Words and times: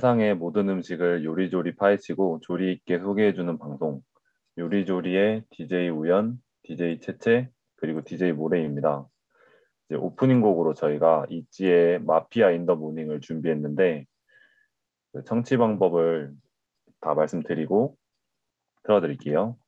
세상의 0.00 0.34
모든 0.34 0.66
음식을 0.70 1.24
요리조리 1.26 1.76
파헤치고 1.76 2.40
조리 2.40 2.72
있게 2.72 2.98
소개해주는 3.00 3.58
방송 3.58 4.00
요리조리의 4.56 5.44
DJ 5.50 5.90
우연, 5.90 6.40
DJ 6.62 7.00
채채 7.00 7.50
그리고 7.76 8.02
DJ 8.02 8.32
모레입니다. 8.32 9.06
이제 9.84 9.96
오프닝 9.96 10.40
곡으로 10.40 10.72
저희가 10.72 11.26
있지의 11.28 11.98
마피아 12.00 12.50
인 12.52 12.64
더 12.64 12.76
모닝을 12.76 13.20
준비했는데 13.20 14.06
그 15.12 15.24
청취 15.24 15.58
방법을 15.58 16.32
다 17.02 17.12
말씀드리고 17.12 17.94
틀어드릴게요. 18.84 19.58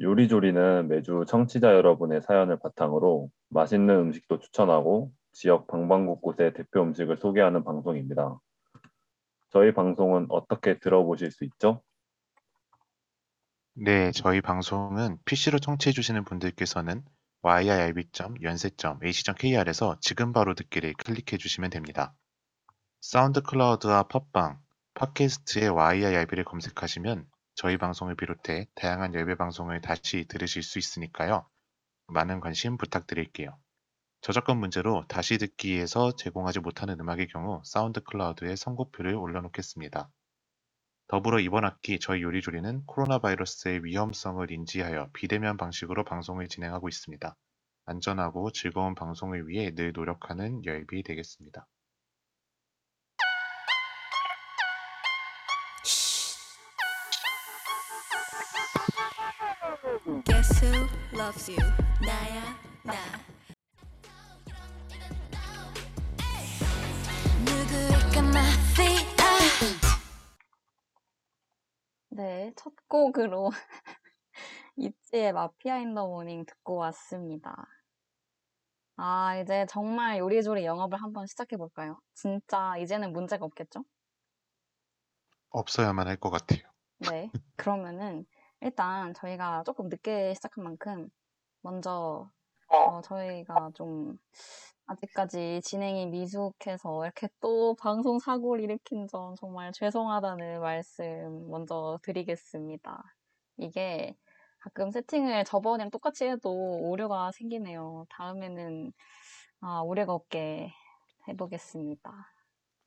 요리조리는 0.00 0.88
매주 0.88 1.26
청취자 1.28 1.74
여러분의 1.74 2.22
사연을 2.22 2.58
바탕으로 2.58 3.28
맛있는 3.50 3.94
음식도 3.94 4.38
추천하고 4.38 5.12
지역 5.32 5.66
방방곳곳의 5.66 6.54
대표 6.54 6.80
음식을 6.80 7.18
소개하는 7.18 7.64
방송입니다. 7.64 8.40
저희 9.52 9.74
방송은 9.74 10.28
어떻게 10.30 10.78
들어보실 10.78 11.30
수 11.30 11.44
있죠? 11.44 11.82
네, 13.74 14.10
저희 14.12 14.40
방송은 14.40 15.18
PC로 15.26 15.58
청취해 15.58 15.92
주시는 15.92 16.24
분들께서는 16.24 17.04
yirb.yonsei.ac.kr에서 17.42 19.98
지금 20.00 20.32
바로 20.32 20.54
듣기를 20.54 20.94
클릭해 20.94 21.36
주시면 21.38 21.68
됩니다. 21.68 22.14
사운드 23.02 23.42
클라우드와 23.42 24.04
팟빵, 24.04 24.58
팟캐스트의 24.94 25.68
yirb를 25.68 26.44
검색하시면 26.44 27.26
저희 27.54 27.76
방송을 27.76 28.16
비롯해 28.16 28.68
다양한 28.74 29.14
예배 29.14 29.34
방송을 29.34 29.82
다시 29.82 30.24
들으실 30.28 30.62
수 30.62 30.78
있으니까요. 30.78 31.46
많은 32.06 32.40
관심 32.40 32.78
부탁드릴게요. 32.78 33.54
저작권 34.22 34.58
문제로 34.58 35.04
다시 35.08 35.36
듣기에서 35.36 36.14
제공하지 36.14 36.60
못하는 36.60 37.00
음악의 37.00 37.26
경우 37.26 37.60
사운드 37.64 38.00
클라우드에 38.04 38.54
선곡표를 38.54 39.16
올려놓겠습니다. 39.16 40.08
더불어 41.08 41.40
이번 41.40 41.64
학기 41.64 41.98
저희 41.98 42.22
요리조리는 42.22 42.86
코로나 42.86 43.18
바이러스의 43.18 43.84
위험성을 43.84 44.48
인지하여 44.48 45.10
비대면 45.12 45.56
방식으로 45.56 46.04
방송을 46.04 46.46
진행하고 46.46 46.88
있습니다. 46.88 47.34
안전하고 47.84 48.52
즐거운 48.52 48.94
방송을 48.94 49.48
위해 49.48 49.74
늘 49.74 49.92
노력하는 49.92 50.64
열비 50.66 51.02
되겠습니다. 51.02 51.66
나야 62.00 62.56
나. 62.84 63.31
네, 72.22 72.52
첫 72.54 72.72
곡으로 72.86 73.50
ITZY의 74.76 75.32
마피아 75.32 75.78
In 75.78 75.94
the 75.94 76.06
morning 76.06 76.44
듣고 76.46 76.76
왔습니다. 76.76 77.66
아, 78.96 79.36
이제 79.38 79.66
정말 79.68 80.18
요리조리 80.18 80.64
영업을 80.64 81.02
한번 81.02 81.26
시작해 81.26 81.56
볼까요? 81.56 81.98
진짜 82.14 82.76
이제는 82.78 83.12
문제가 83.12 83.44
없겠죠? 83.44 83.84
없어야만 85.50 86.06
할 86.06 86.16
것 86.20 86.30
같아요. 86.30 86.60
네. 87.10 87.28
그러면은 87.56 88.24
일단 88.60 89.12
저희가 89.14 89.64
조금 89.64 89.88
늦게 89.88 90.34
시작한 90.34 90.62
만큼 90.62 91.08
먼저 91.62 92.30
어, 92.68 93.00
저희가 93.02 93.72
좀 93.74 94.16
아직까지 94.86 95.60
진행이 95.64 96.06
미숙해서 96.06 97.04
이렇게 97.04 97.28
또 97.40 97.74
방송 97.76 98.18
사고를 98.18 98.64
일으킨 98.64 99.06
점 99.08 99.34
정말 99.36 99.72
죄송하다는 99.72 100.60
말씀 100.60 101.50
먼저 101.50 101.98
드리겠습니다. 102.02 103.02
이게 103.58 104.16
가끔 104.58 104.90
세팅을 104.90 105.44
저번이랑 105.44 105.90
똑같이 105.90 106.24
해도 106.24 106.50
오류가 106.52 107.32
생기네요. 107.32 108.06
다음에는 108.10 108.92
아, 109.60 109.80
오류가 109.80 110.12
없게 110.12 110.72
해보겠습니다. 111.28 112.12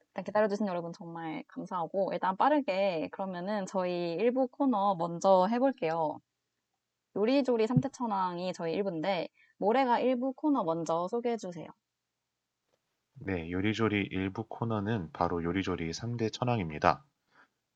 일단 0.10 0.24
기다려주신 0.24 0.68
여러분 0.68 0.94
정말 0.94 1.44
감사하고 1.48 2.12
일단 2.14 2.38
빠르게 2.38 3.10
그러면은 3.12 3.66
저희 3.66 4.18
1부 4.20 4.50
코너 4.52 4.96
먼저 4.96 5.48
해볼게요. 5.50 6.20
요리조리 7.16 7.68
삼태천왕이 7.68 8.54
저희 8.54 8.78
1부인데 8.82 9.28
모래가 9.58 10.00
1부 10.00 10.36
코너 10.36 10.64
먼저 10.64 11.08
소개해주세요. 11.10 11.68
네, 13.16 13.50
요리조리 13.50 14.10
일부 14.12 14.44
코너는 14.44 15.12
바로 15.14 15.44
요리조리 15.44 15.90
3대 15.92 16.32
천왕입니다. 16.32 17.04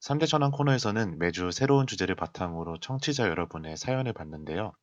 3대 0.02 0.28
천왕 0.28 0.52
코너에서는 0.52 1.18
매주 1.18 1.52
새로운 1.52 1.88
주제를 1.88 2.16
바탕으로 2.16 2.80
청취자 2.80 3.28
여러분의 3.28 3.78
사연을 3.78 4.14
받는데요. 4.14 4.74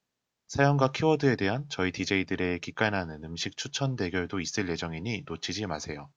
사연과 0.48 0.92
키워드에 0.92 1.36
대한 1.36 1.66
저희 1.68 1.92
DJ들의 1.92 2.60
기깔나는 2.60 3.22
음식 3.24 3.56
추천 3.56 3.96
대결도 3.96 4.40
있을 4.40 4.68
예정이니 4.68 5.24
놓치지 5.26 5.66
마세요. 5.66 6.10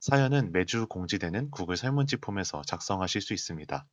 사연은 0.00 0.52
매주 0.52 0.86
공지되는 0.88 1.50
구글 1.50 1.76
설문지 1.76 2.16
폼에서 2.16 2.62
작성하실 2.62 3.20
수 3.20 3.32
있습니다. 3.32 3.86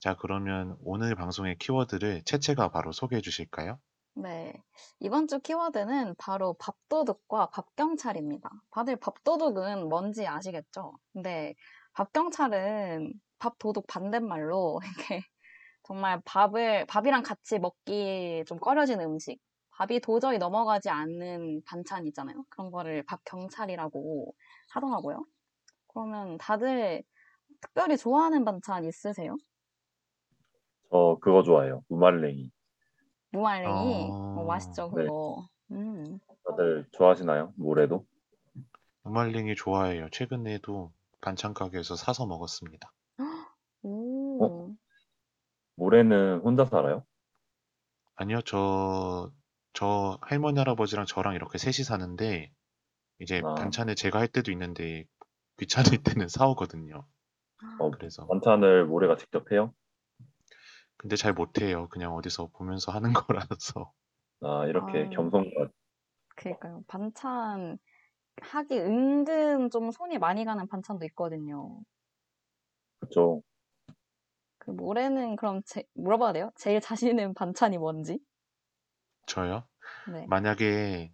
자, 0.00 0.16
그러면 0.16 0.76
오늘 0.80 1.14
방송의 1.14 1.56
키워드를 1.58 2.22
채채가 2.24 2.70
바로 2.70 2.92
소개해 2.92 3.20
주실까요? 3.20 3.78
네. 4.14 4.52
이번 4.98 5.26
주 5.28 5.40
키워드는 5.40 6.14
바로 6.18 6.54
밥도둑과 6.54 7.46
밥경찰입니다. 7.50 8.50
다들 8.70 8.96
밥도둑은 8.96 9.88
뭔지 9.88 10.26
아시겠죠? 10.26 10.92
근데 11.12 11.54
밥경찰은 11.94 13.12
밥도둑 13.38 13.86
반대말로 13.86 14.80
이렇게 15.18 15.22
정말 15.84 16.20
밥을, 16.24 16.86
밥이랑 16.86 17.22
같이 17.24 17.58
먹기 17.58 18.44
좀 18.46 18.58
꺼려지는 18.58 19.04
음식. 19.06 19.40
밥이 19.72 20.00
도저히 20.00 20.38
넘어가지 20.38 20.90
않는 20.90 21.62
반찬 21.66 22.06
있잖아요. 22.08 22.44
그런 22.50 22.70
거를 22.70 23.04
밥경찰이라고 23.04 24.34
하더라고요. 24.70 25.24
그러면 25.88 26.38
다들 26.38 27.02
특별히 27.62 27.96
좋아하는 27.98 28.44
반찬 28.44 28.84
있으세요? 28.86 29.36
저 30.90 31.18
그거 31.20 31.42
좋아해요. 31.42 31.82
무말랭이. 31.88 32.52
무말랭이? 33.32 34.08
어, 34.10 34.40
어, 34.40 34.44
맛있죠, 34.44 34.90
네. 34.94 35.04
그거. 35.04 35.48
음. 35.70 36.18
다들 36.44 36.86
좋아하시나요? 36.92 37.52
모래도? 37.56 38.04
무말랭이 39.04 39.54
좋아해요. 39.54 40.08
최근에도 40.10 40.92
반찬 41.20 41.54
가게에서 41.54 41.96
사서 41.96 42.26
먹었습니다. 42.26 42.92
오. 43.82 44.74
모래는 45.76 46.40
혼자 46.40 46.64
살아요? 46.64 47.04
아니요, 48.16 48.40
저, 48.42 49.30
저 49.72 50.18
할머니, 50.20 50.58
할아버지랑 50.58 51.06
저랑 51.06 51.34
이렇게 51.34 51.56
셋이 51.58 51.84
사는데, 51.84 52.52
이제 53.20 53.40
아. 53.44 53.54
반찬을 53.54 53.94
제가 53.94 54.18
할 54.18 54.28
때도 54.28 54.50
있는데, 54.52 55.04
귀찮을 55.58 56.02
때는 56.02 56.28
사오거든요. 56.28 57.06
어, 57.78 57.90
그래서. 57.90 58.26
반찬을 58.26 58.86
모래가 58.86 59.16
직접 59.16 59.50
해요? 59.52 59.72
근데 61.00 61.16
잘 61.16 61.32
못해요. 61.32 61.88
그냥 61.88 62.14
어디서 62.14 62.48
보면서 62.48 62.92
하는 62.92 63.12
거라서. 63.14 63.92
아, 64.42 64.66
이렇게 64.66 65.08
아. 65.08 65.10
겸손과 65.10 65.70
그러니까요. 66.36 66.82
반찬 66.88 67.78
하기 68.42 68.78
은근 68.80 69.70
좀 69.70 69.90
손이 69.92 70.18
많이 70.18 70.44
가는 70.44 70.66
반찬도 70.68 71.06
있거든요. 71.06 71.82
그죠. 73.00 73.42
그 74.58 74.70
모래는 74.70 75.36
그럼 75.36 75.60
제, 75.66 75.84
물어봐도 75.94 76.32
돼요? 76.34 76.50
제일 76.56 76.80
자신 76.80 77.08
있는 77.10 77.34
반찬이 77.34 77.78
뭔지? 77.78 78.20
저요? 79.26 79.66
네. 80.04 80.30
만약에 80.30 81.12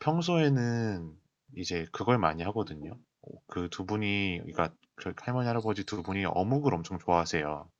평소에는 0.00 1.16
이제 1.56 1.86
그걸 1.92 2.18
많이 2.18 2.42
하거든요. 2.44 2.98
그 3.48 3.68
두 3.70 3.86
분이, 3.86 4.38
그러니까 4.38 4.74
저 5.02 5.12
할머니, 5.20 5.46
할아버지 5.46 5.84
두 5.84 6.02
분이 6.02 6.24
어묵을 6.24 6.74
엄청 6.74 6.98
좋아하세요. 6.98 7.70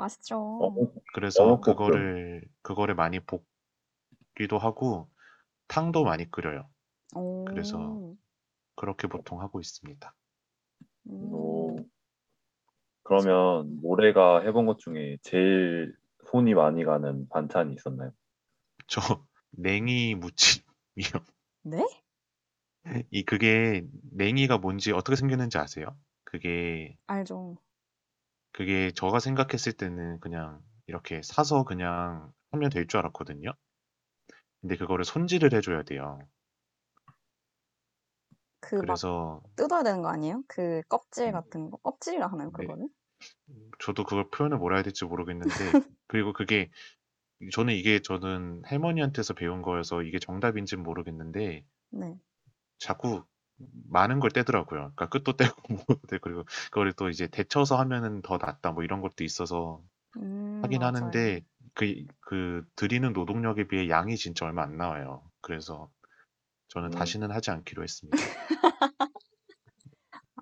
맛있죠. 0.00 0.58
어묵, 0.60 1.04
그래서 1.14 1.44
어묵 1.44 1.62
볶음. 1.62 1.74
그거를, 1.74 2.42
그거를 2.62 2.94
많이 2.94 3.20
볶기도 3.20 4.58
하고, 4.58 5.08
탕도 5.68 6.04
많이 6.04 6.30
끓여요. 6.30 6.68
오. 7.14 7.44
그래서 7.44 8.14
그렇게 8.76 9.06
보통 9.08 9.40
하고 9.40 9.60
있습니다. 9.60 10.14
음. 11.10 11.32
오. 11.32 11.76
그러면 13.02 13.80
모래가 13.80 14.40
해본 14.40 14.66
것 14.66 14.78
중에 14.78 15.18
제일 15.22 15.94
손이 16.26 16.54
많이 16.54 16.84
가는 16.84 17.28
반찬이 17.28 17.74
있었나요? 17.74 18.12
저 18.86 19.00
냉이 19.50 20.14
무침이요. 20.14 21.24
네? 21.62 21.84
이 23.10 23.24
그게 23.24 23.84
냉이가 24.12 24.58
뭔지 24.58 24.92
어떻게 24.92 25.16
생겼는지 25.16 25.58
아세요? 25.58 25.96
그게 26.24 26.96
알죠. 27.06 27.56
그게 28.52 28.90
제가 28.92 29.18
생각했을 29.20 29.72
때는 29.72 30.20
그냥 30.20 30.60
이렇게 30.86 31.20
사서 31.22 31.64
그냥 31.64 32.32
하면 32.52 32.70
될 32.70 32.86
줄 32.86 32.98
알았거든요. 33.00 33.52
근데 34.60 34.76
그거를 34.76 35.04
손질을 35.04 35.52
해 35.54 35.60
줘야 35.60 35.82
돼요. 35.82 36.18
그 38.60 38.76
막 38.76 38.86
그래서 38.86 39.42
뜯어야 39.56 39.82
되는 39.82 40.00
거 40.02 40.08
아니에요? 40.08 40.42
그 40.48 40.82
껍질 40.88 41.28
음. 41.28 41.32
같은 41.32 41.70
거? 41.70 41.76
껍질이라 41.78 42.26
하나요, 42.28 42.50
네. 42.52 42.52
그거는? 42.52 42.88
저도 43.78 44.04
그걸 44.04 44.28
표현을 44.30 44.58
뭐라 44.58 44.76
해야 44.76 44.82
될지 44.82 45.04
모르겠는데 45.04 45.76
그리고 46.06 46.32
그게 46.32 46.70
저는 47.52 47.74
이게 47.74 48.00
저는 48.02 48.62
할머니한테서 48.64 49.34
배운 49.34 49.62
거여서 49.62 50.02
이게 50.02 50.18
정답인지는 50.18 50.84
모르겠는데 50.84 51.64
네. 51.90 52.18
자꾸 52.78 53.24
많은 53.90 54.20
걸 54.20 54.30
떼더라고요. 54.30 54.80
그러니까 54.80 55.08
끝도 55.08 55.36
떼고 55.36 55.54
떼고 56.08 56.20
그리고 56.22 56.44
그걸 56.70 56.92
또 56.94 57.08
이제 57.10 57.26
데쳐서 57.28 57.78
하면은 57.78 58.22
더 58.22 58.38
낫다 58.38 58.72
뭐 58.72 58.84
이런 58.84 59.00
것도 59.00 59.24
있어서 59.24 59.82
음, 60.16 60.62
하긴 60.62 60.82
맞아요. 60.82 60.84
하는데 60.84 61.42
그, 61.74 62.04
그 62.20 62.64
드리는 62.76 63.12
노동력에 63.12 63.68
비해 63.68 63.88
양이 63.90 64.16
진짜 64.16 64.46
얼마 64.46 64.62
안 64.64 64.76
나와요. 64.76 65.22
그래서 65.42 65.90
저는 66.68 66.90
음. 66.90 66.90
다시는 66.90 67.30
하지 67.32 67.50
않기로 67.52 67.82
했습니다. 67.84 68.18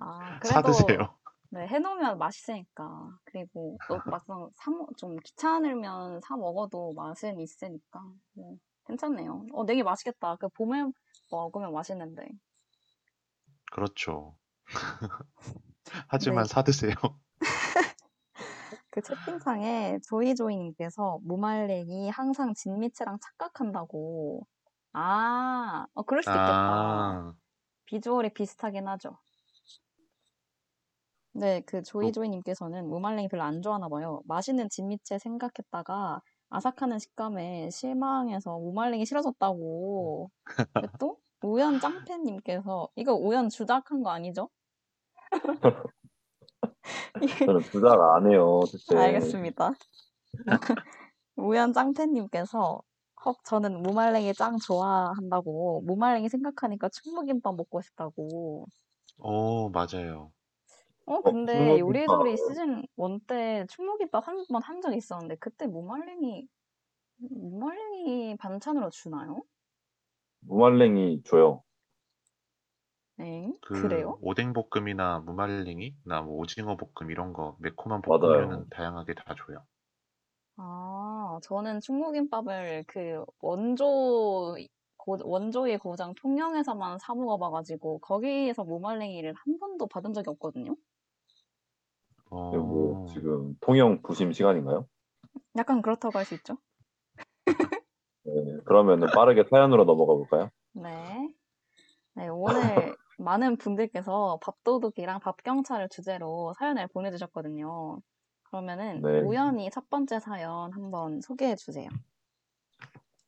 아, 0.01 0.37
사 0.43 0.63
그래도 0.63 0.63
드세요. 0.63 1.19
네, 1.51 1.67
해놓으면 1.67 2.19
맛있으니까. 2.19 3.19
그리고 3.25 3.81
또 3.89 4.03
막상 4.07 4.51
사, 4.57 4.71
먹- 4.71 4.97
좀 4.99 5.17
귀찮으면 5.25 6.21
사 6.23 6.37
먹어도 6.37 6.93
맛은 6.95 7.41
있으니까. 7.41 8.03
뭐, 8.35 8.57
괜찮네요. 8.87 9.47
어, 9.53 9.67
되게 9.67 9.83
맛있겠다. 9.83 10.37
그 10.37 10.49
봄에 10.51 10.85
먹으면 11.31 11.73
맛있는데. 11.73 12.29
그렇죠. 13.71 14.37
하지만 16.09 16.45
네. 16.45 16.49
사 16.49 16.63
드세요. 16.63 16.95
그 18.91 19.03
채팅창에 19.03 19.99
조이조이님께서 20.09 21.21
무말랭이 21.23 22.11
항상 22.11 22.55
진미채랑 22.55 23.19
착각한다고. 23.21 24.47
아, 24.93 25.87
어, 25.95 26.03
그럴 26.03 26.23
수도 26.23 26.33
있겠다. 26.33 26.53
아, 26.53 27.35
비주얼이 27.87 28.35
비슷하긴 28.35 28.89
하죠. 28.89 29.19
네, 31.33 31.61
그 31.67 31.83
조이조이님께서는 31.83 32.89
무말랭이 32.89 33.29
별로 33.29 33.45
안 33.45 33.63
좋아하나 33.63 33.89
봐요. 33.89 34.23
맛있는 34.27 34.69
진미채 34.69 35.19
생각했다가 35.19 36.21
아삭하는 36.51 36.99
식감에 36.99 37.71
실망해서 37.71 38.59
무말랭이 38.59 39.07
싫어졌다고. 39.07 40.31
또 40.99 41.19
우연 41.43 41.81
짱팬님께서 41.81 42.89
이거 42.97 43.15
우연 43.15 43.49
주작한 43.49 44.03
거 44.05 44.11
아니죠? 44.11 44.51
저는 47.45 47.61
부작 47.71 48.01
안 48.17 48.31
해요, 48.31 48.61
대체. 48.71 48.97
알겠습니다. 48.97 49.73
우연 51.37 51.73
짱팬님께서 51.73 52.83
헉 53.27 53.37
저는 53.45 53.83
무말랭이 53.83 54.35
짱 54.35 54.59
좋아한다고 54.59 55.83
무말랭이 55.87 56.29
생각하니까 56.29 56.89
충무김밥 56.91 57.57
먹고 57.57 57.81
싶다고. 57.83 58.67
오, 59.19 59.71
맞아요. 59.71 60.33
어 61.07 61.23
근데 61.23 61.53
충무김밥. 61.53 61.79
요리조리 61.81 62.37
시즌 62.37 62.83
1 62.97 63.21
때 63.27 63.67
충무김밥 63.71 64.29
한 64.29 64.45
번 64.49 64.63
한 64.63 64.81
적이 64.81 64.99
있었는데 64.99 65.37
그때 65.37 65.67
무말랭이 65.67 66.47
무말랭이 67.19 68.37
반찬으로 68.39 68.91
주나요? 68.91 69.43
무말랭이 70.41 71.23
줘요. 71.25 71.63
네, 73.17 73.53
그 73.61 73.77
그래요? 73.77 74.19
오뎅 74.21 74.53
볶음이나 74.53 75.21
무말랭이나 75.21 76.23
뭐 76.23 76.39
오징어 76.39 76.77
볶음 76.77 77.13
이런 77.13 77.33
거 77.33 77.57
매콤한 77.61 78.03
맞아요. 78.05 78.67
볶음류는 78.67 78.69
다양하게 78.71 79.15
다 79.15 79.37
줘요. 79.37 79.65
아, 80.57 81.39
저는 81.43 81.81
충무김밥을 81.81 82.85
그 82.87 83.25
원조 83.41 84.57
고- 84.97 85.19
원조의 85.25 85.79
고장 85.79 86.15
통영에서만 86.15 86.99
사 86.99 87.15
먹어봐가지고 87.15 88.01
거기에서 88.01 88.65
무말랭이를 88.65 89.35
한 89.35 89.59
번도 89.59 89.87
받은 89.89 90.13
적이 90.15 90.31
없거든요. 90.31 90.77
어, 92.31 92.63
이거 92.63 92.63
뭐 92.63 92.99
지금 93.07 93.55
통영 93.61 94.03
부심 94.03 94.33
시간인가요? 94.33 94.89
약간 95.57 95.83
그렇다고 95.83 96.19
할 96.19 96.25
수 96.25 96.35
있죠. 96.37 96.57
네, 98.69 98.75
그러면은 98.75 99.09
빠르게 99.09 99.45
사연으로 99.45 99.85
넘어가 99.85 100.13
볼까요? 100.13 100.51
네. 100.75 101.33
네, 102.15 102.29
오늘 102.29 102.45
많은 103.19 103.57
분들께서 103.57 104.39
밥도둑이랑 104.43 105.21
밥경찰을 105.21 105.89
주제로 105.89 106.53
사연을 106.59 106.87
보내주셨거든요. 106.89 108.01
그러면은 108.45 109.01
네. 109.03 109.21
우연히 109.21 109.71
첫 109.71 109.89
번째 109.89 110.21
사연 110.21 110.73
한번 110.73 111.23
소개해 111.23 111.57
주세요. 111.57 111.89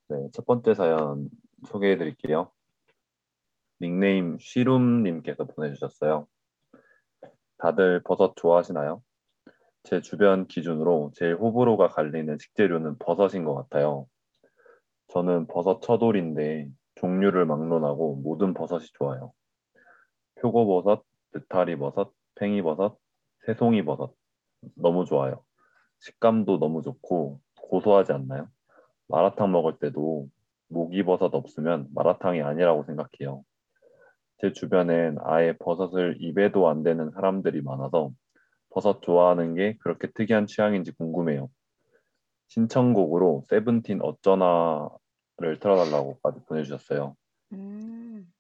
네, 0.09 0.29
첫 0.33 0.45
번째 0.45 0.75
사연 0.75 1.31
소개해 1.67 1.97
드릴게요. 1.97 2.51
닉네임 3.81 4.37
쉬룸님께서 4.39 5.45
보내주셨어요. 5.45 6.27
다들 7.57 8.03
버섯 8.03 8.35
좋아하시나요? 8.37 9.03
제 9.85 10.03
주변 10.03 10.47
기준으로 10.47 11.13
제일 11.15 11.37
호불호가 11.37 11.89
갈리는 11.89 12.37
식재료는 12.39 12.99
버섯인 12.99 13.45
것 13.45 13.55
같아요. 13.55 14.07
저는 15.11 15.47
버섯 15.49 15.81
처돌인데 15.81 16.69
종류를 16.95 17.45
막론하고 17.45 18.17
모든 18.23 18.55
버섯이 18.55 18.87
좋아요. 18.95 19.33
표고버섯, 20.41 21.05
느타리버섯, 21.35 22.13
팽이버섯, 22.37 22.97
새송이버섯 23.47 24.15
너무 24.77 25.05
좋아요. 25.05 25.43
식감도 26.01 26.59
너무 26.59 26.83
좋고 26.83 27.41
고소하지 27.61 28.13
않나요? 28.13 28.49
마라탕 29.09 29.51
먹을 29.53 29.79
때도 29.79 30.29
목이버섯 30.69 31.35
없으면 31.35 31.89
마라탕이 31.95 32.43
아니라고 32.43 32.85
생각해요. 32.85 33.43
제 34.39 34.53
주변엔 34.53 35.19
아예 35.25 35.57
버섯을 35.59 36.19
입에도 36.21 36.69
안 36.69 36.83
대는 36.83 37.11
사람들이 37.11 37.63
많아서 37.63 38.13
버섯 38.71 39.03
좋아하는 39.03 39.55
게 39.55 39.77
그렇게 39.81 40.11
특이한 40.13 40.47
취향인지 40.47 40.93
궁금해요. 40.93 41.51
신청곡으로 42.49 43.45
세븐틴 43.49 44.01
어쩌나 44.03 44.89
를 45.41 45.59
틀어달라고까지 45.59 46.45
보내주셨어요. 46.45 47.17
음, 47.55 48.31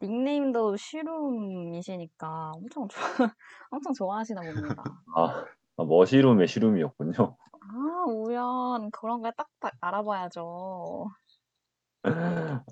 닉네임도 0.00 0.76
쉬룸이시니까 0.76 2.52
엄청 2.54 2.86
좋아, 2.86 3.02
엄청 3.70 3.92
좋아하시나 3.92 4.40
봅니다. 4.40 4.84
아, 5.16 5.44
아, 5.76 5.84
머시룸의 5.84 6.46
시룸이었군요. 6.46 7.36
아, 7.60 8.04
우연 8.06 8.92
그런 8.92 9.22
걸 9.22 9.32
딱딱 9.32 9.74
알아봐야죠. 9.80 11.08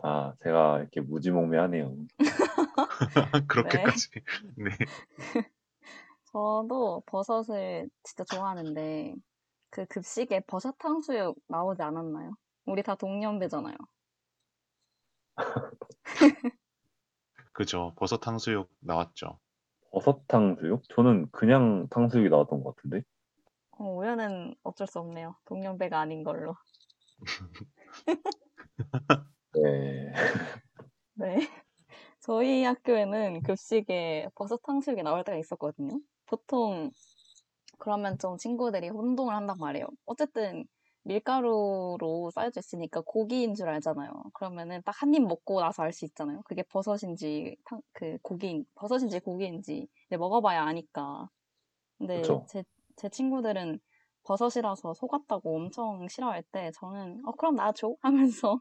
아, 0.02 0.35
제가 0.45 0.78
이렇게 0.78 1.00
무지몽매하네요. 1.00 1.97
그렇게까지. 3.49 4.11
네. 4.56 4.71
저도 6.33 7.02
버섯을 7.06 7.88
진짜 8.04 8.25
좋아하는데 8.25 9.14
그 9.71 9.85
급식에 9.87 10.40
버섯 10.47 10.78
탕수육 10.78 11.37
나오지 11.49 11.83
않았나요? 11.83 12.37
우리 12.66 12.82
다 12.82 12.96
동년배잖아요. 12.96 13.76
그죠. 17.52 17.94
버섯 17.96 18.18
탕수육 18.18 18.68
나왔죠. 18.80 19.38
버섯 19.92 20.26
탕수육? 20.26 20.82
저는 20.90 21.30
그냥 21.30 21.87
탕수육이 21.90 22.28
나왔던 22.28 22.62
것 22.62 22.76
같은데. 22.76 23.02
어, 23.78 23.85
우연은 23.85 24.54
어쩔 24.62 24.87
수 24.87 24.99
없네요. 24.99 25.37
동년배가 25.46 25.99
아닌 25.99 26.25
걸로. 26.25 26.54
네. 29.54 30.12
네. 31.14 31.49
저희 32.20 32.64
학교에는 32.64 33.42
급식에 33.42 34.28
버섯 34.35 34.61
탕수육이 34.62 35.02
나올 35.02 35.25
때가 35.25 35.38
있었거든요. 35.38 36.00
보통 36.26 36.90
그러면 37.78 38.18
좀 38.18 38.37
친구들이 38.37 38.88
혼동을 38.88 39.35
한단 39.35 39.56
말이에요. 39.58 39.87
어쨌든 40.06 40.64
밀가루로 41.06 42.30
쌓여져 42.34 42.60
있으니까 42.60 43.00
고기인 43.02 43.54
줄 43.54 43.68
알잖아요. 43.68 44.10
그러면은 44.34 44.82
딱 44.84 44.94
한 45.02 45.14
입 45.14 45.22
먹고 45.26 45.60
나서 45.60 45.82
알 45.84 45.92
수 45.92 46.04
있잖아요. 46.06 46.42
그게 46.46 46.62
버섯인지 46.64 47.56
탕- 47.64 47.82
그 47.92 48.18
고기 48.22 48.64
버섯인지 48.75 49.20
고기인지 49.20 49.88
이제 50.08 50.16
먹어봐야 50.16 50.62
아니까. 50.64 51.28
근데. 51.98 52.40
제, 52.46 52.64
제 52.96 53.08
친구들은 53.10 53.80
버섯이라서 54.25 54.94
속았다고 54.94 55.56
엄청 55.56 56.08
싫어할 56.08 56.42
때 56.52 56.70
저는 56.80 57.22
어 57.26 57.32
그럼 57.32 57.56
나 57.56 57.72
줘 57.72 57.94
하면서 58.02 58.60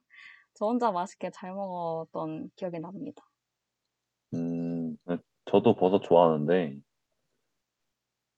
저 0.55 0.65
혼자 0.67 0.91
맛있게 0.91 1.31
잘 1.31 1.53
먹었던 1.53 2.51
기억이 2.57 2.79
납니다. 2.79 3.23
음, 4.35 4.97
저도 5.45 5.75
버섯 5.75 5.99
좋아하는데 6.01 6.79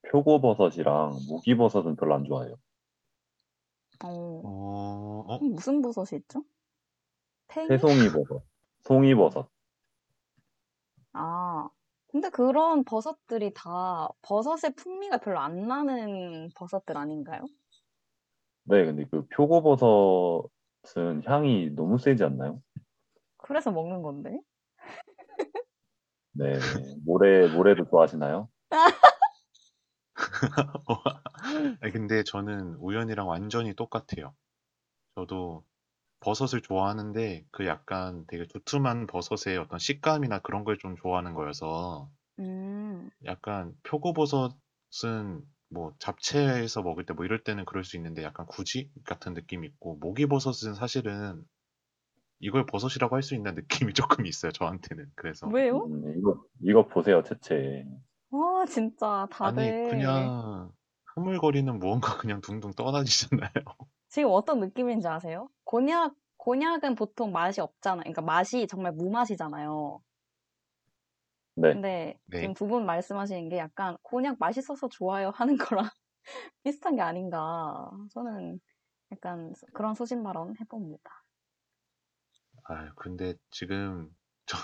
표고버섯이랑 0.09 1.19
무기버섯은 1.27 1.97
별로 1.97 2.15
안 2.15 2.23
좋아해요. 2.23 2.55
어, 4.03 4.41
어, 4.43 5.23
어? 5.27 5.39
음, 5.41 5.55
무슨 5.55 5.81
버섯이 5.81 6.19
있죠? 6.19 6.43
팽이? 7.47 7.67
새송이버섯, 7.67 8.43
송이버섯. 8.83 9.49
아, 11.13 11.69
근데 12.07 12.29
그런 12.29 12.83
버섯들이 12.83 13.53
다 13.53 14.09
버섯의 14.21 14.75
풍미가 14.75 15.17
별로 15.17 15.39
안 15.39 15.67
나는 15.67 16.49
버섯들 16.55 16.95
아닌가요? 16.97 17.43
네, 18.63 18.85
근데 18.85 19.05
그 19.09 19.25
표고버섯은 19.27 21.23
향이 21.25 21.71
너무 21.75 21.97
세지 21.97 22.23
않나요? 22.23 22.61
그래서 23.37 23.71
먹는 23.71 24.01
건데. 24.01 24.39
네, 26.33 26.59
모래 27.03 27.47
모래도 27.47 27.85
좋아하시나요? 27.85 28.49
아니, 31.81 31.91
근데 31.93 32.23
저는 32.23 32.75
우연이랑 32.75 33.27
완전히 33.27 33.73
똑같아요. 33.75 34.35
저도 35.15 35.65
버섯을 36.21 36.61
좋아하는데 36.61 37.45
그 37.51 37.65
약간 37.67 38.25
되게 38.27 38.47
두툼한 38.47 39.07
버섯의 39.07 39.57
어떤 39.59 39.79
식감이나 39.79 40.39
그런 40.41 40.63
걸 40.65 40.77
좀 40.79 40.95
좋아하는 40.97 41.33
거여서 41.35 42.11
음, 42.39 43.09
약간 43.25 43.75
표고버섯은 43.83 45.41
뭐 45.69 45.93
잡채에서 45.99 46.81
먹을 46.83 47.05
때 47.05 47.13
뭐 47.13 47.25
이럴 47.25 47.43
때는 47.43 47.65
그럴 47.65 47.83
수 47.83 47.95
있는데 47.97 48.23
약간 48.23 48.45
구지 48.47 48.91
같은 49.05 49.33
느낌이 49.33 49.67
있고 49.67 49.95
모기버섯은 49.97 50.73
사실은 50.75 51.45
이걸 52.39 52.65
버섯이라고 52.65 53.15
할 53.15 53.23
수 53.23 53.35
있는 53.35 53.55
느낌이 53.55 53.93
조금 54.21 54.25
있어요, 54.27 54.51
저한테는. 54.53 55.11
그래서 55.15 55.53
왜요? 55.53 55.89
음, 55.89 56.13
이거 56.17 56.43
이거 56.61 56.87
보세요, 56.87 57.23
채채. 57.23 57.85
와, 58.29 58.65
진짜 58.65 59.27
아니 59.41 59.73
다들 59.81 59.81
그냥 59.81 60.71
흐물거리는 61.17 61.79
무언가 61.79 62.17
그냥 62.17 62.39
둥둥 62.41 62.71
떠다니잖아요. 62.73 63.51
지금 64.09 64.29
어떤 64.31 64.59
느낌인지 64.59 65.07
아세요? 65.07 65.49
곤약, 65.63 66.15
곤약은 66.37 66.95
보통 66.95 67.31
맛이 67.31 67.61
없잖아요. 67.61 68.01
그러니까 68.03 68.21
맛이 68.21 68.67
정말 68.67 68.91
무맛이잖아요. 68.93 70.01
네, 71.55 71.81
근데 71.81 72.17
네. 72.27 72.39
지금 72.39 72.53
두 72.53 72.67
분 72.67 72.85
말씀하시는 72.85 73.49
게 73.49 73.57
약간 73.57 73.97
곤약 74.03 74.37
맛있어서 74.39 74.89
좋아요 74.89 75.31
하는 75.31 75.57
거랑 75.57 75.89
비슷한 76.63 76.95
게 76.95 77.01
아닌가. 77.01 77.89
저는 78.13 78.59
약간 79.11 79.53
그런 79.73 79.95
소신 79.95 80.23
발언 80.23 80.55
해봅니다. 80.59 81.25
아, 82.65 82.91
근데 82.95 83.33
지금 83.51 84.09
저 84.45 84.57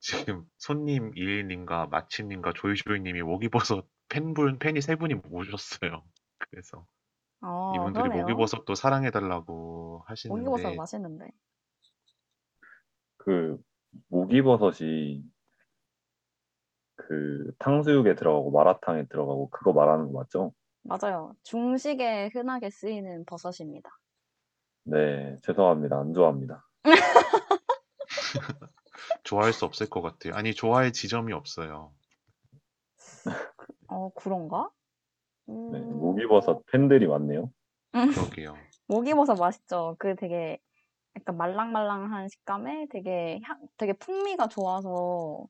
지금 0.00 0.48
손님 0.58 1.12
이일님과 1.16 1.86
마치님과 1.88 2.52
조이조이님이 2.54 3.22
모기버섯 3.22 3.86
팬분 4.08 4.58
팬이 4.58 4.80
세 4.80 4.96
분이 4.96 5.14
모셨어요. 5.14 6.02
그래서 6.38 6.86
어, 7.40 7.72
이분들이 7.74 8.04
그러네요. 8.04 8.22
모기버섯도 8.22 8.74
사랑해 8.74 9.10
달라고 9.10 10.04
모기버섯 10.28 10.64
하시는데 10.64 10.76
맛있는데. 10.76 11.30
그 13.16 13.58
무기버섯이 14.08 15.22
그 16.96 17.52
탕수육에 17.58 18.14
들어가고 18.14 18.50
마라탕에 18.50 19.06
들어가고 19.06 19.50
그거 19.50 19.72
말하는 19.72 20.12
거 20.12 20.18
맞죠? 20.18 20.52
맞아요. 20.82 21.34
중식에 21.42 22.30
흔하게 22.32 22.70
쓰이는 22.70 23.24
버섯입니다. 23.26 23.90
네, 24.84 25.38
죄송합니다. 25.42 25.98
안 25.98 26.14
좋아합니다. 26.14 26.64
좋아할 29.24 29.52
수 29.52 29.64
없을 29.64 29.90
것 29.90 30.00
같아요. 30.00 30.34
아니 30.34 30.54
좋아할 30.54 30.92
지점이 30.92 31.32
없어요. 31.32 31.92
어, 33.88 34.10
그런가? 34.14 34.70
네, 35.46 35.54
음, 35.54 35.98
무기버섯 36.00 36.64
팬들이 36.66 37.06
많네요. 37.06 37.50
그러게요. 37.92 38.56
모기버섯 38.88 39.38
맛있죠. 39.38 39.96
그 39.98 40.14
되게 40.16 40.58
약간 41.16 41.36
말랑말랑한 41.36 42.28
식감에 42.28 42.86
되게 42.90 43.40
향, 43.42 43.58
되게 43.76 43.92
풍미가 43.94 44.48
좋아서. 44.48 45.46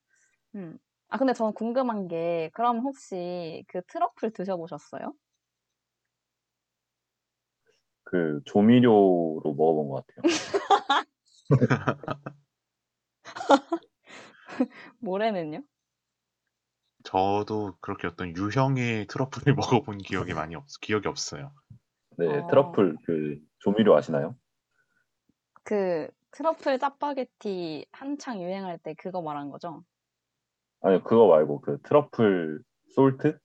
음. 0.55 0.79
아, 1.09 1.19
근데 1.19 1.33
저는 1.33 1.53
궁금한 1.53 2.09
게, 2.09 2.51
그럼 2.53 2.81
혹시 2.81 3.65
그 3.69 3.81
트러플 3.87 4.33
드셔보셨어요? 4.33 5.13
그 8.05 8.41
조미료로 8.45 9.43
먹어본 9.45 9.89
것 9.89 10.07
같아요. 10.07 10.23
모래는요? 14.99 15.63
저도 17.07 17.77
그렇게 17.81 18.09
어떤 18.09 18.37
유형의 18.37 19.07
트러플을 19.07 19.55
먹어본 19.85 19.99
기억이 19.99 20.35
많이 20.35 20.57
없, 20.57 20.67
기억이 20.81 21.07
없어요. 21.07 21.53
네, 22.19 22.27
어. 22.27 22.47
트러플 22.49 22.97
그 23.05 23.39
조미료 23.61 23.97
아시나요? 23.97 24.35
그 25.63 26.09
트러플 26.33 26.79
짜파게티 26.79 27.87
한창 27.93 28.43
유행할 28.43 28.79
때 28.79 28.95
그거 28.95 29.23
말한 29.23 29.51
거죠? 29.51 29.85
아니 30.81 31.03
그거 31.03 31.29
말고 31.29 31.61
그 31.61 31.79
트러플 31.83 32.61
솔트? 32.95 33.39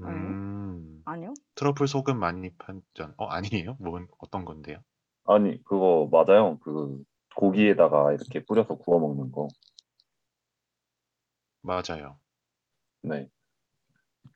음, 0.00 1.02
아니요? 1.04 1.34
트러플 1.54 1.86
소금 1.86 2.18
많이 2.18 2.50
판전. 2.56 3.14
어, 3.16 3.26
아니에요? 3.26 3.76
뭔 3.78 4.08
어떤 4.18 4.44
건데요? 4.44 4.78
아니 5.24 5.62
그거 5.64 6.08
맞아요. 6.10 6.58
그 6.60 7.02
고기에다가 7.36 8.12
이렇게 8.12 8.44
뿌려서 8.44 8.76
구워 8.76 8.98
먹는 8.98 9.30
거. 9.30 9.48
맞아요. 11.62 12.21
네, 13.02 13.28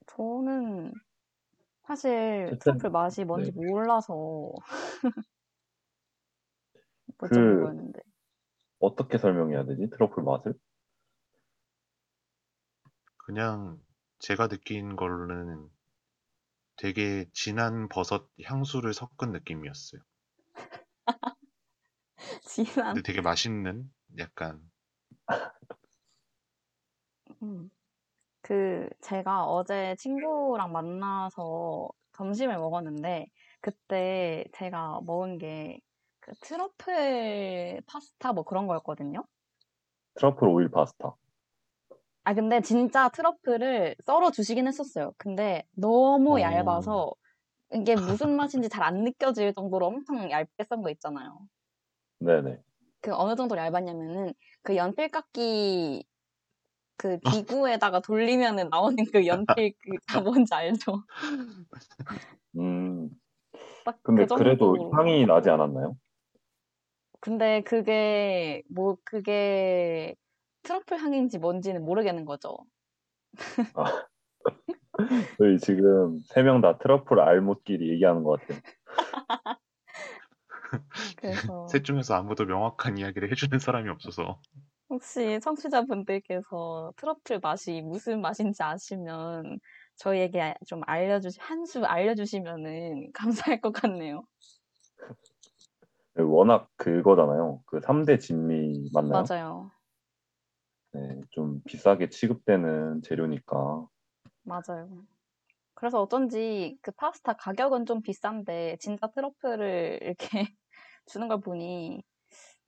저는 0.07 0.93
사실 1.87 2.53
어쨌든, 2.53 2.79
트러플 2.79 2.91
맛이 2.91 3.25
뭔지 3.25 3.53
네. 3.53 3.57
몰라서 3.57 4.53
그- 7.21 7.29
여쭤본 7.29 7.59
거였는데. 7.59 8.01
어떻게 8.79 9.19
설명해야 9.19 9.67
되지? 9.67 9.91
트러플 9.91 10.23
맛을? 10.23 10.55
그냥 13.19 13.79
제가 14.21 14.49
느낀 14.49 14.97
걸로는 14.97 15.69
되게 16.77 17.27
진한 17.35 17.87
버섯 17.91 18.31
향수를 18.43 18.95
섞은 18.95 19.31
느낌이었어요. 19.33 20.01
진한. 22.43 22.95
근데 22.95 23.03
되게 23.03 23.21
맛있는 23.21 23.91
약간 24.19 24.61
음. 27.43 27.71
그 28.47 28.89
제가 29.03 29.47
어제 29.47 29.97
친구랑 29.99 30.73
만나서 30.73 31.91
점심을 32.13 32.57
먹었는데 32.59 33.27
그때 33.61 34.45
제가 34.55 35.01
먹은 35.05 35.39
게 35.39 35.81
그 36.21 36.33
트러플 36.41 37.83
파스타 37.87 38.33
뭐 38.33 38.43
그런 38.45 38.67
거였거든요. 38.67 39.25
트러플 40.15 40.49
오일 40.49 40.69
파스타. 40.69 41.17
아 42.25 42.35
근데 42.35 42.61
진짜 42.61 43.09
트러플을 43.09 43.97
썰어 44.05 44.31
주시긴 44.33 44.67
했었어요. 44.67 45.13
근데 45.19 45.65
너무 45.75 46.41
어. 46.41 46.41
얇아서 46.41 47.13
이게 47.75 47.97
무슨 47.97 48.31
맛인지 48.37 48.69
잘 48.71 48.85
안 48.85 49.05
느껴질 49.05 49.55
정도로 49.55 49.87
엄청 49.89 50.31
얇게 50.31 50.65
썬 50.71 50.83
거 50.83 50.91
있잖아요. 50.91 51.39
네네. 52.19 52.63
그 53.01 53.15
어느 53.15 53.37
정도로 53.37 53.61
얇았냐면은 53.61 54.35
그 54.63 54.77
연필깎이 54.77 56.05
그 56.97 57.19
기구에다가 57.21 58.01
돌리면은 58.01 58.69
나오는 58.71 58.97
그 59.13 59.27
연필 59.27 59.75
그 60.13 60.19
뭔지 60.19 60.55
알죠? 60.55 61.05
음, 62.59 63.11
딱 63.85 63.99
근데 64.03 64.27
그 64.27 64.35
그래도. 64.35 64.91
향이 64.93 65.27
나지 65.27 65.51
않았나요? 65.51 65.97
근데 67.21 67.63
그게 67.63 68.63
뭐 68.71 68.97
그게 69.05 70.15
트러플 70.63 70.99
향인지 70.99 71.39
뭔지는 71.39 71.85
모르겠는 71.85 72.25
거죠. 72.25 72.57
저희 75.39 75.59
지금 75.59 76.21
세 76.25 76.43
명 76.43 76.61
다 76.61 76.79
트러플 76.79 77.21
알못끼리 77.21 77.91
얘기하는 77.91 78.23
것 78.25 78.41
같아요. 78.41 78.61
그래서 81.17 81.67
셋 81.69 81.85
중에서 81.85 82.15
아무도 82.15 82.45
명확한 82.45 82.99
이야기를 82.99 83.31
해주는 83.31 83.59
사람이 83.59 83.89
없어서 83.91 84.41
혹시 84.89 85.41
청취자분들께서 85.41 86.93
트러플 86.97 87.41
맛이 87.41 87.83
무슨 87.83 88.21
맛인지 88.21 88.63
아시면 88.63 89.59
저희에게 89.97 90.55
좀 90.67 90.81
알려주시 90.87 91.39
한 91.41 91.65
수 91.67 91.85
알려주시면은 91.85 93.13
감사할 93.57 93.61
것 93.61 93.73
같네요. 93.73 94.27
워낙 96.19 96.71
그거잖아요. 96.77 97.63
그 97.67 97.81
3대 97.81 98.19
진미 98.19 98.91
맞나요? 98.93 99.29
맞아요. 99.29 99.73
네, 100.93 101.21
좀 101.31 101.63
비싸게 101.65 102.09
취급되는 102.09 103.03
재료니까. 103.03 103.87
맞아요. 104.43 105.07
그래서 105.75 106.03
어쩐지 106.03 106.79
그 106.83 106.93
파스타 106.93 107.35
가격은 107.35 107.87
좀 107.87 108.03
비싼데 108.03 108.79
진짜 108.81 109.09
트러플을 109.09 110.01
이렇게 110.03 110.29
주는 111.07 111.29
걸 111.29 111.41
보니 111.41 112.03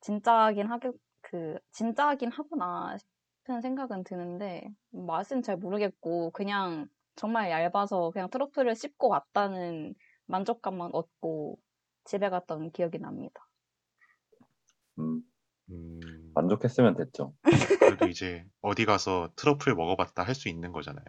진짜긴 0.00 0.68
하겠 0.70 0.94
그 1.30 1.58
진짜긴 1.72 2.30
하구나 2.32 2.96
싶은 2.98 3.60
생각은 3.60 4.04
드는데 4.04 4.68
맛은 4.90 5.42
잘 5.42 5.56
모르겠고 5.56 6.30
그냥 6.32 6.88
정말 7.16 7.50
얇아서 7.50 8.10
그냥 8.10 8.30
트러플을 8.30 8.74
씹고 8.74 9.08
왔다는 9.08 9.94
만족감만 10.26 10.90
얻고 10.94 11.58
집에 12.04 12.30
갔던 12.30 12.72
기억이 12.72 12.98
납니다. 12.98 13.48
음, 14.98 15.22
음, 15.70 16.32
만족했으면 16.34 16.96
됐죠. 16.96 17.34
그래도 17.82 18.06
이제 18.08 18.44
어디 18.60 18.84
가서 18.84 19.32
트러플 19.36 19.74
먹어봤다 19.74 20.22
할 20.24 20.34
수 20.34 20.48
있는 20.48 20.72
거잖아요. 20.72 21.04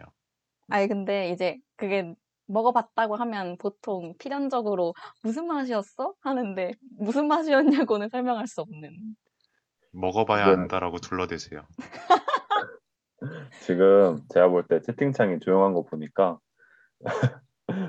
아니 0.68 0.88
근데 0.88 1.30
이제 1.30 1.58
그게 1.76 2.14
먹어봤다고 2.46 3.16
하면 3.16 3.56
보통 3.58 4.14
필연적으로 4.18 4.94
무슨 5.22 5.46
맛이었어? 5.46 6.14
하는데 6.20 6.72
무슨 6.98 7.28
맛이었냐고는 7.28 8.08
설명할 8.08 8.46
수 8.46 8.60
없는. 8.62 8.90
먹어봐야 9.92 10.44
그건- 10.46 10.60
안다라고 10.62 10.98
둘러대세요. 10.98 11.66
지금 13.66 14.20
제가 14.32 14.48
볼 14.48 14.64
때 14.66 14.80
채팅창이 14.80 15.40
조용한 15.40 15.74
거 15.74 15.82
보니까 15.84 16.38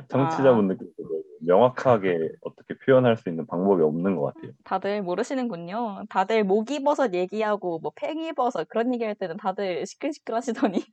청취자분들께서 0.10 0.94
명확하게 1.42 2.30
어떻게 2.42 2.78
표현할 2.86 3.18
수 3.18 3.30
있는 3.30 3.48
방법이 3.48 3.82
없는 3.82 4.16
것 4.16 4.34
같아요. 4.34 4.52
다들 4.64 5.02
모르시는군요. 5.02 6.04
다들 6.10 6.44
목이버섯 6.44 7.14
얘기하고 7.14 7.80
뭐 7.80 7.92
팽이버섯 7.96 8.68
그런 8.68 8.94
얘기할 8.94 9.16
때는 9.16 9.38
다들 9.38 9.86
시끌시끌 9.86 10.36
하시더니 10.36 10.84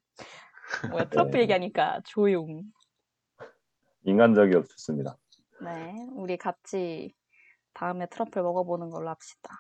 뭐야 0.91 1.09
트러플 1.11 1.33
네. 1.33 1.41
얘기하니까 1.43 2.01
조용. 2.05 2.63
인간적이어서 4.05 4.69
좋습니다. 4.69 5.17
네, 5.63 6.07
우리 6.13 6.37
같이 6.39 7.13
다음에 7.75 8.07
트러플 8.07 8.41
먹어보는 8.43 8.89
걸로 8.91 9.11
합시다. 9.11 9.51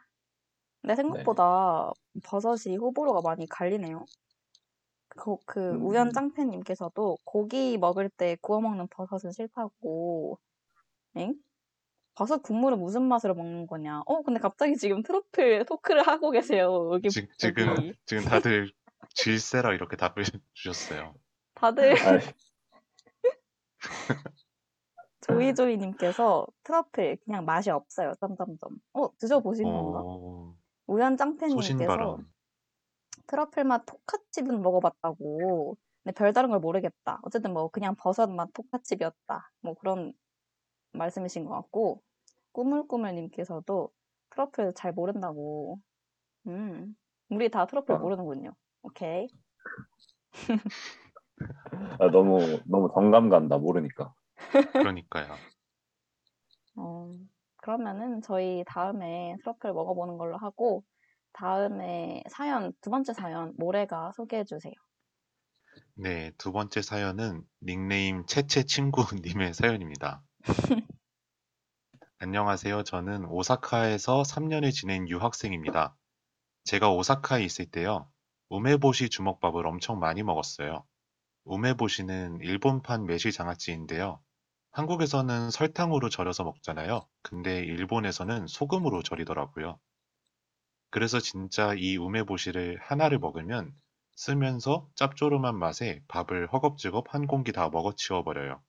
근데 0.88 1.02
생각보다 1.02 1.92
버섯이 2.24 2.78
호불호가 2.78 3.20
많이 3.20 3.46
갈리네요. 3.46 4.06
그, 5.10 5.36
그 5.44 5.72
음. 5.72 5.84
우연 5.84 6.12
짱팬님께서도 6.14 7.18
고기 7.24 7.76
먹을 7.76 8.08
때 8.08 8.38
구워 8.40 8.62
먹는 8.62 8.86
버섯은 8.88 9.32
싫다고. 9.32 10.38
엥? 11.16 11.34
버섯 12.14 12.42
국물을 12.42 12.78
무슨 12.78 13.02
맛으로 13.02 13.34
먹는 13.34 13.66
거냐? 13.66 14.02
어, 14.06 14.22
근데 14.22 14.40
갑자기 14.40 14.76
지금 14.76 15.02
트러플 15.02 15.66
토크를 15.66 16.06
하고 16.06 16.30
계세요. 16.30 16.90
여기 16.94 17.10
지, 17.10 17.28
지금 17.36 17.66
여기. 17.66 17.92
지금 18.06 18.24
다들 18.24 18.72
질세라 19.10 19.74
이렇게 19.74 19.96
답을 19.96 20.14
주셨어요. 20.54 21.14
다들 21.54 21.96
아이, 22.02 22.20
조이조이님께서 25.20 26.46
트러플 26.64 27.18
그냥 27.26 27.44
맛이 27.44 27.70
없어요. 27.70 28.14
점점점. 28.20 28.78
어, 28.94 29.14
드셔보신 29.18 29.64
건가? 29.64 30.02
어, 30.88 30.92
우연 30.92 31.16
짱팬님께서 31.16 31.54
소신발언. 31.54 32.26
트러플 33.26 33.64
맛 33.64 33.84
토카칩은 33.86 34.62
먹어봤다고. 34.62 35.76
근데 36.02 36.14
별다른 36.14 36.50
걸 36.50 36.60
모르겠다. 36.60 37.20
어쨌든 37.22 37.52
뭐 37.52 37.68
그냥 37.68 37.94
버섯 37.96 38.28
맛 38.28 38.48
토카칩이었다. 38.54 39.50
뭐 39.60 39.74
그런 39.74 40.12
말씀이신 40.92 41.44
것 41.44 41.50
같고 41.54 42.02
꾸물꾸물님께서도 42.52 43.90
트러플 44.30 44.72
잘 44.74 44.92
모른다고. 44.92 45.78
음, 46.46 46.96
우리 47.28 47.50
다 47.50 47.66
트러플 47.66 47.94
어. 47.94 47.98
모르는군요. 47.98 48.54
오케이. 48.82 49.28
아, 52.00 52.10
너무 52.10 52.38
너무 52.66 52.90
정감 52.94 53.28
간다 53.28 53.58
모르니까. 53.58 54.14
그러니까요. 54.72 55.34
어, 56.76 57.14
그러면은 57.68 58.22
저희 58.22 58.64
다음에 58.66 59.36
트러플 59.42 59.74
먹어보는 59.74 60.16
걸로 60.16 60.38
하고 60.38 60.82
다음에 61.34 62.22
사연 62.30 62.72
두 62.80 62.88
번째 62.88 63.12
사연 63.12 63.52
모래가 63.58 64.10
소개해 64.12 64.44
주세요. 64.44 64.72
네, 65.92 66.32
두 66.38 66.50
번째 66.50 66.80
사연은 66.80 67.42
닉네임 67.62 68.24
채채 68.24 68.62
친구님의 68.62 69.52
사연입니다. 70.00 70.22
안녕하세요. 72.20 72.84
저는 72.84 73.26
오사카에서 73.26 74.22
3년을 74.22 74.72
지낸 74.72 75.06
유학생입니다. 75.06 75.94
제가 76.64 76.90
오사카에 76.90 77.44
있을 77.44 77.66
때요, 77.66 78.10
우메보시 78.48 79.10
주먹밥을 79.10 79.66
엄청 79.66 79.98
많이 79.98 80.22
먹었어요. 80.22 80.86
우메보시는 81.44 82.38
일본판 82.40 83.04
매실 83.04 83.30
장아찌인데요. 83.30 84.22
한국에서는 84.78 85.50
설탕으로 85.50 86.08
절여서 86.08 86.44
먹잖아요. 86.44 87.08
근데 87.22 87.58
일본에서는 87.58 88.46
소금으로 88.46 89.02
절이더라고요. 89.02 89.80
그래서 90.90 91.18
진짜 91.18 91.74
이 91.74 91.96
우메보시를 91.96 92.78
하나를 92.80 93.18
먹으면 93.18 93.72
쓰면서 94.14 94.88
짭조름한 94.94 95.58
맛에 95.58 96.00
밥을 96.06 96.52
허겁지겁 96.52 97.12
한 97.12 97.26
공기 97.26 97.50
다 97.50 97.68
먹어치워 97.70 98.22
버려요. 98.22 98.62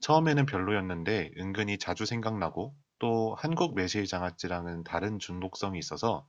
처음에는 0.00 0.46
별로였는데 0.46 1.32
은근히 1.38 1.78
자주 1.78 2.06
생각나고 2.06 2.74
또 2.98 3.34
한국 3.38 3.76
매실 3.76 4.06
장아찌랑은 4.06 4.84
다른 4.84 5.18
중독성이 5.20 5.78
있어서 5.78 6.28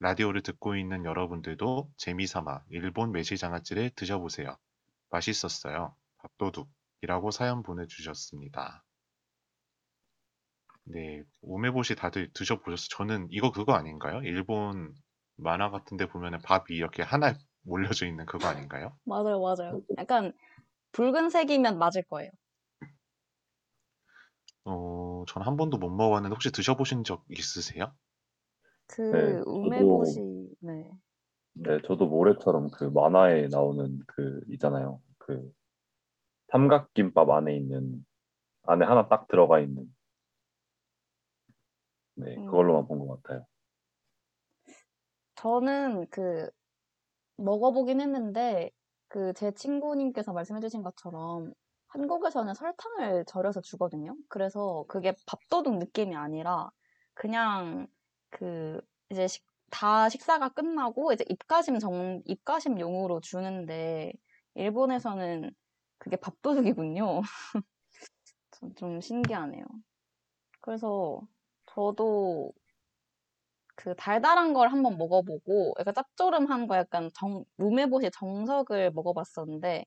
라디오를 0.00 0.42
듣고 0.42 0.76
있는 0.76 1.04
여러분들도 1.04 1.90
재미삼아 1.98 2.64
일본 2.70 3.12
매실 3.12 3.36
장아찌를 3.36 3.90
드셔보세요. 3.96 4.56
맛있었어요. 5.10 5.96
밥도둑 6.18 6.70
이라고 7.02 7.30
사연 7.30 7.62
보내주셨습니다. 7.62 8.84
네, 10.84 11.22
우메보시 11.42 11.94
다들 11.96 12.32
드셔보셨어요? 12.32 12.88
저는 12.90 13.28
이거 13.30 13.50
그거 13.52 13.72
아닌가요? 13.74 14.20
일본 14.22 14.94
만화 15.36 15.70
같은 15.70 15.96
데 15.96 16.06
보면은 16.08 16.40
밥이 16.42 16.66
이렇게 16.70 17.02
하나 17.02 17.34
몰려져 17.62 18.06
있는 18.06 18.26
그거 18.26 18.48
아닌가요? 18.48 18.96
맞아요, 19.04 19.40
맞아요. 19.40 19.80
약간 19.98 20.32
붉은색이면 20.92 21.78
맞을 21.78 22.02
거예요. 22.04 22.30
어, 24.64 25.24
전 25.28 25.42
한 25.44 25.56
번도 25.56 25.78
못 25.78 25.88
먹어봤는데 25.90 26.32
혹시 26.34 26.50
드셔보신 26.50 27.04
적 27.04 27.24
있으세요? 27.28 27.94
그 28.86 29.02
네, 29.10 29.40
저도- 29.44 29.46
우메보시, 29.46 30.54
네. 30.60 30.90
네, 31.54 31.78
저도 31.86 32.06
모래처럼 32.06 32.70
그 32.70 32.84
만화에 32.84 33.48
나오는 33.48 33.98
그 34.06 34.40
있잖아요. 34.48 35.00
그 35.18 35.52
삼각김밥 36.52 37.30
안에 37.30 37.56
있는 37.56 38.04
안에 38.64 38.84
하나 38.86 39.08
딱 39.08 39.28
들어가 39.28 39.60
있는 39.60 39.86
네, 42.16 42.38
음. 42.38 42.46
그걸로만 42.46 42.86
본 42.86 42.98
것 43.06 43.22
같아요. 43.22 43.46
저는 45.36 46.06
그 46.10 46.50
먹어보긴 47.38 48.00
했는데 48.00 48.70
그 49.08 49.32
제 49.34 49.52
친구님께서 49.52 50.32
말씀해주신 50.32 50.82
것처럼 50.82 51.52
한국에서는 51.88 52.54
설탕을 52.54 53.24
절여서 53.26 53.60
주거든요. 53.62 54.16
그래서 54.28 54.84
그게 54.88 55.14
밥도둑 55.26 55.78
느낌이 55.78 56.16
아니라 56.16 56.70
그냥 57.14 57.86
그 58.30 58.80
이제 59.10 59.28
식, 59.28 59.44
다 59.70 60.08
식사가 60.08 60.50
끝나고 60.50 61.12
이제 61.12 61.24
입가심 61.28 61.78
정 61.80 62.22
입가심용으로 62.26 63.20
주는데 63.20 64.12
일본에서는 64.54 65.50
그게 66.02 66.16
밥도둑이군요. 66.16 67.22
좀- 68.52 68.74
좀 68.74 69.00
신기하네요. 69.00 69.64
그래서 70.60 71.20
저도 71.66 72.52
그 73.76 73.94
달달한 73.96 74.52
걸 74.54 74.68
한번 74.72 74.96
먹어보고 74.98 75.74
약간 75.78 75.94
짭조름한 75.94 76.66
거 76.66 76.76
약간 76.76 77.10
정, 77.14 77.44
우메보시 77.58 78.10
정석을 78.12 78.90
먹어봤었는데 78.92 79.84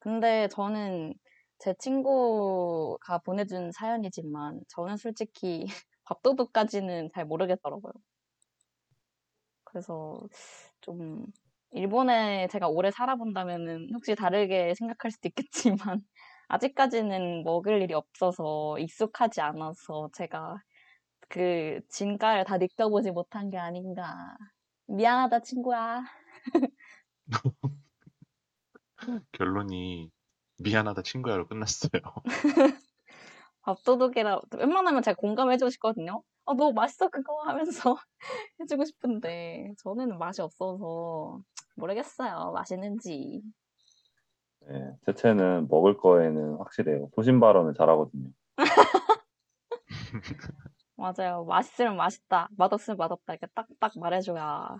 근데 0.00 0.48
저는 0.48 1.14
제 1.58 1.74
친구가 1.78 3.18
보내준 3.20 3.72
사연이지만 3.72 4.60
저는 4.68 4.96
솔직히 4.98 5.66
밥도둑까지는 6.04 7.10
잘 7.14 7.26
모르겠더라고요. 7.26 7.92
그래서 9.64 10.20
좀 10.80 11.26
일본에 11.72 12.48
제가 12.48 12.68
오래 12.68 12.90
살아본다면은 12.90 13.90
혹시 13.94 14.14
다르게 14.14 14.74
생각할 14.74 15.10
수도 15.10 15.28
있겠지만 15.28 16.02
아직까지는 16.48 17.44
먹을 17.44 17.82
일이 17.82 17.92
없어서 17.94 18.78
익숙하지 18.78 19.40
않아서 19.42 20.08
제가 20.14 20.56
그 21.28 21.80
진가를 21.90 22.44
다 22.44 22.56
느껴보지 22.56 23.10
못한 23.10 23.50
게 23.50 23.58
아닌가. 23.58 24.36
미안하다, 24.86 25.40
친구야. 25.40 26.04
결론이 29.32 30.10
미안하다 30.60 31.02
친구야로 31.02 31.46
끝났어요. 31.48 32.00
밥도둑이라 33.62 34.40
웬만하면 34.56 35.02
제가 35.02 35.16
공감해주고 35.16 35.68
싶거든요. 35.70 36.22
아, 36.46 36.54
너무 36.54 36.72
맛있어, 36.72 37.10
그거 37.10 37.42
하면서 37.42 37.94
해주고 38.60 38.86
싶은데, 38.86 39.74
저는 39.82 40.18
맛이 40.18 40.40
없어서 40.40 41.42
모르겠어요. 41.78 42.52
맛있는지. 42.52 43.42
네, 44.68 44.92
채채는 45.06 45.68
먹을 45.70 45.96
거에는 45.96 46.56
확실해요. 46.56 47.08
소신 47.14 47.40
발언을 47.40 47.74
잘하거든요. 47.74 48.30
맞아요. 50.96 51.44
맛있으면 51.44 51.96
맛있다, 51.96 52.48
맛없으면 52.56 52.96
맛없다. 52.96 53.34
이렇게 53.34 53.46
딱딱 53.54 53.92
말해줘야 53.98 54.78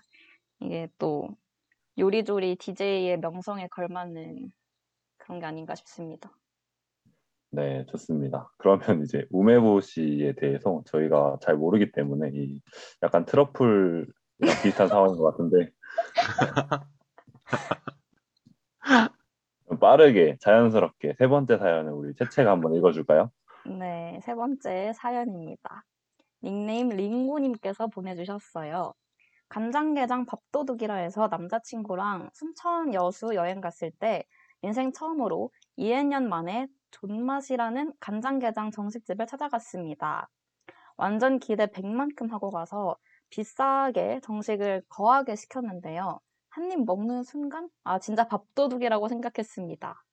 이게 0.60 0.88
또 0.98 1.28
요리조리 1.96 2.56
DJ의 2.56 3.18
명성에 3.18 3.68
걸맞는 3.68 4.52
그런 5.16 5.40
게 5.40 5.46
아닌가 5.46 5.74
싶습니다. 5.74 6.30
네, 7.50 7.86
좋습니다. 7.86 8.50
그러면 8.58 9.02
이제 9.02 9.26
우메보 9.30 9.80
씨에 9.80 10.34
대해서 10.34 10.82
저희가 10.86 11.38
잘 11.40 11.56
모르기 11.56 11.92
때문에 11.92 12.30
이 12.34 12.60
약간 13.02 13.24
트러플이랑 13.24 14.06
비슷한 14.62 14.88
상황인 14.88 15.16
것 15.16 15.30
같은데 15.30 15.66
좀 15.66 15.74
빠르게 19.80 20.36
자연스럽게 20.40 21.14
세 21.18 21.28
번째 21.28 21.58
사연을 21.58 21.92
우리 21.92 22.14
채채가 22.14 22.50
한번 22.50 22.74
읽어줄까요? 22.74 23.30
네, 23.66 24.18
세 24.22 24.34
번째 24.34 24.92
사연입니다. 24.94 25.84
닉네임 26.42 26.88
링고님께서 26.88 27.88
보내주셨어요. 27.88 28.92
간장게장 29.48 30.26
밥도둑이라 30.26 30.94
해서 30.96 31.28
남자친구랑 31.28 32.30
순천 32.32 32.94
여수 32.94 33.34
여행 33.34 33.60
갔을 33.60 33.90
때 33.90 34.24
인생 34.62 34.92
처음으로 34.92 35.50
2년 35.78 36.24
만에 36.24 36.68
존맛이라는 36.90 37.92
간장게장 38.00 38.70
정식집을 38.70 39.26
찾아갔습니다. 39.26 40.28
완전 40.96 41.38
기대 41.38 41.66
100만큼 41.66 42.30
하고 42.30 42.50
가서 42.50 42.96
비싸게 43.30 44.20
정식을 44.22 44.82
거하게 44.88 45.36
시켰는데요. 45.36 46.20
한 46.50 46.72
입 46.72 46.84
먹는 46.84 47.22
순간, 47.22 47.68
아, 47.84 47.98
진짜 48.00 48.26
밥도둑이라고 48.28 49.08
생각했습니다. 49.08 50.04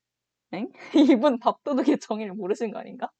엥? 0.52 0.70
이분 1.20 1.38
밥도둑의 1.40 1.98
정의를 2.00 2.34
모르신 2.34 2.72
거 2.72 2.78
아닌가? 2.80 3.10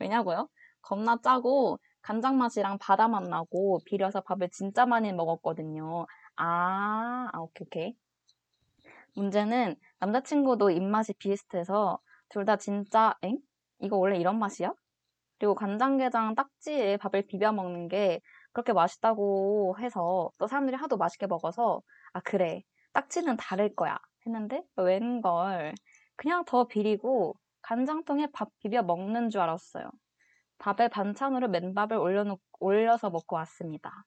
왜냐고요? 0.00 0.48
겁나 0.82 1.18
짜고 1.22 1.78
간장 2.02 2.38
맛이랑 2.38 2.78
바다 2.78 3.08
맛 3.08 3.24
나고 3.28 3.80
비려서 3.86 4.22
밥을 4.22 4.50
진짜 4.50 4.86
많이 4.86 5.12
먹었거든요. 5.12 6.06
아, 6.36 7.30
아, 7.32 7.38
오케이, 7.40 7.66
오케이. 7.66 7.96
문제는 9.14 9.76
남자친구도 10.00 10.70
입맛이 10.70 11.14
비슷해서 11.14 11.98
둘 12.28 12.44
다 12.44 12.56
진짜, 12.56 13.14
엥? 13.22 13.38
이거 13.80 13.96
원래 13.96 14.18
이런 14.18 14.38
맛이야? 14.38 14.72
그리고 15.38 15.54
간장게장 15.54 16.34
딱지에 16.36 16.96
밥을 16.98 17.26
비벼 17.28 17.52
먹는 17.52 17.88
게 17.88 18.20
그렇게 18.54 18.72
맛있다고 18.72 19.76
해서 19.80 20.30
또 20.38 20.46
사람들이 20.46 20.76
하도 20.76 20.96
맛있게 20.96 21.26
먹어서 21.26 21.82
아, 22.14 22.20
그래. 22.20 22.62
딱지는 22.94 23.36
다를 23.36 23.74
거야. 23.74 23.98
했는데 24.26 24.62
웬걸. 24.76 25.74
그냥 26.16 26.44
더 26.46 26.66
비리고 26.66 27.34
간장통에 27.62 28.28
밥 28.32 28.50
비벼 28.60 28.82
먹는 28.82 29.30
줄 29.30 29.40
알았어요. 29.40 29.90
밥에 30.58 30.88
반찬으로 30.88 31.48
맨밥을 31.48 31.96
올려놓, 31.96 32.40
올려서 32.60 33.10
먹고 33.10 33.36
왔습니다. 33.36 34.04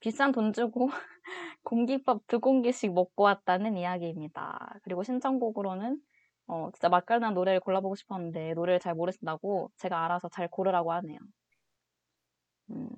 비싼 0.00 0.32
돈 0.32 0.52
주고 0.52 0.88
공깃밥 1.64 2.26
두 2.26 2.40
공기씩 2.40 2.92
먹고 2.92 3.24
왔다는 3.24 3.76
이야기입니다. 3.76 4.78
그리고 4.82 5.02
신청곡으로는 5.02 5.98
어, 6.48 6.70
진짜 6.74 6.88
맛깔난 6.90 7.34
노래를 7.34 7.60
골라보고 7.60 7.94
싶었는데 7.94 8.54
노래를 8.54 8.80
잘 8.80 8.94
모르신다고 8.94 9.70
제가 9.76 10.04
알아서 10.04 10.28
잘 10.28 10.48
고르라고 10.48 10.92
하네요. 10.92 11.18
음, 12.70 12.88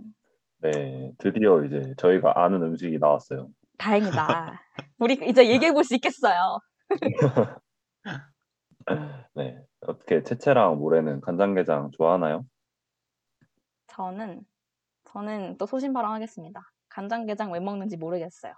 네, 0.62 1.12
드디어 1.18 1.64
이제 1.64 1.94
저희가 1.96 2.44
아는 2.44 2.62
음식이 2.62 2.98
나왔어요. 2.98 3.48
다행이다. 3.78 4.60
우리 4.98 5.14
이제 5.14 5.48
얘기해 5.48 5.72
볼 5.72 5.84
수 5.84 5.94
있겠어요. 5.94 6.58
네, 9.34 9.58
어떻게 9.82 10.22
채채랑 10.22 10.78
모래는 10.78 11.20
간장게장 11.20 11.92
좋아하나요? 11.92 12.44
저는 13.88 14.42
저는 15.12 15.56
또 15.58 15.66
소신발언하겠습니다. 15.66 16.60
간장게장 16.88 17.50
왜 17.52 17.60
먹는지 17.60 17.96
모르겠어요. 17.96 18.52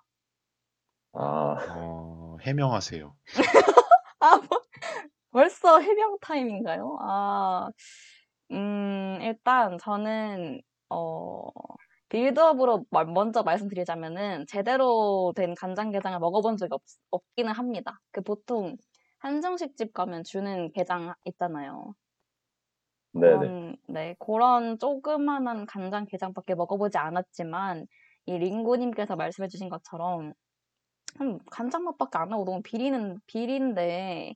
아, 1.14 1.56
어, 1.76 2.36
해명하세요. 2.42 3.14
아, 4.20 4.36
뭐, 4.36 4.62
벌써 5.30 5.78
해명 5.80 6.16
타임인가요? 6.20 6.96
아, 7.00 7.70
음, 8.50 9.18
일단 9.22 9.78
저는, 9.78 10.62
어, 10.88 11.48
빌드업으로 12.12 12.86
마- 12.90 13.04
먼저 13.04 13.42
말씀드리자면은, 13.42 14.46
제대로 14.48 15.32
된 15.36 15.54
간장게장을 15.54 16.18
먹어본 16.20 16.56
적이 16.58 16.74
없, 16.74 16.82
없기는 17.10 17.52
합니다. 17.52 18.00
그 18.12 18.22
보통 18.22 18.76
한정식 19.18 19.76
집 19.76 19.92
가면 19.94 20.24
주는 20.24 20.72
게장 20.72 21.14
있잖아요. 21.26 21.94
네네. 23.12 23.52
그런, 23.52 23.76
네, 23.88 24.14
그런 24.18 24.78
조그만한 24.78 25.66
간장게장밖에 25.66 26.54
먹어보지 26.54 26.98
않았지만, 26.98 27.86
이 28.26 28.38
링고님께서 28.38 29.16
말씀해주신 29.16 29.68
것처럼, 29.68 30.32
음, 31.22 31.38
간장 31.50 31.84
맛밖에 31.84 32.18
안 32.18 32.30
나고 32.30 32.44
너무 32.44 32.62
비리는, 32.62 33.20
비린데, 33.26 34.34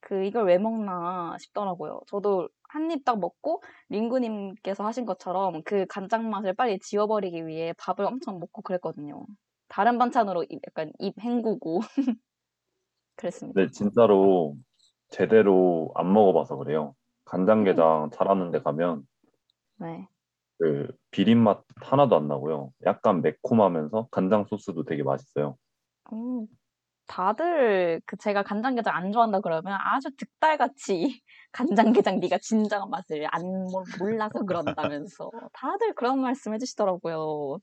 그, 0.00 0.24
이걸 0.24 0.46
왜 0.46 0.58
먹나 0.58 1.36
싶더라고요. 1.40 2.00
저도 2.08 2.48
한 2.76 2.88
입 2.90 3.04
딱 3.04 3.18
먹고, 3.18 3.62
링구님께서 3.88 4.84
하신 4.84 5.06
것처럼 5.06 5.62
그 5.64 5.86
간장 5.86 6.28
맛을 6.30 6.54
빨리 6.54 6.78
지워버리기 6.78 7.46
위해 7.46 7.72
밥을 7.78 8.04
엄청 8.04 8.38
먹고 8.38 8.62
그랬거든요. 8.62 9.26
다른 9.68 9.98
반찬으로 9.98 10.44
입- 10.50 10.60
약간 10.66 10.92
입 10.98 11.14
헹구고. 11.20 11.80
그랬습니다. 13.16 13.60
네, 13.60 13.70
진짜로 13.70 14.56
제대로 15.08 15.90
안 15.94 16.12
먹어봐서 16.12 16.56
그래요. 16.56 16.94
간장게장 17.24 18.10
잘하는 18.12 18.50
데 18.50 18.60
가면 18.60 19.06
네. 19.78 20.06
그 20.58 20.88
비린 21.10 21.38
맛 21.42 21.64
하나도 21.76 22.16
안 22.16 22.28
나고요. 22.28 22.72
약간 22.84 23.22
매콤하면서 23.22 24.08
간장 24.10 24.44
소스도 24.48 24.84
되게 24.84 25.02
맛있어요. 25.02 25.56
음, 26.12 26.46
다들 27.06 28.00
그 28.06 28.16
제가 28.16 28.42
간장게장 28.42 28.94
안 28.94 29.12
좋아한다 29.12 29.40
그러면 29.40 29.78
아주 29.80 30.08
득달같이 30.16 31.22
간장게장 31.52 32.20
네가 32.20 32.38
진정한 32.38 32.90
맛을 32.90 33.26
안 33.30 33.42
몰- 33.70 33.84
몰라서 33.98 34.44
그런다면서 34.44 35.30
다들 35.52 35.94
그런 35.94 36.20
말씀 36.20 36.52
해주시더라고요. 36.54 37.58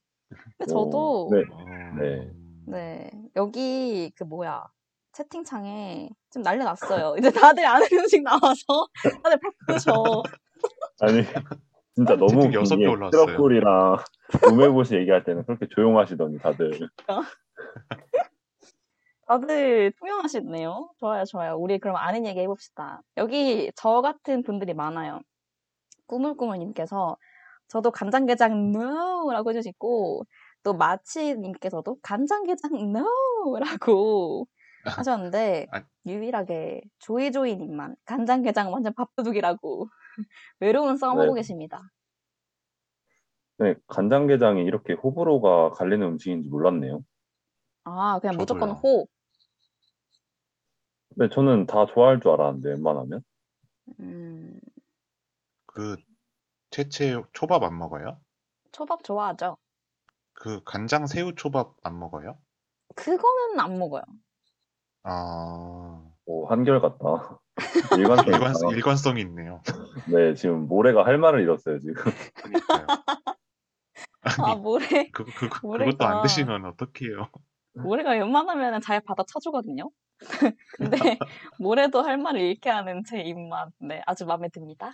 근데 0.58 0.72
저도 0.72 1.26
오, 1.26 1.34
네. 1.34 1.42
어, 1.50 1.64
네. 2.00 2.30
네, 2.66 3.10
여기 3.36 4.10
그 4.16 4.24
뭐야 4.24 4.64
채팅창에 5.12 6.08
좀 6.32 6.42
난리 6.42 6.64
났어요. 6.64 7.14
이제 7.18 7.30
다들 7.30 7.64
아는 7.64 7.86
음식 7.92 8.22
나와서 8.22 8.88
다들 9.22 9.38
바쁘셔. 9.66 10.22
아니 11.00 11.22
진짜 11.94 12.16
너무 12.16 12.28
채팅 12.42 12.54
여섯 12.54 12.76
개 12.76 12.86
올라왔어요. 12.86 13.26
트러플이랑 13.26 13.96
우메보시 14.50 14.96
얘기할 14.96 15.22
때는 15.22 15.44
그렇게 15.44 15.68
조용하시더니 15.68 16.38
다들 16.38 16.72
다들 19.26 19.92
투명하시네요. 19.98 20.90
좋아요, 20.98 21.24
좋아요. 21.24 21.56
우리 21.56 21.78
그럼 21.78 21.96
아는 21.96 22.26
얘기 22.26 22.40
해봅시다. 22.40 23.02
여기 23.16 23.70
저 23.74 24.00
같은 24.00 24.42
분들이 24.42 24.74
많아요. 24.74 25.20
꾸물꾸물님께서 26.06 27.16
저도 27.68 27.90
간장게장 27.90 28.74
NO라고 28.74 29.50
해주시고 29.50 30.24
또 30.62 30.74
마치님께서도 30.74 31.98
간장게장 32.02 32.72
NO라고 32.76 34.46
하셨는데 34.84 35.66
아. 35.72 35.82
유일하게 36.06 36.82
조이조이님만 36.98 37.96
간장게장 38.04 38.72
완전 38.72 38.92
밥도둑이라고 38.94 39.88
외로운 40.60 40.96
싸움하고 40.98 41.34
네. 41.34 41.40
계십니다. 41.40 41.82
네, 43.58 43.74
간장게장이 43.86 44.62
이렇게 44.64 44.92
호불호가 44.94 45.70
갈리는 45.70 46.06
음식인지 46.06 46.48
몰랐네요. 46.48 47.02
아 47.84 48.18
그냥 48.20 48.36
무조건 48.36 48.70
저 48.70 49.06
호. 51.16 51.22
네, 51.24 51.28
저는 51.28 51.66
다 51.66 51.86
좋아할 51.86 52.20
줄 52.20 52.30
알았는데 52.32 52.70
웬만하면 52.70 53.22
음, 54.00 54.58
그 55.66 55.96
채채 56.70 57.22
초밥 57.32 57.62
안 57.62 57.76
먹어요? 57.78 58.18
초밥 58.72 59.04
좋아하죠? 59.04 59.56
그 60.32 60.62
간장 60.64 61.06
새우 61.06 61.34
초밥 61.34 61.74
안 61.82 61.98
먹어요? 61.98 62.38
그거는 62.96 63.60
안 63.60 63.78
먹어요. 63.78 64.02
아, 65.04 66.02
오, 66.26 66.46
한결같다. 66.46 67.40
일관성 67.98 68.32
일관, 68.34 68.50
있다. 68.52 68.74
일관성이 68.74 69.20
있네요. 69.22 69.62
네, 70.06 70.34
지금 70.34 70.66
모래가 70.66 71.04
할 71.04 71.18
말을 71.18 71.42
잃었어요, 71.42 71.78
지금. 71.78 71.94
그러니까요. 72.34 72.86
아 74.22 74.54
모래 74.56 74.84
그, 75.12 75.24
그, 75.24 75.48
그, 75.48 75.60
모래가- 75.60 75.84
그것도 75.90 76.06
안 76.06 76.22
드시면 76.22 76.64
어떡해요? 76.64 77.28
모래가 77.74 78.10
웬만하면 78.10 78.80
잘 78.80 79.00
받아 79.00 79.24
쳐주거든요. 79.26 79.90
근데 80.76 81.18
모래도 81.58 82.02
할 82.02 82.18
말을 82.18 82.40
잃게 82.40 82.70
하는 82.70 83.02
제 83.04 83.20
입맛, 83.20 83.70
네, 83.80 84.02
아주 84.06 84.26
마음에 84.26 84.48
듭니다. 84.48 84.92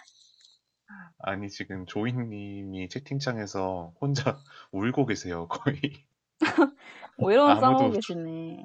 아니, 1.19 1.49
지금 1.49 1.87
조이님이 1.87 2.88
채팅창에서 2.88 3.95
혼자 4.01 4.38
울고 4.73 5.07
계세요, 5.07 5.47
거의. 5.49 5.81
뭐 7.19 7.31
이런 7.31 7.51
아무도 7.51 7.61
싸우고 7.61 7.90
주- 8.01 8.14
계시네. 8.14 8.64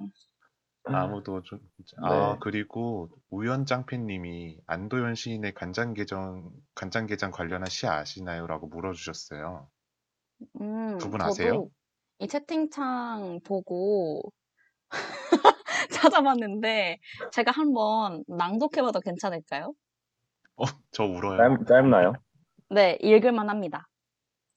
아무도 0.88 1.42
좀, 1.42 1.60
아, 2.04 2.34
네. 2.34 2.40
그리고 2.42 3.10
우연짱팬님이 3.32 4.60
안도현 4.68 5.16
시인의 5.16 5.54
간장게장, 5.56 6.52
간장게장 6.76 7.32
관련한 7.32 7.68
시 7.70 7.88
아시나요? 7.88 8.46
라고 8.46 8.68
물어주셨어요. 8.68 9.68
음, 10.62 10.98
두분 11.00 11.22
아세요? 11.22 11.70
이 12.20 12.28
채팅창 12.28 13.40
보고 13.44 14.22
찾아봤는데 15.92 17.00
제가 17.32 17.52
한번 17.52 18.24
낭독해봐도 18.28 19.02
괜찮을까요? 19.02 19.74
어, 20.58 20.64
저 20.92 21.04
울어요. 21.04 21.38
짧, 21.38 21.66
짧나요? 21.68 22.14
네, 22.70 22.98
읽을만 23.02 23.50
합니다. 23.50 23.88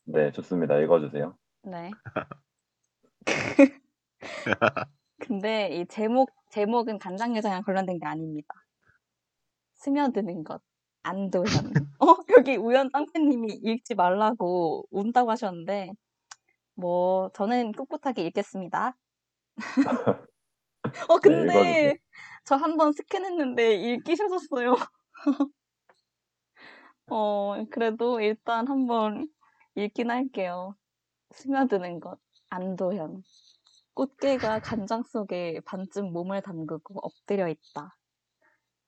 네, 0.05 0.31
좋습니다. 0.33 0.79
읽어주세요. 0.79 1.37
네. 1.65 1.91
근데 5.19 5.69
이 5.77 5.87
제목, 5.87 6.31
제목은 6.51 6.99
간장게장이랑 6.99 7.63
관련된 7.65 7.99
게 7.99 8.07
아닙니다. 8.07 8.55
스며드는 9.75 10.45
것. 10.45 10.63
안도현. 11.03 11.45
어, 12.01 12.17
여기 12.37 12.57
우연 12.57 12.91
땅팬님이 12.91 13.61
읽지 13.63 13.95
말라고 13.95 14.87
운다고 14.91 15.31
하셨는데, 15.31 15.91
뭐, 16.79 17.29
저는 17.35 17.73
꿋꿋하게 17.73 18.23
읽겠습니다. 18.27 18.97
어, 21.09 21.15
네. 21.15 21.21
근데, 21.21 21.99
저한번 22.45 22.93
스캔했는데 22.93 23.75
읽기 23.75 24.15
싫었어요. 24.15 24.77
어, 27.11 27.65
그래도 27.71 28.21
일단 28.21 28.69
한번 28.69 29.29
읽긴 29.75 30.11
할게요. 30.11 30.77
스며드는 31.33 31.99
것. 31.99 32.21
안도현. 32.51 33.25
꽃게가 33.95 34.61
간장 34.61 35.03
속에 35.03 35.61
반쯤 35.65 36.13
몸을 36.13 36.43
담그고 36.43 37.01
엎드려 37.03 37.49
있다. 37.49 37.97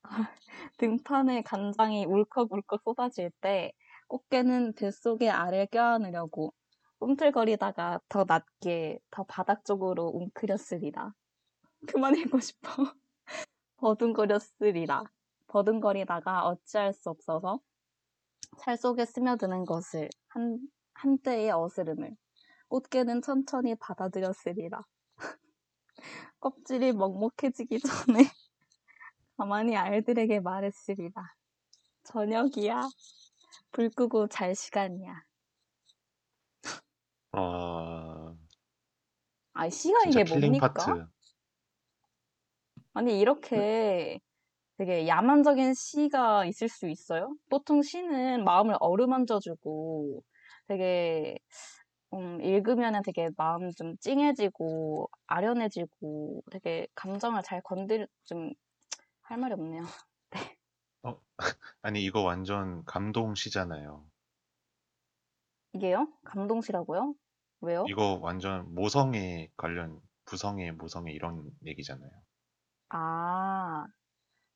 등판에 0.78 1.42
간장이 1.42 2.04
울컥울컥 2.06 2.82
쏟아질 2.84 3.32
때 3.40 3.72
꽃게는 4.06 4.74
뱃속에 4.74 5.28
알을 5.28 5.66
껴안으려고 5.66 6.54
꿈틀거리다가 7.00 7.98
더 8.08 8.24
낮게 8.28 9.00
더 9.10 9.24
바닥 9.24 9.64
쪽으로 9.64 10.06
웅크렸으리라. 10.08 11.12
그만 11.88 12.14
읽고 12.14 12.40
싶어. 12.40 12.70
버둥거렸으리라. 13.78 15.04
버둥거리다가 15.48 16.46
어찌할 16.46 16.92
수 16.92 17.08
없어서 17.08 17.58
살 18.58 18.76
속에 18.76 19.06
스며드는 19.06 19.64
것을 19.64 20.10
한, 20.28 20.60
한때의 20.92 21.50
어스름을 21.52 22.16
꽃게는 22.68 23.22
천천히 23.22 23.74
받아들였으리라. 23.76 24.82
껍질이 26.40 26.92
먹먹해지기 26.92 27.80
전에 27.80 28.24
가만히 29.38 29.74
알들에게 29.74 30.40
말했으리라. 30.40 31.34
저녁이야. 32.04 32.82
불 33.72 33.88
끄고 33.88 34.28
잘 34.28 34.54
시간이야. 34.54 35.29
아, 37.32 38.34
아, 39.54 39.68
시가 39.70 40.04
진짜 40.04 40.20
이게 40.20 40.24
킬링 40.24 40.56
뭡니까? 40.56 40.56
파트. 40.56 41.06
아니, 42.94 43.20
이렇게 43.20 44.18
되게 44.78 45.08
야만적인 45.08 45.74
시가 45.74 46.46
있을 46.46 46.68
수 46.68 46.88
있어요? 46.88 47.34
보통 47.50 47.82
시는 47.82 48.44
마음을 48.44 48.76
어루만져주고 48.80 50.22
되게, 50.68 51.38
음, 52.14 52.40
읽으면은 52.42 53.02
되게 53.04 53.30
마음 53.36 53.70
좀 53.72 53.96
찡해지고 54.00 55.10
아련해지고 55.28 56.42
되게 56.52 56.86
감정을 56.96 57.42
잘 57.44 57.62
건들, 57.62 58.08
좀, 58.24 58.52
할 59.22 59.38
말이 59.38 59.54
없네요. 59.54 59.82
아니, 61.82 62.04
이거 62.04 62.22
완전 62.22 62.84
감동 62.84 63.34
시잖아요. 63.34 64.09
이게요? 65.72 66.06
감동시라고요? 66.24 67.14
왜요? 67.60 67.86
이거 67.90 68.18
완전 68.22 68.72
모성애 68.74 69.50
관련, 69.58 70.00
부성애, 70.24 70.70
모성애 70.72 71.12
이런 71.12 71.50
얘기잖아요. 71.66 72.10
아, 72.88 73.86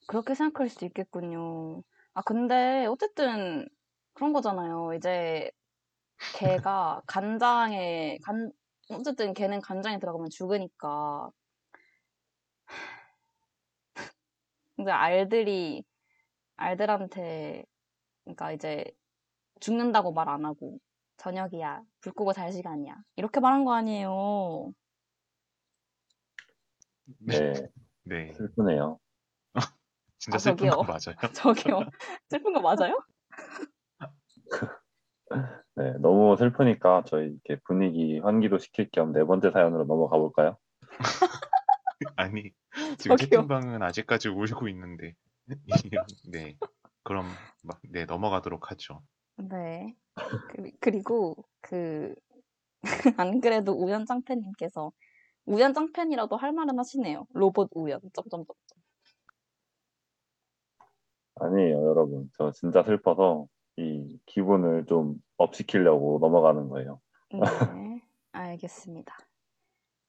그렇게 0.06 0.34
생각할 0.34 0.68
수 0.70 0.84
있겠군요. 0.86 1.82
아, 2.14 2.22
근데 2.22 2.86
어쨌든 2.86 3.68
그런 4.14 4.32
거잖아요. 4.32 4.94
이제 4.96 5.50
걔가 6.32 7.02
간장에, 7.06 8.18
간, 8.24 8.52
어쨌든 8.90 9.34
걔는 9.34 9.60
간장에 9.62 9.98
들어가면 10.00 10.30
죽으니까. 10.30 11.30
근데 14.76 14.90
알들이, 14.90 15.84
알들한테, 16.56 17.64
그러니까 18.24 18.52
이제 18.52 18.84
죽는다고 19.60 20.14
말 20.14 20.30
안 20.30 20.46
하고, 20.46 20.80
저녁이야, 21.16 21.82
불 22.00 22.12
끄고 22.12 22.32
잘 22.32 22.52
시간이야. 22.52 22.96
이렇게 23.16 23.40
말한 23.40 23.64
거 23.64 23.74
아니에요. 23.74 24.72
네, 27.18 27.52
네, 28.04 28.32
슬프네요. 28.32 28.98
진짜 30.18 30.36
아, 30.36 30.38
슬픈 30.38 30.68
거 30.70 30.84
저기요. 30.84 30.86
맞아요. 30.86 31.16
저기요. 31.34 31.80
슬픈 32.30 32.52
거 32.52 32.60
맞아요? 32.60 32.98
네, 35.76 35.92
너무 35.98 36.36
슬프니까 36.36 37.02
저희 37.06 37.26
이렇게 37.26 37.60
분위기 37.64 38.18
환기도 38.20 38.58
시킬 38.58 38.90
겸 38.90 39.12
네 39.12 39.24
번째 39.24 39.50
사연으로 39.50 39.84
넘어가 39.84 40.16
볼까요? 40.18 40.56
아니, 42.16 42.52
지금 42.98 43.16
저기요. 43.16 43.16
채팅방은 43.16 43.82
아직까지 43.82 44.28
울고 44.28 44.68
있는데. 44.68 45.14
네, 46.26 46.56
그럼, 47.02 47.26
막, 47.62 47.80
네, 47.90 48.04
넘어가도록 48.04 48.70
하죠. 48.70 49.02
네. 49.36 49.96
그- 50.48 50.70
그리고 50.80 51.36
그 51.60 52.14
안 53.20 53.40
그래도 53.40 53.72
우연짱팬님께서 53.72 54.92
우연짱팬이라도 55.46 56.36
할 56.36 56.52
말은 56.52 56.78
하시네요. 56.78 57.26
로봇 57.32 57.70
우연. 57.74 58.00
점점점. 58.12 58.54
아니에요, 61.36 61.84
여러분. 61.84 62.30
저 62.36 62.52
진짜 62.52 62.82
슬퍼서 62.82 63.46
이 63.76 64.18
기분을 64.26 64.86
좀 64.86 65.16
업시키려고 65.36 66.18
넘어가는 66.20 66.68
거예요. 66.68 67.00
네. 67.32 67.38
알겠습니다. 68.32 69.16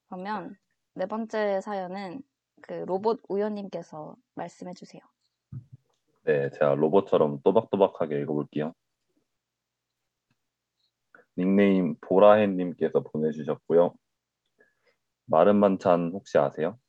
그러면 0.07 0.55
네 0.93 1.05
번째 1.07 1.61
사연은 1.61 2.21
그 2.61 2.73
로봇 2.73 3.21
우연님께서 3.27 4.15
말씀해 4.35 4.73
주세요. 4.73 5.01
네, 6.23 6.49
제가 6.51 6.75
로봇처럼 6.75 7.41
또박또박하게 7.43 8.19
읽어볼게요. 8.21 8.73
닉네임 11.37 11.95
보라해님께서 12.01 13.01
보내주셨고요. 13.01 13.93
마른 15.25 15.59
반찬 15.59 16.11
혹시 16.13 16.37
아세요? 16.37 16.79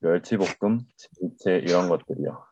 멸치볶음, 0.00 0.80
진채 0.96 1.58
이런 1.58 1.88
것들이요. 1.88 2.44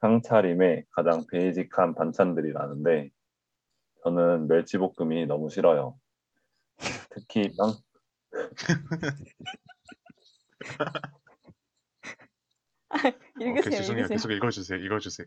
상차림에 0.00 0.84
가장 0.90 1.26
베이직한 1.30 1.94
반찬들이라는데 1.94 3.10
저는 4.02 4.48
멸치볶음이 4.48 5.26
너무 5.26 5.48
싫어요. 5.50 5.98
특히 7.10 7.50
땅, 7.56 7.72
오케이, 12.90 13.12
읽으세요. 13.40 13.76
죄송해요. 13.76 14.04
읽으세요. 14.04 14.16
계속 14.16 14.30
읽어주세요. 14.30 14.78
읽어주세요. 14.84 15.26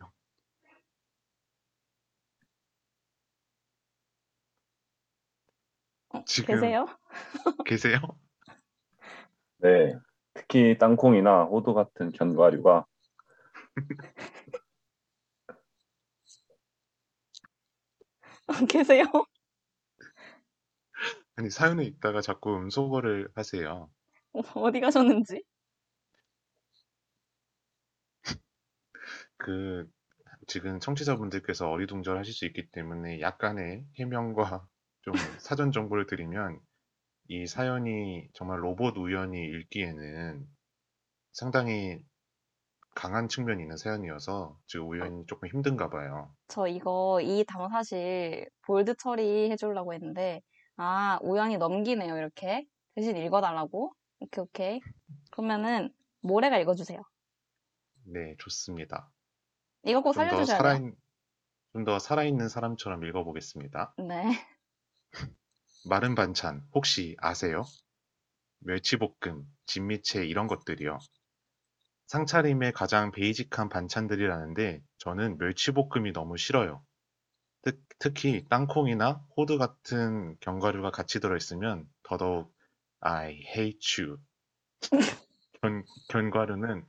지금- 6.27 6.55
계세요? 6.55 6.85
계세요? 7.65 7.99
네, 9.59 9.95
특히 10.33 10.77
땅콩이나 10.77 11.45
호두 11.45 11.73
같은 11.73 12.11
견과류가 12.11 12.85
계세요? 18.69 19.05
아니, 21.35 21.49
사연에 21.49 21.83
있다가 21.85 22.21
자꾸 22.21 22.55
음소거를 22.57 23.29
하세요. 23.35 23.89
어디 24.55 24.79
가셨는지? 24.79 25.43
그, 29.37 29.87
지금 30.47 30.79
청취자분들께서 30.79 31.69
어리둥절하실 31.69 32.33
수 32.33 32.45
있기 32.45 32.69
때문에 32.71 33.21
약간의 33.21 33.85
해명과 33.99 34.67
좀 35.07 35.15
사전 35.39 35.71
정보를 35.71 36.05
드리면 36.05 36.59
이 37.29 37.47
사연이 37.47 38.27
정말 38.33 38.61
로봇 38.61 38.97
우연히 38.97 39.41
읽기에는 39.41 40.45
상당히 41.31 41.97
강한 42.93 43.29
측면이 43.29 43.61
있는 43.61 43.77
사연이어서 43.77 44.59
지금 44.67 44.89
우연히 44.89 45.25
조금 45.25 45.47
힘든가 45.47 45.89
봐요. 45.89 46.35
저 46.49 46.67
이거 46.67 47.21
이 47.21 47.45
단어 47.47 47.69
사실 47.69 48.49
볼드 48.63 48.95
처리 48.97 49.49
해 49.49 49.55
주려고 49.55 49.93
했는데 49.93 50.41
아 50.75 51.19
우연히 51.21 51.57
넘기네요 51.57 52.17
이렇게. 52.17 52.65
대신 52.93 53.15
읽어달라고. 53.15 53.93
오케이 54.19 54.43
오케이. 54.43 54.81
그러면은 55.31 55.89
모래가 56.19 56.57
읽어주세요. 56.57 56.99
네, 58.07 58.35
좋습니다. 58.39 59.09
이거 59.83 60.01
꼭 60.01 60.11
살려주셔야 60.11 60.57
살아있, 60.57 60.81
돼요 60.81 60.91
좀더 61.71 61.97
살아있는 61.97 62.49
사람처럼 62.49 63.05
읽어보겠습니다. 63.05 63.93
네 63.99 64.56
마른 65.85 66.13
반찬 66.13 66.61
혹시 66.75 67.15
아세요? 67.19 67.63
멸치볶음, 68.59 69.45
진미채 69.65 70.25
이런 70.25 70.47
것들이요. 70.47 70.99
상차림의 72.07 72.73
가장 72.73 73.11
베이직한 73.11 73.69
반찬들이라는데 73.69 74.81
저는 74.97 75.37
멸치볶음이 75.37 76.11
너무 76.13 76.37
싫어요. 76.37 76.83
특, 77.63 77.81
특히 77.99 78.45
땅콩이나 78.49 79.25
호두 79.37 79.57
같은 79.57 80.37
견과류가 80.41 80.91
같이 80.91 81.19
들어있으면 81.19 81.87
더더욱 82.03 82.53
I 83.01 83.33
hate 83.55 84.05
you. 84.05 84.17
견, 85.61 85.83
견과류는 86.09 86.85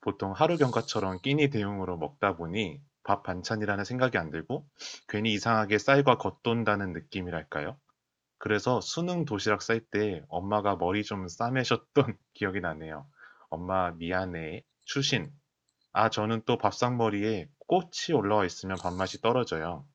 보통 0.00 0.32
하루 0.32 0.56
견과처럼 0.56 1.20
끼니 1.22 1.50
대용으로 1.50 1.96
먹다 1.98 2.36
보니 2.36 2.80
밥 3.04 3.22
반찬이라는 3.22 3.84
생각이 3.84 4.18
안 4.18 4.30
들고 4.30 4.66
괜히 5.08 5.32
이상하게 5.34 5.78
쌀과 5.78 6.18
겉돈다는 6.18 6.92
느낌이랄까요? 6.92 7.78
그래서 8.38 8.80
수능 8.80 9.24
도시락 9.24 9.62
쌀 9.62 9.80
때 9.80 10.22
엄마가 10.28 10.76
머리 10.76 11.04
좀 11.04 11.28
싸매셨던 11.28 12.16
기억이 12.34 12.60
나네요. 12.60 13.06
엄마 13.50 13.92
미안해. 13.92 14.64
추신. 14.84 15.32
아, 15.92 16.10
저는 16.10 16.42
또 16.46 16.58
밥상머리에 16.58 17.48
꽃이 17.66 18.14
올라와 18.14 18.44
있으면 18.46 18.76
밥맛이 18.78 19.20
떨어져요. 19.22 19.86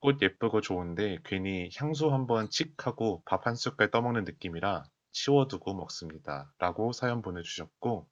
꽃 0.00 0.20
예쁘고 0.22 0.60
좋은데 0.60 1.18
괜히 1.24 1.70
향수 1.76 2.12
한번 2.12 2.50
칙 2.50 2.86
하고 2.86 3.22
밥 3.24 3.46
한 3.46 3.54
숟갈 3.54 3.90
떠먹는 3.90 4.24
느낌이라 4.24 4.84
치워두고 5.12 5.74
먹습니다. 5.74 6.52
라고 6.58 6.92
사연 6.92 7.22
보내주셨고 7.22 8.08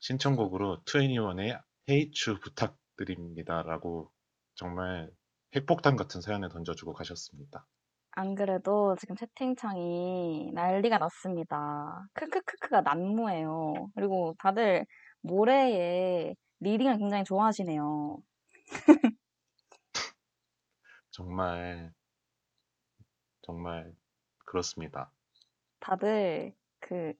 신청곡으로 0.00 0.82
2NE1의 0.84 1.62
Hate 1.88 2.12
You 2.26 2.40
부탁 2.40 2.76
드립니다. 2.96 3.62
라고 3.62 4.10
정말 4.54 5.10
핵폭탄 5.54 5.96
같은 5.96 6.20
사연을 6.20 6.48
던져주고 6.48 6.92
가셨습니다. 6.92 7.66
안 8.12 8.34
그래도 8.34 8.94
지금 9.00 9.16
채팅창이 9.16 10.52
난리가 10.54 10.98
났습니다. 10.98 12.06
크크크크가 12.14 12.82
난무해요. 12.82 13.90
그리고 13.94 14.34
다들 14.38 14.86
모래의 15.22 16.36
리딩을 16.60 16.98
굉장히 16.98 17.24
좋아하시네요. 17.24 18.18
정말 21.10 21.92
정말 23.42 23.92
그렇습니다. 24.46 25.10
다들 25.80 26.54
그 26.80 27.12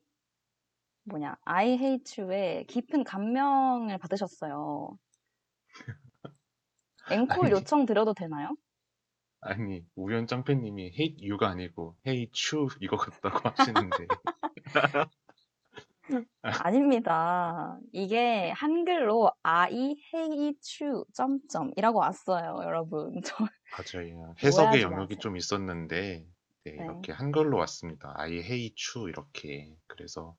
뭐냐 1.04 1.36
I 1.44 1.72
hate 1.72 2.22
you에 2.24 2.64
깊은 2.68 3.04
감명을 3.04 3.98
받으셨어요. 3.98 4.96
앵콜 7.10 7.46
아니. 7.46 7.50
요청 7.52 7.84
드려도 7.86 8.14
되나요? 8.14 8.56
아니 9.40 9.84
우연 9.94 10.26
짱팬님이 10.26 10.86
hate 10.98 11.28
you가 11.30 11.48
아니고 11.50 11.96
hate 12.06 12.32
you 12.56 12.68
이거 12.80 12.96
같다고 12.96 13.40
하시는데 13.84 14.06
아닙니다. 16.42 17.78
이게 17.92 18.50
한글로 18.50 19.30
I 19.42 19.96
hate 20.14 20.86
you 20.86 21.04
점점이라고 21.14 21.98
왔어요, 21.98 22.58
여러분. 22.62 23.20
저 23.24 23.36
맞아요. 23.44 24.34
해석의 24.42 24.82
영역이 24.82 25.14
마세요. 25.14 25.18
좀 25.20 25.36
있었는데 25.36 26.26
네, 26.64 26.70
네. 26.72 26.84
이렇게 26.84 27.12
한글로 27.12 27.56
왔습니다. 27.58 28.14
I 28.16 28.32
hate 28.38 28.74
you 28.96 29.08
이렇게 29.08 29.74
그래서 29.86 30.36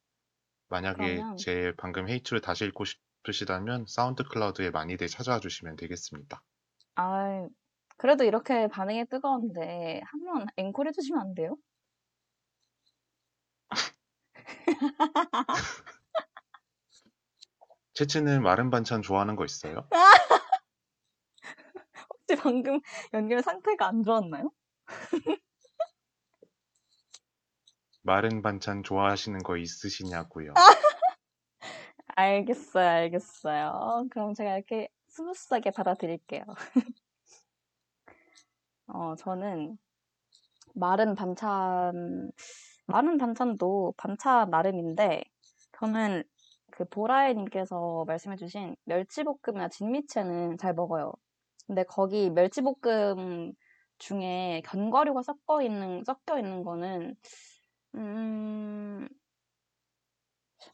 만약에 0.69 1.15
그러면- 1.17 1.37
제 1.37 1.73
방금 1.77 2.07
hate 2.07 2.29
you를 2.33 2.41
다시 2.41 2.65
읽고 2.65 2.85
싶 2.85 2.99
으시다면 3.27 3.85
사운드 3.87 4.23
클라우드에 4.23 4.71
많이들 4.71 5.07
찾아와 5.07 5.39
주시면 5.39 5.75
되겠습니다. 5.75 6.41
아, 6.95 7.47
그래도 7.97 8.23
이렇게 8.23 8.67
반응이 8.67 9.05
뜨거운데 9.05 10.01
한번 10.05 10.47
앵콜 10.57 10.87
해주시면 10.87 11.21
안 11.21 11.33
돼요? 11.33 11.57
채채는 17.93 18.43
마른 18.43 18.69
반찬 18.69 19.01
좋아하는 19.01 19.35
거 19.35 19.45
있어요? 19.45 19.87
혹시 22.09 22.41
방금 22.41 22.79
연결 23.13 23.41
상태가 23.41 23.87
안 23.87 24.03
좋았나요? 24.03 24.51
마른 28.01 28.41
반찬 28.41 28.83
좋아하시는 28.83 29.41
거 29.43 29.57
있으시냐고요? 29.57 30.53
알겠어요, 32.15 32.87
알겠어요. 32.87 34.07
그럼 34.09 34.33
제가 34.33 34.55
이렇게 34.55 34.87
smooth하게 35.09 35.71
받아드릴게요. 35.71 36.43
어, 38.87 39.15
저는 39.15 39.77
마른 40.75 41.15
반찬, 41.15 42.31
마른 42.87 43.17
반찬도 43.17 43.93
반찬 43.97 44.49
나름인데, 44.49 45.23
저는 45.79 46.23
그 46.71 46.85
보라애님께서 46.85 48.05
말씀해주신 48.07 48.75
멸치볶음이나 48.85 49.69
진미채는 49.69 50.57
잘 50.57 50.73
먹어요. 50.73 51.13
근데 51.67 51.83
거기 51.83 52.29
멸치볶음 52.29 53.53
중에 53.99 54.61
견과류가 54.65 55.23
섞어 55.23 55.61
있는, 55.61 56.03
섞여 56.05 56.37
있는 56.39 56.63
거는, 56.63 57.15
음, 57.95 59.07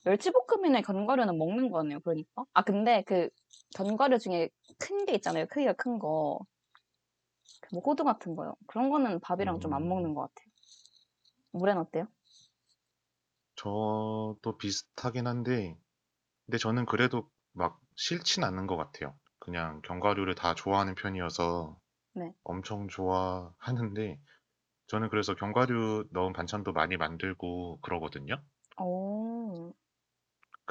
멸치볶음이나 0.04 0.82
견과류는 0.82 1.38
먹는 1.38 1.72
거네요, 1.72 2.00
그러니까. 2.02 2.46
아, 2.54 2.64
근데 2.64 3.04
그 3.04 3.30
견과류 3.76 4.20
중에 4.20 4.50
큰 4.80 5.06
게 5.06 5.14
있잖아요. 5.16 5.46
크기가 5.48 5.74
큰 5.74 6.00
거. 6.00 6.40
그뭐 7.62 7.82
호두 7.82 8.04
같은 8.04 8.36
거요. 8.36 8.56
그런 8.68 8.90
거는 8.92 9.20
밥이랑 9.20 9.60
좀 9.60 9.74
안 9.74 9.82
음. 9.84 9.90
먹는 9.90 10.14
것 10.14 10.22
같아요. 10.22 10.52
물엔 11.54 11.78
어때요? 11.78 12.08
저도 13.56 14.58
비슷하긴 14.60 15.26
한데, 15.28 15.78
근데 16.46 16.58
저는 16.60 16.86
그래도 16.86 17.30
막 17.54 17.80
싫진 17.96 18.44
않는 18.44 18.68
것 18.68 18.78
같아요. 18.78 19.16
그냥 19.40 19.82
견과류를 19.84 20.36
다 20.36 20.56
좋아하는 20.56 20.96
편이어서 20.96 21.80
네. 22.14 22.34
엄청 22.44 22.88
좋아하는데, 22.90 24.20
저는 24.88 25.10
그래서 25.10 25.36
견과류 25.36 26.10
넣은 26.12 26.34
반찬도 26.34 26.74
많이 26.74 26.98
만들고 26.98 27.80
그러거든요. 27.82 28.44
오, 28.78 29.11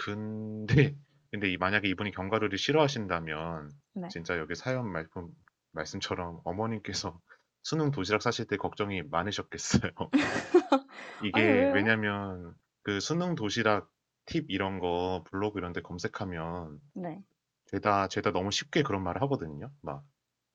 근데, 0.05 0.67
근데 1.31 1.51
이- 1.53 1.57
만약에 1.57 1.89
이분이 1.89 2.13
견과류를 2.13 2.59
싫어하신다면, 2.59 3.71
네. 3.95 4.09
진짜 4.09 4.39
여기 4.39 4.55
사연 4.55 4.91
말씀, 4.91 5.29
말씀처럼 5.73 6.41
어머님께서 6.45 7.21
수능 7.63 7.91
도시락 7.91 8.23
사실 8.23 8.47
때 8.47 8.57
걱정이 8.57 9.03
많으셨겠어요. 9.03 9.91
이게 11.21 11.41
아니, 11.41 11.51
왜요? 11.51 11.73
왜냐면 11.73 12.55
그 12.83 13.01
수능 13.01 13.35
도시락 13.35 13.91
팁 14.27 14.47
이런 14.49 14.79
거 14.79 15.25
블로그 15.31 15.59
이런 15.59 15.73
데 15.73 15.83
검색하면 15.83 16.81
네. 16.95 17.23
죄다 17.67 18.09
죄다 18.09 18.33
너무 18.33 18.51
쉽게 18.51 18.83
그런 18.83 19.03
말을 19.03 19.23
하거든요. 19.23 19.71
막 19.83 20.05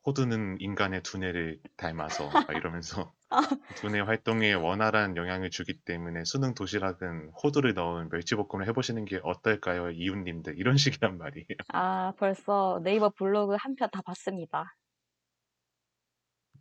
호두는 0.05 0.61
인간의 0.61 1.03
두뇌를 1.03 1.61
닮아서 1.77 2.41
막 2.47 2.55
이러면서 2.55 3.13
두뇌 3.75 4.01
활동에 4.01 4.53
원활한 4.53 5.17
영향을 5.17 5.49
주기 5.51 5.79
때문에 5.83 6.25
수능 6.25 6.53
도시락은 6.55 7.31
호두를 7.43 7.73
넣은 7.75 8.09
멸치볶음을 8.09 8.67
해보시는 8.69 9.05
게 9.05 9.19
어떨까요, 9.23 9.91
이웃님들 9.91 10.57
이런 10.59 10.75
식이란 10.77 11.17
말이에요. 11.17 11.47
아, 11.67 12.13
벌써 12.17 12.79
네이버 12.83 13.09
블로그 13.11 13.55
한 13.59 13.75
편 13.75 13.89
다 13.91 14.01
봤습니다. 14.01 14.75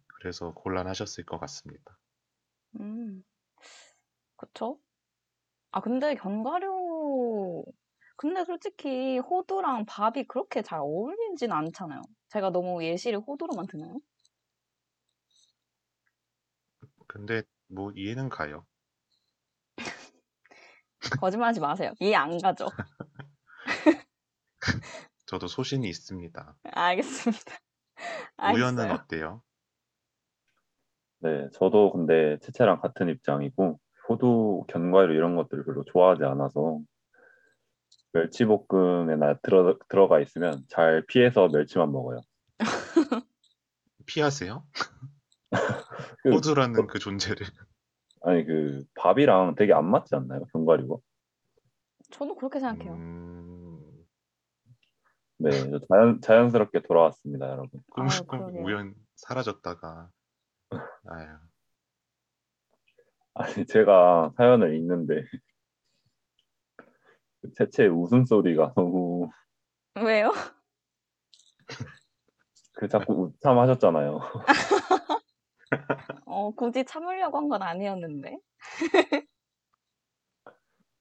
그래서 0.07 0.55
곤란하셨을 0.55 1.25
것 1.27 1.39
같습니다. 1.39 1.99
음, 2.81 3.25
그쵸? 4.37 4.81
아, 5.73 5.81
근데 5.83 6.15
견과류, 6.17 7.65
근데 8.17 8.45
솔직히 8.45 9.19
호두랑 9.19 9.87
밥이 9.87 10.25
그렇게 10.29 10.63
잘 10.63 10.81
어울리진 10.81 11.53
않잖아요. 11.53 12.01
제가 12.29 12.51
너무 12.51 12.83
예시를 12.85 13.21
호두로만 13.21 13.67
드나요? 13.67 13.99
근데 17.07 17.43
뭐 17.69 17.93
이해는 17.95 18.29
가요. 18.29 18.67
거짓말하지 21.21 21.61
마세요. 21.61 21.93
이해 22.01 22.15
안 22.15 22.39
가죠? 22.39 22.67
저도 25.27 25.49
소신이 25.49 25.89
있습니다. 25.89 26.57
알겠습니다. 26.73 27.59
우연은 28.43 28.79
알겠어요. 28.79 28.93
어때요? 28.93 29.43
네, 31.21 31.49
저도 31.53 31.91
근데 31.93 32.39
채채랑 32.41 32.81
같은 32.81 33.09
입장이고, 33.09 33.79
호두, 34.09 34.65
견과류 34.69 35.15
이런 35.15 35.37
것들을 35.37 35.65
별로 35.65 35.83
좋아하지 35.85 36.25
않아서, 36.25 36.81
멸치볶음에나 38.15 39.39
들어, 39.43 39.77
들어가 39.89 40.21
있으면 40.21 40.65
잘 40.69 41.05
피해서 41.07 41.49
멸치만 41.49 41.91
먹어요. 41.93 42.21
피하세요? 44.07 44.65
그- 46.23 46.33
호두라는 46.33 46.87
그 46.87 46.99
존재를. 46.99 47.47
아니 48.23 48.45
그 48.47 48.85
밥이랑 48.95 49.55
되게 49.57 49.75
안 49.75 49.85
맞지 49.91 50.15
않나요? 50.15 50.45
견과류가? 50.53 50.97
저도 52.11 52.37
그렇게 52.37 52.61
생각해요. 52.61 52.95
음, 52.95 53.81
네, 55.39 55.51
저 55.51 55.81
자연, 55.91 56.21
자연스럽게 56.21 56.83
돌아왔습니다, 56.83 57.49
여러분. 57.51 57.83
꿈, 57.93 58.09
아유, 58.09 58.25
꿈 58.27 58.39
그러게요. 58.39 58.63
우연 58.65 58.95
사라졌다가. 59.17 60.09
아유, 60.71 61.29
아니 63.35 63.67
제가 63.67 64.33
사연을 64.37 64.75
읽는데 64.77 65.23
그 65.31 65.39
채채 67.57 67.87
웃음소리가 67.87 68.73
너무 68.77 69.29
왜요? 69.97 70.33
그 72.75 72.89
자꾸 72.89 73.13
웃참하셨잖아요. 73.25 74.21
어, 76.27 76.51
굳이 76.53 76.85
참으려고 76.85 77.39
한 77.39 77.49
건 77.49 77.63
아니었는데. 77.63 78.39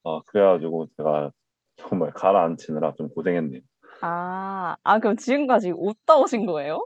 아 0.06 0.22
그래가지고 0.28 0.88
제가 0.98 1.32
정말 1.78 2.12
가라앉히느라 2.12 2.94
좀 2.96 3.10
고생했네요. 3.10 3.62
아, 4.02 4.76
아, 4.84 5.00
그럼 5.00 5.16
지금까지 5.16 5.72
웃다 5.72 6.18
오신 6.18 6.46
거예요? 6.46 6.86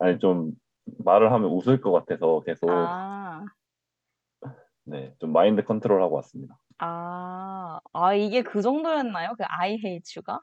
아니 0.00 0.18
좀 0.18 0.52
말을 1.04 1.32
하면 1.32 1.50
웃을 1.50 1.80
것 1.80 1.92
같아서 1.92 2.40
계속 2.44 2.68
아, 2.70 3.44
네, 4.84 5.14
좀 5.20 5.32
마인드 5.32 5.62
컨트롤 5.64 6.02
하고 6.02 6.16
왔습니다. 6.16 6.58
아, 6.78 7.80
아, 7.92 8.14
이게 8.14 8.42
그 8.42 8.62
정도였나요? 8.62 9.34
그 9.36 9.44
I 9.46 9.72
hate 9.84 10.14
you가? 10.16 10.40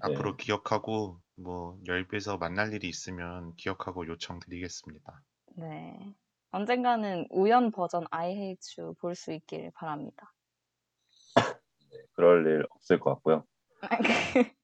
앞으로 0.00 0.36
기억하고 0.36 1.20
뭐 1.36 1.78
열배에서 1.86 2.38
만날 2.38 2.72
일이 2.72 2.88
있으면 2.88 3.54
기억하고 3.56 4.06
요청 4.06 4.38
드리겠습니다. 4.40 5.22
네. 5.56 6.14
언젠가는 6.50 7.26
우연 7.30 7.70
버전 7.70 8.04
I 8.10 8.32
hate 8.32 8.74
you 8.78 8.94
볼 9.00 9.14
수 9.14 9.32
있길 9.32 9.70
바랍니다. 9.74 10.32
그럴 12.14 12.46
일 12.46 12.66
없을 12.70 12.98
것 13.00 13.14
같고요. 13.14 13.46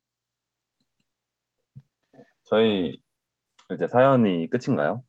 저희 2.45 3.01
이제 3.73 3.87
사연이 3.87 4.49
끝인가요? 4.49 5.05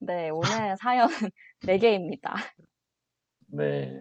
네, 0.00 0.30
오늘 0.30 0.76
사연은 0.76 1.08
4개입니다. 1.62 2.34
네. 3.48 4.00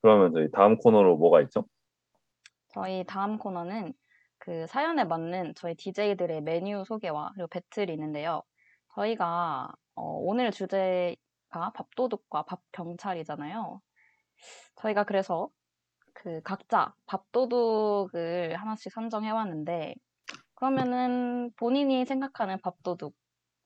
그러면 0.00 0.32
저희 0.32 0.50
다음 0.50 0.76
코너로 0.76 1.16
뭐가 1.16 1.40
있죠? 1.42 1.66
저희 2.68 3.04
다음 3.04 3.38
코너는 3.38 3.92
그 4.38 4.66
사연에 4.66 5.04
맞는 5.04 5.54
저희 5.56 5.74
DJ들의 5.74 6.40
메뉴 6.42 6.84
소개와 6.84 7.32
그리고 7.34 7.48
배틀이 7.48 7.92
있는데요. 7.92 8.42
저희가 8.94 9.72
어, 9.94 10.02
오늘 10.02 10.50
주제가 10.50 11.72
밥도둑과 11.74 12.44
밥경찰이잖아요. 12.44 13.80
저희가 14.76 15.04
그래서 15.04 15.48
그 16.14 16.40
각자 16.42 16.94
밥도둑을 17.06 18.56
하나씩 18.56 18.92
선정해왔는데 18.92 19.94
그러면은 20.54 21.50
본인이 21.56 22.04
생각하는 22.04 22.60
밥도둑 22.60 23.14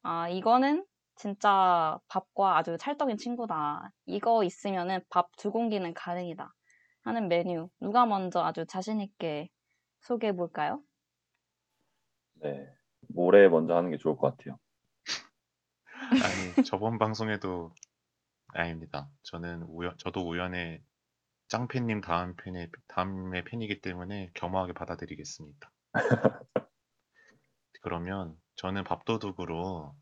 아 0.03 0.29
이거는 0.29 0.85
진짜 1.17 1.99
밥과 2.09 2.59
아주 2.59 2.77
찰떡인 2.79 3.17
친구다. 3.19 3.91
이거 4.07 4.45
있으면은 4.45 5.01
밥 5.11 5.29
두 5.39 5.51
공기는 5.51 5.93
가능이다. 5.95 6.53
하는 7.03 7.29
메뉴 7.29 7.69
누가 7.81 8.07
먼저 8.07 8.43
아주 8.43 8.67
자신 8.67 9.01
있게 9.01 9.49
소개해 10.01 10.35
볼까요? 10.35 10.83
네. 12.43 12.67
모레 13.09 13.49
먼저 13.49 13.77
하는 13.77 13.91
게 13.91 13.97
좋을 13.99 14.17
것 14.17 14.37
같아요. 14.37 14.59
아니, 16.57 16.65
저번 16.65 16.99
방송에도 16.99 17.75
아닙니다. 18.49 19.09
저는 19.25 19.63
우연, 19.65 19.97
저도 19.99 20.29
우연의 20.29 20.83
짱팬님 21.49 22.01
다음 22.01 22.35
팬의 22.37 22.71
다음의 22.89 23.45
팬이기 23.45 23.81
때문에 23.81 24.31
겸허하게 24.35 24.73
받아들이겠습니다. 24.75 25.73
그러면 27.83 28.37
저는 28.57 28.85
밥도둑으로 28.85 29.95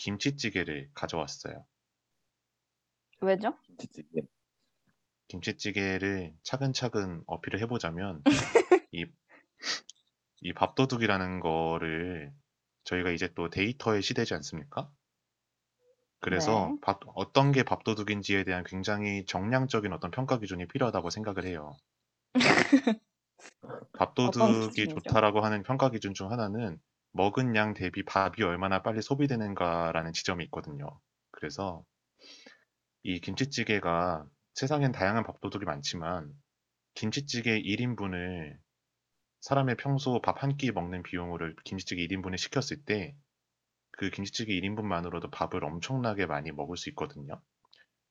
김치찌개를 0.00 0.90
가져왔어요. 0.94 1.64
왜죠? 3.20 3.54
김치찌개. 3.66 4.22
김치찌개를 5.28 6.34
차근차근 6.42 7.22
어필을 7.26 7.60
해보자면 7.60 8.22
이, 8.92 9.06
이 10.40 10.52
밥도둑이라는 10.54 11.40
거를 11.40 12.32
저희가 12.84 13.10
이제 13.10 13.30
또 13.34 13.50
데이터의 13.50 14.02
시대지 14.02 14.32
않습니까? 14.34 14.90
그래서 16.18 16.70
네. 16.70 16.78
밥- 16.80 17.00
어떤 17.14 17.52
게 17.52 17.62
밥도둑인지에 17.62 18.44
대한 18.44 18.64
굉장히 18.64 19.24
정량적인 19.26 19.92
어떤 19.92 20.10
평가 20.10 20.38
기준이 20.38 20.66
필요하다고 20.66 21.10
생각을 21.10 21.44
해요. 21.44 21.76
밥도둑이? 23.92 24.88
좋다라고 24.88 25.40
하는 25.40 25.62
평가 25.62 25.90
기준 25.90 26.14
중 26.14 26.30
하나는 26.30 26.80
먹은 27.12 27.54
양 27.56 27.74
대비 27.74 28.04
밥이 28.04 28.42
얼마나 28.42 28.82
빨리 28.82 29.02
소비되는가라는 29.02 30.12
지점이 30.12 30.44
있거든요. 30.46 31.00
그래서 31.30 31.84
이 33.02 33.20
김치찌개가 33.20 34.24
세상엔 34.54 34.92
다양한 34.92 35.24
밥도둑이 35.24 35.64
많지만 35.64 36.32
김치찌개 36.94 37.58
1인분을 37.60 38.56
사람의 39.42 39.76
평소 39.78 40.20
밥 40.22 40.42
한 40.44 40.56
끼 40.56 40.72
먹는 40.72 41.02
비용으로 41.04 41.54
김치찌개 41.64 42.02
1인분을 42.02 42.38
시켰을 42.38 42.84
때 42.86 43.16
그 43.92 44.10
김치찌개 44.10 44.54
1인분만으로도 44.54 45.30
밥을 45.30 45.64
엄청나게 45.64 46.26
많이 46.26 46.52
먹을 46.52 46.76
수 46.76 46.88
있거든요. 46.90 47.40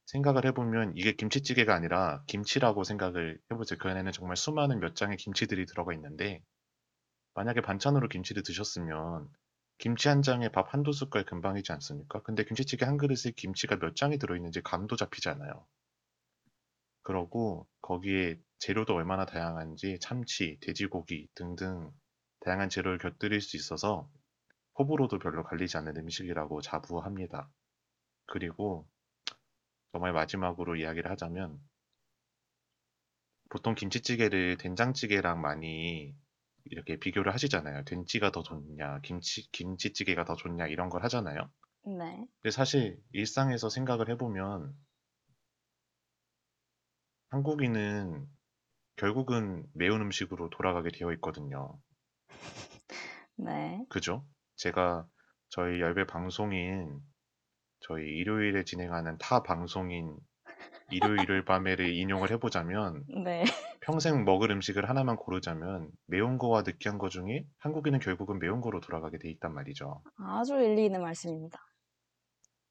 생각을 0.08 0.45
해보면 0.47 0.93
이게 0.97 1.14
김치찌개가 1.14 1.74
아니라 1.76 2.24
김치라고 2.28 2.84
생각을 2.84 3.39
해보세요. 3.52 3.78
그 3.80 3.89
안에는 3.89 4.12
정말 4.12 4.38
수많은 4.38 4.80
몇 4.82 4.95
장의 4.95 5.18
김치들이 5.18 5.66
들어가 5.68 5.93
있는데 5.93 6.43
만약에 7.40 7.62
반찬으로 7.62 8.10
김치를 8.10 8.44
드셨으면 8.44 9.30
김치 9.78 10.10
한 10.10 10.22
장에 10.22 10.50
밥 10.50 10.74
한두 10.74 10.92
숟갈 10.92 11.24
금방이지 11.24 11.72
않습니까? 11.72 12.22
근데 12.22 12.44
김치찌개 12.44 12.84
한 12.84 12.98
그릇에 12.98 13.32
김치가 13.34 13.78
몇 13.78 13.96
장이 13.96 14.18
들어있는지 14.18 14.62
감도 14.62 14.98
잡히지 14.98 15.30
않아요. 15.30 15.66
그러고 17.02 17.66
거기에 17.82 18.38
재료도 18.58 18.94
얼마나 18.94 19.26
다양한지 19.26 20.00
참치, 20.02 20.58
돼지고기 20.60 21.30
등등 21.34 21.90
다양한 22.42 22.68
재료를 22.68 22.98
곁들일 22.98 23.40
수 23.40 23.56
있어서 23.56 24.10
호불호도 24.78 25.20
별로 25.20 25.46
갈리지 25.46 25.78
않는 25.78 25.96
음식이라고 25.96 26.60
자부합니다. 26.60 27.50
그리고 28.26 28.86
정말 29.94 30.12
마지막으로 30.12 30.76
이야기를 30.76 31.10
하자면 31.10 31.58
보통 33.48 33.76
김치찌개를 33.76 34.58
된장찌개랑 34.58 35.40
많이 35.40 36.14
이렇게 36.70 36.97
비교를 36.97 37.34
하시잖아요. 37.34 37.84
된찌가 37.86 38.32
더 38.32 38.43
좋냐, 38.43 38.99
김치, 39.01 39.49
김치찌개가 39.51 40.26
더 40.26 40.36
좋냐 40.36 40.67
이런 40.67 40.89
걸 40.89 41.03
하잖아요. 41.03 41.49
네. 41.86 42.26
근데 42.41 42.51
사실 42.51 43.01
일상에서 43.11 43.70
생각을 43.70 44.09
해보면 44.09 44.74
한국인은 47.30 48.28
결국은 48.95 49.65
매운 49.74 50.01
음식으로 50.01 50.49
돌아가게 50.49 50.89
되어 50.89 51.13
있거든요. 51.13 51.80
네. 53.36 53.86
그죠? 53.89 54.26
제가 54.55 55.07
저희 55.49 55.80
열배 55.80 56.05
방송인 56.05 56.99
저희 57.80 58.03
일요일에 58.03 58.65
진행하는 58.65 59.17
타 59.17 59.41
방송인 59.41 60.17
일요일 60.91 61.22
일요일 61.22 61.45
밤에를 61.45 61.93
인용을 61.95 62.32
해보자면 62.32 63.05
네. 63.24 63.45
평생 63.90 64.24
먹을 64.24 64.52
음식을 64.52 64.88
하나만 64.88 65.16
고르자면 65.16 65.90
매운 66.06 66.38
거와 66.38 66.62
느끼한 66.62 67.00
거 67.00 67.10
중에 67.10 67.48
한국인은 67.58 67.98
결국은 68.00 68.38
매운 68.38 68.62
거로 68.62 68.82
돌아가게 68.82 69.18
돼 69.18 69.32
있단 69.32 69.52
말이죠. 69.52 70.04
아주 70.20 70.54
일리 70.60 70.86
있는 70.86 71.02
말씀입니다. 71.02 71.58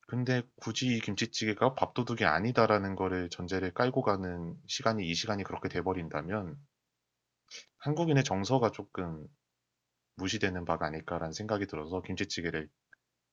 근데 0.06 0.42
굳이 0.60 0.86
이 0.86 1.00
김치찌개가 1.00 1.74
밥도둑이 1.74 2.24
아니다라는 2.24 2.94
거를 2.94 3.30
전제를 3.30 3.74
깔고 3.74 4.02
가는 4.02 4.54
시간이 4.68 5.08
이 5.08 5.12
시간이 5.12 5.42
그렇게 5.42 5.68
돼버린다면 5.68 6.56
한국인의 7.78 8.22
정서가 8.22 8.70
조금 8.70 9.26
무시되는 10.14 10.64
바가 10.64 10.86
아닐까라는 10.86 11.32
생각이 11.32 11.66
들어서 11.66 12.00
김치찌개를 12.00 12.68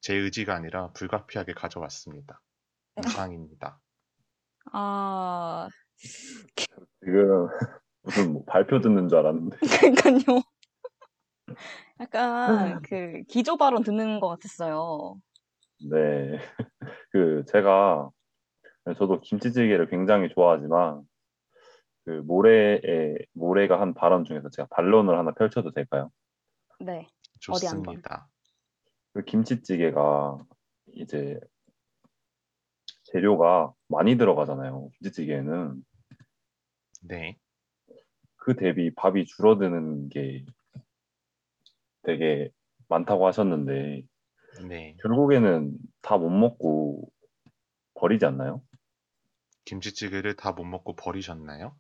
제 0.02 0.16
의지가 0.16 0.56
아니라 0.56 0.92
불가피하게 0.94 1.54
가져왔습니다. 1.54 2.42
이상입니다. 3.06 3.80
아, 4.74 5.70
지금 5.98 7.48
무슨 8.04 8.34
뭐 8.34 8.43
발표 8.46 8.80
듣는 8.80 9.10
줄 9.10 9.18
알았는데. 9.20 9.58
그러니까요. 9.93 10.41
약간 12.00 12.82
그 12.82 13.24
기조 13.28 13.58
발언 13.58 13.84
듣는 13.84 14.20
것 14.20 14.28
같았어요. 14.30 15.20
네. 15.89 16.39
그 17.12 17.43
제가 17.48 18.10
저도 18.98 19.22
김치찌개를 19.22 19.89
굉장히 19.89 20.30
좋아하지만 20.30 21.04
그 22.06 22.22
모래에 22.26 23.18
모래가 23.34 23.82
한 23.82 23.93
발언 23.93 24.24
중에서 24.26 24.50
제가 24.50 24.68
반론을 24.72 25.18
하나 25.18 25.32
펼쳐도 25.32 25.72
될까요? 25.72 26.12
네. 26.80 27.08
어디 27.50 27.66
한 27.66 27.78
번? 27.78 27.96
좋습니다. 27.96 28.28
그 29.14 29.24
김치찌개가 29.24 30.38
이제 30.93 31.39
재료가 33.16 33.74
많이 33.88 34.18
들어가잖아요. 34.18 34.89
김치찌개에는 34.99 35.82
네. 37.03 37.38
그 38.36 38.55
대비 38.57 38.93
밥이 38.93 39.26
줄어드는 39.26 40.09
게 40.09 40.43
되게 42.03 42.51
많다고 42.89 43.26
하셨는데 43.26 44.03
네. 44.68 44.97
결국에는 45.01 45.78
다 46.01 46.18
못 46.18 46.30
먹고 46.30 47.09
버리지 47.93 48.26
않나요? 48.26 48.61
김치찌개를 49.63 50.36
다 50.36 50.51
못 50.51 50.66
먹고 50.66 50.95
버리셨나요? 50.97 51.74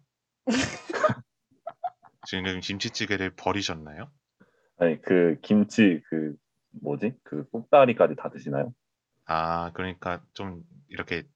지금 2.27 2.61
김치찌개를 2.61 3.35
버리셨나요? 3.35 4.09
아니 4.77 5.01
그 5.01 5.37
김치 5.41 6.01
그 6.09 6.35
뭐지? 6.81 7.13
그 7.23 7.47
꼭다리까지 7.49 8.15
다 8.15 8.29
드시나요? 8.29 8.73
아, 9.25 9.71
그러니까 9.73 10.23
좀 10.33 10.63
이렇게 10.87 11.27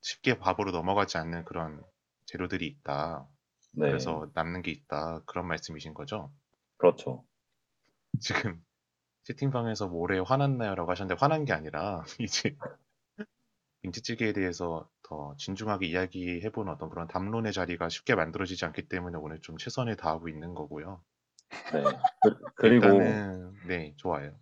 쉽게 0.00 0.38
밥으로 0.38 0.70
넘어가지 0.70 1.18
않는 1.18 1.44
그런 1.44 1.82
재료들이 2.26 2.66
있다. 2.66 3.26
네, 3.72 3.86
그래서 3.86 4.30
남는 4.34 4.62
게 4.62 4.70
있다. 4.70 5.22
그런 5.26 5.46
말씀이신 5.46 5.94
거죠? 5.94 6.32
그렇죠. 6.76 7.24
지금 8.20 8.64
채팅방에서 9.24 9.88
모레 9.88 10.20
화났나요라고 10.20 10.90
하셨는데 10.90 11.18
화난 11.20 11.44
게 11.44 11.52
아니라 11.52 12.04
이제 12.20 12.56
김치찌개에 13.82 14.32
대해서 14.32 14.88
더 15.02 15.34
진중하게 15.36 15.86
이야기해보는 15.86 16.72
어떤 16.72 16.88
그런 16.88 17.06
담론의 17.06 17.52
자리가 17.52 17.88
쉽게 17.90 18.14
만들어지지 18.14 18.64
않기 18.64 18.88
때문에 18.88 19.18
오늘 19.18 19.40
좀 19.42 19.58
최선을 19.58 19.96
다하고 19.96 20.28
있는 20.28 20.54
거고요. 20.54 21.02
네. 21.72 21.82
그, 22.22 22.34
그리고 22.56 22.86
일단은 22.86 23.54
네, 23.66 23.94
좋아요. 23.96 24.32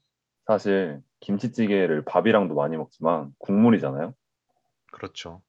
사실 0.47 1.03
김치찌개를 1.23 2.05
밥이랑도 2.05 2.55
많이 2.55 2.77
먹지만 2.77 3.33
국물이잖아요. 3.39 4.15
그렇죠. 4.93 5.43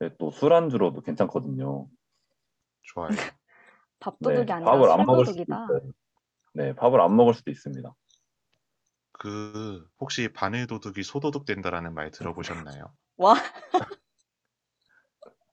네, 0.00 0.10
또 0.18 0.30
술안주로도 0.30 1.02
괜찮거든요. 1.02 1.88
좋아요. 2.82 3.08
밥도둑이 4.00 4.46
네, 4.46 4.52
아니라 4.52 4.70
밥을 4.70 4.90
안 4.90 5.04
먹을 5.06 5.26
수도 5.26 5.42
술도둑이다. 5.44 5.54
있어요. 5.54 5.92
네, 6.54 6.74
밥을 6.74 7.00
안 7.00 7.16
먹을 7.16 7.34
수도 7.34 7.50
있습니다. 7.50 7.94
그 9.12 9.86
혹시 10.00 10.28
바늘 10.32 10.66
도둑이 10.66 11.02
소도둑 11.02 11.44
된다라는 11.44 11.92
말 11.92 12.10
들어보셨나요? 12.10 12.94
와, 13.16 13.34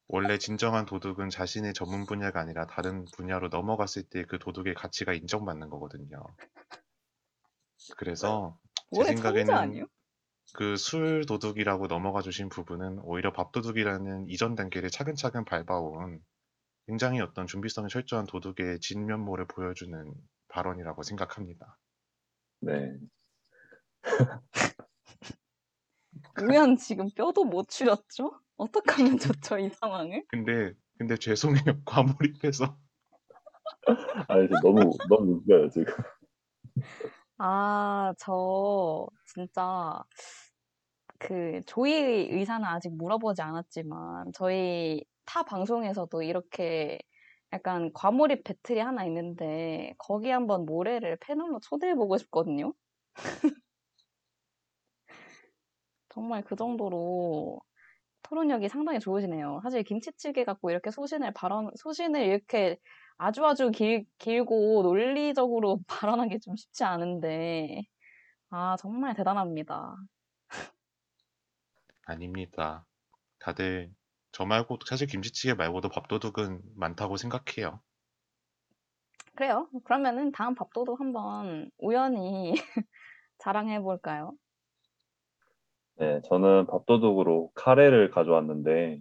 원래 0.07 0.39
진정한 0.39 0.87
도둑은 0.87 1.29
자신의 1.29 1.75
전문 1.75 2.07
분야가 2.07 2.39
아니라 2.39 2.65
다른 2.65 3.05
분야로 3.15 3.49
넘어갔을 3.49 4.01
때 4.09 4.23
그 4.23 4.39
도둑의 4.39 4.73
가치가 4.73 5.13
인정받는 5.13 5.69
거거든요. 5.69 6.25
그래서 7.97 8.59
제 8.91 8.99
원래 8.99 9.15
생각에는 9.15 9.53
아니에요? 9.53 9.85
그 10.53 10.77
술 10.77 11.25
도둑이라고 11.25 11.87
넘어가 11.87 12.21
주신 12.21 12.49
부분은 12.49 12.99
오히려 12.99 13.33
밥 13.33 13.51
도둑이라는 13.51 14.29
이전 14.29 14.55
단계를 14.55 14.89
차근차근 14.89 15.43
밟아온 15.45 16.21
굉장히 16.87 17.19
어떤 17.21 17.47
준비성이 17.47 17.89
철저한 17.89 18.25
도둑의 18.27 18.79
진면모를 18.79 19.47
보여주는 19.47 20.13
발언이라고 20.49 21.03
생각합니다. 21.03 21.77
네, 22.61 22.97
우연 26.41 26.77
지금 26.77 27.09
뼈도 27.15 27.43
못 27.43 27.69
추렸죠? 27.69 28.39
어떡하면 28.57 29.17
좋죠, 29.17 29.57
이 29.57 29.69
상황을? 29.69 30.23
근데 30.27 30.73
근데 30.97 31.17
죄송해요. 31.17 31.81
과몰입해서 31.85 32.77
아니 34.27 34.47
지금 34.47 34.59
너무 34.61 34.91
너무 35.09 35.31
웃겨요 35.37 35.69
지금. 35.69 35.93
아, 37.37 38.13
저 38.17 39.07
진짜 39.25 40.03
그 41.19 41.61
조이 41.65 41.91
의사는 41.93 42.65
아직 42.65 42.89
물어보지 42.95 43.41
않았지만 43.41 44.31
저희 44.33 45.03
타 45.25 45.43
방송에서도 45.43 46.21
이렇게 46.23 46.99
약간 47.53 47.91
과몰입 47.93 48.43
배틀이 48.43 48.79
하나 48.79 49.05
있는데 49.05 49.93
거기 49.97 50.29
한번 50.29 50.65
모래를 50.65 51.17
패널로 51.21 51.59
초대해 51.61 51.95
보고 51.95 52.17
싶거든요. 52.17 52.73
정말 56.09 56.43
그 56.43 56.55
정도로 56.55 57.59
토론력이 58.23 58.69
상당히 58.69 58.99
좋으시네요. 58.99 59.61
사실 59.63 59.83
김치찌개 59.83 60.43
갖고 60.45 60.71
이렇게 60.71 60.91
소신을 60.91 61.33
발언, 61.33 61.71
소신을 61.77 62.21
이렇게 62.23 62.77
아주 63.17 63.45
아주 63.45 63.71
길, 63.71 64.05
길고 64.17 64.83
논리적으로 64.83 65.79
발언하기 65.87 66.39
좀 66.41 66.55
쉽지 66.55 66.83
않은데, 66.83 67.83
아, 68.51 68.75
정말 68.79 69.15
대단합니다. 69.15 69.95
아닙니다. 72.07 72.85
다들 73.39 73.93
저 74.31 74.45
말고 74.45 74.79
사실 74.87 75.07
김치찌개 75.07 75.53
말고도 75.53 75.89
밥도둑은 75.89 76.61
많다고 76.75 77.17
생각해요. 77.17 77.81
그래요. 79.35 79.69
그러면은 79.83 80.31
다음 80.31 80.55
밥도둑 80.55 80.99
한번 80.99 81.69
우연히 81.77 82.53
자랑해 83.39 83.81
볼까요? 83.81 84.33
네, 85.97 86.21
저는 86.25 86.67
밥도둑으로 86.67 87.51
카레를 87.55 88.11
가져왔는데 88.11 88.99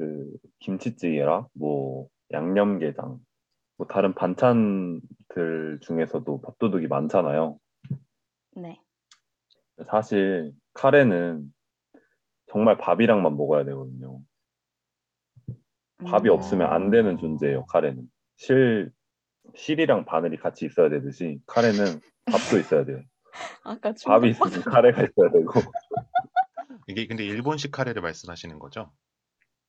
그 0.00 0.32
김치찌개랑 0.60 1.48
뭐 1.52 2.08
양념게장, 2.32 3.18
뭐 3.76 3.86
다른 3.86 4.14
반찬들 4.14 5.80
중에서도 5.82 6.40
밥도둑이 6.40 6.86
많잖아요. 6.86 7.58
네. 8.56 8.80
사실 9.90 10.54
카레는 10.72 11.52
정말 12.46 12.78
밥이랑만 12.78 13.36
먹어야 13.36 13.64
되거든요. 13.66 14.22
밥이 16.06 16.30
음, 16.30 16.34
없으면 16.34 16.72
안 16.72 16.90
되는 16.90 17.18
존재예요, 17.18 17.66
카레는. 17.66 18.10
실, 18.36 18.90
실이랑 19.54 20.06
바늘이 20.06 20.38
같이 20.38 20.64
있어야 20.64 20.88
되듯이 20.88 21.42
카레는 21.46 22.00
밥도 22.24 22.58
있어야 22.58 22.86
돼요. 22.86 23.02
아까 23.64 23.92
밥이 24.06 24.30
있으면 24.30 24.62
카레가 24.62 25.02
있어야 25.02 25.30
되고. 25.30 25.52
이게 26.88 27.06
근데 27.06 27.22
일본식 27.26 27.70
카레를 27.70 28.00
말씀하시는 28.00 28.58
거죠? 28.58 28.90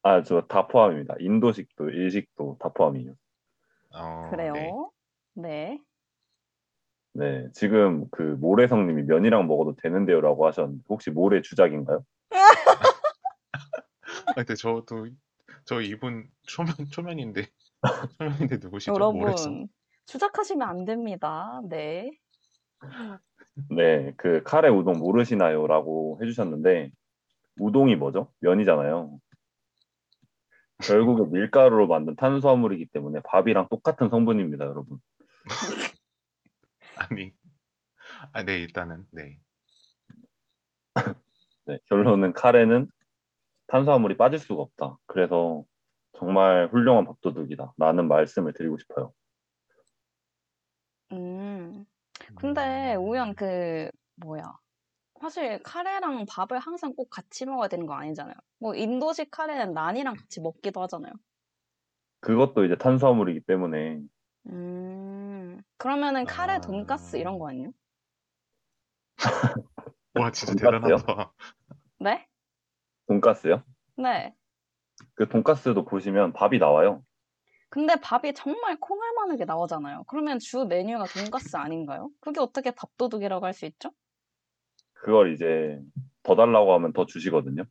아, 0.04 0.24
저 0.24 0.42
다 0.48 0.68
포함입니다. 0.68 1.16
인도식도 1.20 1.90
일식도 1.90 2.58
다 2.60 2.70
포함이에요. 2.70 3.14
어, 3.94 4.30
네. 4.32 4.38
그래요. 4.38 4.92
네. 5.36 5.80
네, 7.14 7.50
지금 7.54 8.10
그 8.10 8.22
모래성님이 8.22 9.04
면이랑 9.04 9.46
먹어도 9.48 9.76
되는데요라고 9.76 10.48
하셨는데 10.48 10.84
혹시 10.90 11.12
모래 11.12 11.42
주작인가요? 11.42 12.06
아, 14.28 14.34
근데 14.36 14.56
저도 14.56 15.08
저 15.66 15.82
이분 15.82 16.30
초면 16.44 16.74
초면인데 16.90 17.48
초면인데 18.18 18.58
누구시죠? 18.62 18.94
모래성. 18.94 19.52
여러분, 19.54 19.68
추적하시면 20.06 20.68
안 20.68 20.86
됩니다. 20.86 21.62
네. 21.70 22.12
네, 23.70 24.14
그 24.18 24.42
카레 24.44 24.70
우동 24.70 24.98
모르시나요?라고 25.00 26.18
해주셨는데 26.22 26.92
우동이 27.60 27.96
뭐죠? 27.98 28.32
면이잖아요. 28.40 29.20
결국에 30.82 31.30
밀가루로 31.32 31.88
만든 31.88 32.16
탄수화물이기 32.16 32.88
때문에 32.88 33.22
밥이랑 33.26 33.68
똑같은 33.70 34.10
성분입니다, 34.10 34.66
여러분. 34.66 35.00
아니, 36.98 37.34
아, 38.34 38.44
네 38.44 38.60
일단은 38.60 39.06
네. 39.12 39.40
네, 41.66 41.80
결론은 41.88 42.34
카레는 42.34 42.88
탄수화물이 43.68 44.18
빠질 44.18 44.40
수가 44.40 44.62
없다. 44.62 44.98
그래서 45.06 45.64
정말 46.14 46.68
훌륭한 46.72 47.06
밥도둑이다. 47.06 47.74
라는 47.78 48.08
말씀을 48.08 48.54
드리고 48.54 48.78
싶어요. 48.78 49.14
음. 51.14 51.86
근데 52.36 52.96
우연 52.96 53.34
그 53.36 53.90
뭐야? 54.18 54.44
사실 55.22 55.62
카레랑 55.62 56.26
밥을 56.26 56.58
항상 56.58 56.96
꼭 56.96 57.10
같이 57.12 57.46
먹어야 57.46 57.68
되는 57.68 57.86
거 57.86 57.94
아니잖아요. 57.94 58.34
뭐 58.60 58.74
인도식 58.76 59.30
카레는 59.30 59.74
난이랑 59.74 60.16
같이 60.16 60.42
먹기도 60.42 60.82
하잖아요. 60.82 61.14
그것도 62.22 62.66
이제 62.66 62.76
탄수화물이기 62.76 63.42
때문에 63.42 64.02
음. 64.48 65.62
그러면은 65.78 66.26
카레 66.26 66.54
아. 66.54 66.60
돈가스 66.62 67.18
이런 67.18 67.38
거 67.38 67.50
아니에요? 67.50 67.72
와 70.16 70.32
진짜 70.32 70.54
돈까스요? 70.54 70.98
대단하다. 70.98 71.34
네? 72.00 72.28
돈가스요? 73.08 73.64
네. 73.98 74.34
그 75.16 75.28
돈가스도 75.30 75.86
보시면 75.86 76.34
밥이 76.34 76.58
나와요. 76.58 77.04
근데 77.70 77.96
밥이 78.02 78.34
정말 78.34 78.78
콩알만하게 78.80 79.46
나오잖아요. 79.46 80.04
그러면 80.08 80.40
주 80.40 80.66
메뉴가 80.66 81.06
돈가스 81.06 81.56
아닌가요? 81.58 82.10
그게 82.20 82.40
어떻게 82.40 82.72
밥도둑이라고 82.72 83.46
할 83.46 83.54
수 83.54 83.66
있죠? 83.68 83.92
그걸 85.02 85.34
이제 85.34 85.80
더 86.24 86.36
달라고 86.36 86.74
하면 86.74 86.94
더 86.94 87.06
주시거든요. 87.06 87.64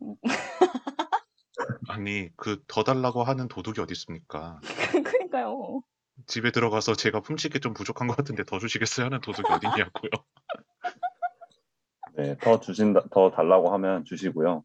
아니, 1.88 2.30
그 2.36 2.62
더 2.66 2.82
달라고 2.82 3.22
하는 3.24 3.48
도둑이 3.48 3.78
어디 3.80 3.92
있습니까? 3.92 4.58
그러니까요. 5.04 5.82
집에 6.26 6.50
들어가서 6.50 6.94
제가 6.94 7.20
훔치기 7.20 7.60
좀 7.60 7.74
부족한 7.74 8.08
것 8.08 8.16
같은데 8.16 8.44
더 8.44 8.58
주시겠어요? 8.58 9.06
하는 9.06 9.20
도둑이 9.20 9.46
어딨냐고요. 9.50 10.10
네, 12.16 12.36
더 12.40 12.60
주신다, 12.60 13.02
더 13.10 13.30
달라고 13.30 13.72
하면 13.74 14.04
주시고요. 14.04 14.62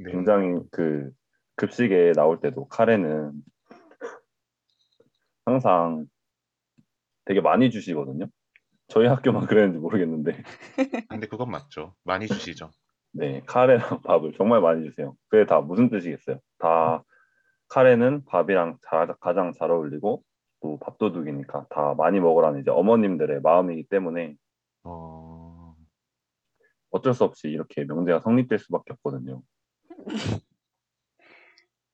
네. 0.00 0.12
굉장히 0.12 0.60
그 0.70 1.10
급식에 1.56 2.12
나올 2.12 2.40
때도 2.40 2.68
카레는 2.68 3.32
항상 5.44 6.06
되게 7.24 7.40
많이 7.40 7.70
주시거든요. 7.70 8.26
저희 8.90 9.06
학교만 9.06 9.46
그랬는지 9.46 9.78
모르겠는데, 9.78 10.42
근데 11.08 11.26
그건 11.28 11.50
맞죠. 11.50 11.94
많이 12.04 12.26
주시죠. 12.26 12.70
네, 13.12 13.40
카레랑 13.46 14.02
밥을 14.02 14.34
정말 14.36 14.60
많이 14.60 14.84
주세요. 14.84 15.14
그게 15.28 15.46
다 15.46 15.60
무슨 15.60 15.88
뜻이겠어요? 15.90 16.40
다 16.58 17.04
카레는 17.68 18.24
밥이랑 18.24 18.78
자- 18.82 19.14
가장 19.20 19.52
잘 19.52 19.70
어울리고 19.70 20.24
또 20.60 20.78
밥도둑이니까 20.80 21.66
다 21.70 21.94
많이 21.94 22.18
먹으라는 22.20 22.60
이제 22.60 22.70
어머님들의 22.70 23.40
마음이기 23.42 23.84
때문에 23.84 24.34
어, 24.82 25.74
어쩔 26.90 27.14
수 27.14 27.22
없이 27.24 27.48
이렇게 27.48 27.84
명제가 27.84 28.20
성립될 28.20 28.58
수밖에 28.58 28.92
없거든요. 28.94 29.42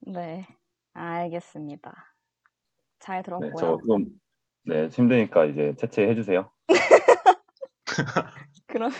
네, 0.00 0.46
알겠습니다. 0.94 1.94
잘 2.98 3.16
네, 3.18 3.22
들었고요. 3.22 3.54
저 3.56 3.76
그럼 3.78 4.06
네 4.64 4.88
힘드니까 4.88 5.44
이제 5.44 5.74
채채해 5.76 6.14
주세요. 6.14 6.50
그러면 8.66 8.92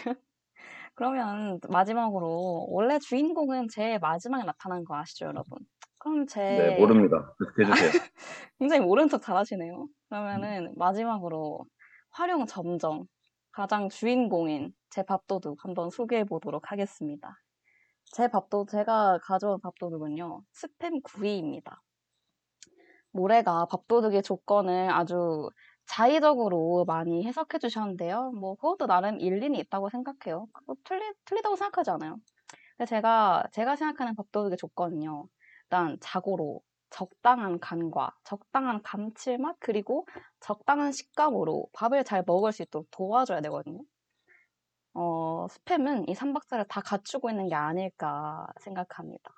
그러면 0.94 1.60
마지막으로 1.68 2.66
원래 2.70 2.98
주인공은 2.98 3.68
제일 3.68 3.98
마지막에 3.98 4.44
나타나는 4.44 4.84
거 4.84 4.96
아시죠, 4.96 5.26
여러분? 5.26 5.58
그럼 5.98 6.26
제 6.26 6.40
네, 6.40 6.78
모릅니다. 6.78 7.34
해주세요. 7.58 7.90
굉장히 8.58 8.82
모른 8.84 9.08
척 9.08 9.20
잘하시네요. 9.20 9.88
그러면은 10.08 10.72
마지막으로 10.76 11.66
활용 12.10 12.46
점정 12.46 13.06
가장 13.52 13.88
주인공인 13.88 14.72
제 14.88 15.02
밥도둑 15.02 15.64
한번 15.64 15.90
소개해 15.90 16.24
보도록 16.24 16.70
하겠습니다. 16.72 17.36
제 18.12 18.28
밥도 18.28 18.66
제가 18.66 19.18
가져온 19.22 19.60
밥도둑은요 19.60 20.42
스팸 20.54 21.02
구이입니다. 21.02 21.82
모래가 23.10 23.66
밥도둑의 23.66 24.22
조건을 24.22 24.90
아주 24.90 25.50
자의적으로 25.86 26.84
많이 26.86 27.24
해석해 27.24 27.58
주셨는데요. 27.58 28.32
뭐 28.32 28.56
그것도 28.56 28.86
나름 28.86 29.20
일리는 29.20 29.54
있다고 29.58 29.88
생각해요. 29.90 30.46
틀리, 30.84 31.12
틀리다고 31.24 31.56
생각하지 31.56 31.90
않아요. 31.90 32.18
근데 32.76 32.88
제가 32.88 33.44
제가 33.52 33.76
생각하는 33.76 34.14
밥도둑의 34.16 34.58
조건은요. 34.58 35.28
일단 35.64 35.98
자고로 36.00 36.60
적당한 36.90 37.58
간과 37.60 38.12
적당한 38.24 38.82
감칠맛 38.82 39.56
그리고 39.60 40.06
적당한 40.40 40.92
식감으로 40.92 41.68
밥을 41.72 42.04
잘 42.04 42.22
먹을 42.26 42.52
수 42.52 42.62
있도록 42.62 42.88
도와줘야 42.90 43.40
되거든요. 43.42 43.80
어, 44.94 45.46
스팸은 45.48 46.08
이 46.08 46.14
삼박자를 46.14 46.66
다 46.68 46.80
갖추고 46.80 47.30
있는 47.30 47.48
게 47.48 47.54
아닐까 47.54 48.46
생각합니다. 48.60 49.30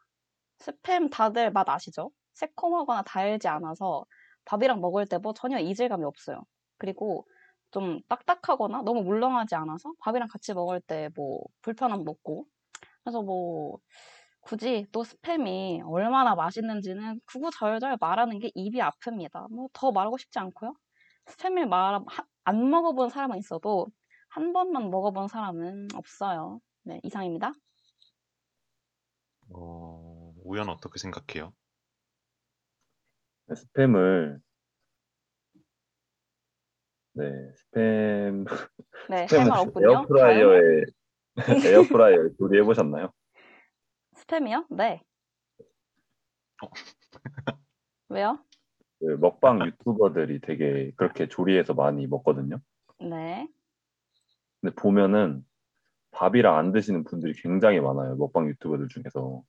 스팸 0.61 1.11
다들 1.11 1.51
맛 1.53 1.69
아시죠? 1.69 2.11
새콤하거나 2.35 3.03
달지 3.03 3.49
않아서 3.49 4.05
밥이랑 4.49 4.81
먹을 4.83 5.07
때 5.07 5.19
뭐 5.19 5.35
전혀 5.35 5.59
이질감이 5.61 6.05
없어요. 6.05 6.43
그리고 6.79 7.27
좀 7.73 8.01
딱딱하거나 8.09 8.83
너무 8.83 9.03
물렁하지 9.05 9.55
않아서 9.57 9.93
밥이랑 10.01 10.29
같이 10.29 10.55
먹을 10.55 10.81
때 10.81 11.11
뭐 11.17 11.41
불편함 11.63 12.05
없고 12.09 12.47
그래서 13.05 13.23
뭐 13.23 13.79
굳이 14.41 14.87
또 14.93 15.03
스팸이 15.05 15.83
얼마나 15.87 16.35
맛있는지는 16.35 17.21
구구절절 17.27 17.99
말하는 18.01 18.39
게 18.41 18.51
입이 18.55 18.79
아픕니다. 18.81 19.51
뭐 19.53 19.69
더 19.73 19.93
말하고 19.93 20.17
싶지 20.19 20.39
않고요. 20.39 20.75
스팸을 21.27 21.67
말, 21.69 21.95
하- 22.09 22.25
안 22.45 22.71
먹어본 22.71 23.11
사람은 23.11 23.39
있어도 23.39 23.87
한 24.31 24.53
번만 24.53 24.91
먹어본 24.91 25.29
사람은 25.29 25.89
없어요. 25.95 26.61
네, 26.85 27.01
이상입니다. 27.03 27.53
어, 29.51 30.33
우연 30.45 30.69
어떻게 30.71 30.99
생각해요? 30.99 31.53
네, 33.49 33.55
스팸을 33.55 34.41
네 37.15 37.53
스팸 37.73 38.45
네, 39.11 39.17
할 39.17 39.27
스팸은 39.27 39.49
말 39.49 39.59
없군요. 39.61 39.91
에어프라이어에 39.91 40.85
에어프라이어에 41.73 42.29
조리해 42.39 42.63
보셨나요? 42.63 43.11
스팸이요? 44.17 44.67
네. 44.71 45.03
어. 46.63 46.69
왜요? 48.11 48.39
그 48.99 49.05
먹방 49.19 49.65
유튜버들이 49.65 50.41
되게 50.41 50.93
그렇게 50.97 51.27
조리해서 51.29 51.73
많이 51.73 52.07
먹거든요. 52.07 52.59
네. 53.01 53.49
근데 54.61 54.75
보면은 54.75 55.45
밥이랑 56.11 56.57
안 56.57 56.73
드시는 56.73 57.05
분들이 57.05 57.33
굉장히 57.35 57.81
많아요. 57.81 58.17
먹방 58.17 58.49
유튜버들 58.49 58.89
중에서. 58.89 59.43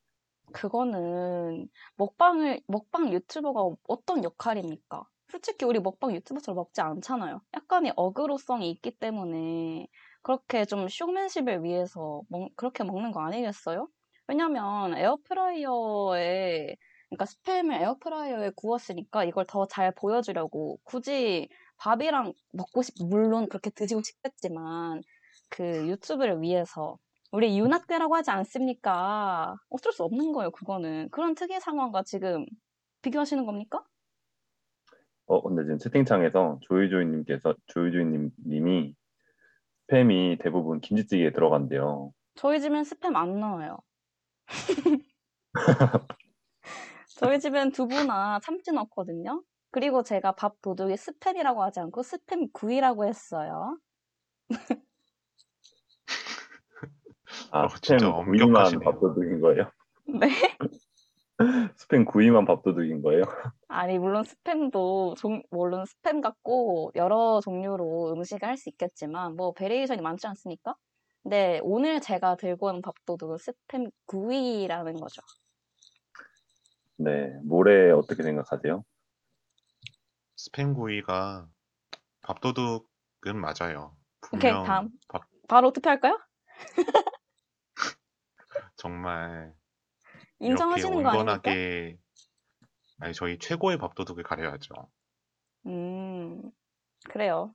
그거는 0.52 1.70
먹방을 1.96 2.62
먹방 2.68 3.12
유튜버가 3.14 3.76
어떤 3.88 4.24
역할입니까? 4.24 5.04
솔직히 5.32 5.66
우리 5.66 5.80
먹방 5.80 6.14
유튜버처럼 6.16 6.56
먹지 6.56 6.82
않잖아요. 6.82 7.42
약간의 7.54 7.94
어그로성이 7.96 8.72
있기 8.72 8.98
때문에 8.98 9.88
그렇게 10.24 10.66
좀 10.66 10.88
쇼맨십을 10.90 11.64
위해서 11.64 12.22
먹- 12.30 12.56
그렇게 12.56 12.84
먹는 12.84 13.12
거 13.12 13.22
아니겠어요? 13.22 13.88
왜냐면 14.28 14.96
에어프라이어에 14.98 16.76
그러니까 17.10 17.26
스팸을 17.26 17.82
에어프라이어에 17.82 18.52
구웠으니까 18.56 19.24
이걸 19.26 19.46
더 19.46 19.66
잘 19.68 19.94
보여주려고 19.96 20.80
굳이 20.84 21.48
밥이랑 21.78 22.34
먹고 22.54 22.82
싶 22.84 22.96
물론 23.08 23.48
그렇게 23.50 23.70
드시고 23.72 24.02
싶겠지만 24.04 25.02
그 25.50 25.88
유튜브를 25.88 26.42
위해서 26.42 26.98
우리 27.32 27.60
윤학대라고 27.60 28.16
하지 28.16 28.32
않습니까? 28.32 29.56
어쩔 29.70 29.94
수 29.94 30.04
없는 30.04 30.32
거예요, 30.32 30.52
그거는. 30.52 31.10
그런 31.12 31.36
특이 31.36 31.60
상황과 31.60 32.04
지금 32.04 32.46
비교하시는 33.02 33.46
겁니까? 33.46 33.84
어 35.28 35.44
근데 35.44 35.64
지금 35.64 35.78
채팅창에서 35.78 36.60
조이조이님께서 36.62 37.54
조이조이님 37.68 38.32
님이 38.48 38.96
스팸이 39.88 40.42
대부분 40.42 40.82
김치찌개에 40.82 41.32
들어간대요. 41.34 42.12
저희 42.36 42.60
집엔 42.60 42.82
스팸 42.84 43.16
안 43.16 43.40
넣어요. 43.40 43.78
저희 47.20 47.40
집엔 47.40 47.72
두부나 47.72 48.40
참치 48.44 48.72
넣거든요. 48.72 49.44
그리고 49.72 50.02
제가 50.02 50.32
밥 50.32 50.60
도둑이 50.62 50.96
스팸이라고 50.96 51.58
하지 51.58 51.80
않고 51.80 52.02
스팸 52.02 52.52
구이라고 52.54 53.06
했어요. 53.06 53.78
아 57.52 57.64
어, 57.64 57.68
진짜 57.82 58.08
스팸 58.12 58.26
구이만 58.26 58.48
엄격하시네요. 58.48 58.80
밥도둑인 58.92 59.42
거예요? 59.42 59.72
네. 60.08 60.28
스팸 61.78 62.06
구이만 62.06 62.46
밥도둑인 62.46 63.02
거예요? 63.02 63.24
아니, 63.68 63.98
물론 64.00 64.24
스팸도, 64.24 65.16
종, 65.16 65.42
물론 65.52 65.84
스팸 65.86 66.22
같고 66.22 66.92
여러 66.96 67.40
종류로 67.44 68.14
음식을 68.14 68.48
할 68.48 68.58
수 68.58 68.70
있겠지만, 68.70 69.36
뭐, 69.36 69.54
variation이 69.54 70.02
많지 70.02 70.28
않습니까? 70.28 70.76
근데 71.24 71.60
오늘 71.64 72.02
제가 72.02 72.36
들고 72.36 72.68
온 72.68 72.82
밥도둑은 72.82 73.38
스팸 73.38 73.92
구이라는 74.06 74.94
거죠. 74.96 75.22
네 76.98 77.30
모레 77.44 77.92
어떻게 77.92 78.24
생각하세요? 78.24 78.84
스팸 80.38 80.76
구이가 80.76 81.48
밥도둑은 82.22 83.40
맞아요. 83.40 83.96
오케이, 84.34 84.52
분명 84.52 84.64
다음. 84.64 84.90
밥, 85.08 85.22
바로 85.48 85.72
투표할까요? 85.72 86.20
정말 88.80 89.54
인정하시는 90.40 90.90
이렇게 90.90 91.04
거 91.04 91.10
아닙니까? 91.10 91.50
온건하게 91.52 91.98
아니 93.00 93.14
저희 93.14 93.38
최고의 93.38 93.78
밥도둑을 93.78 94.24
가려야죠. 94.24 94.74
음, 95.68 96.52
그래요. 97.10 97.54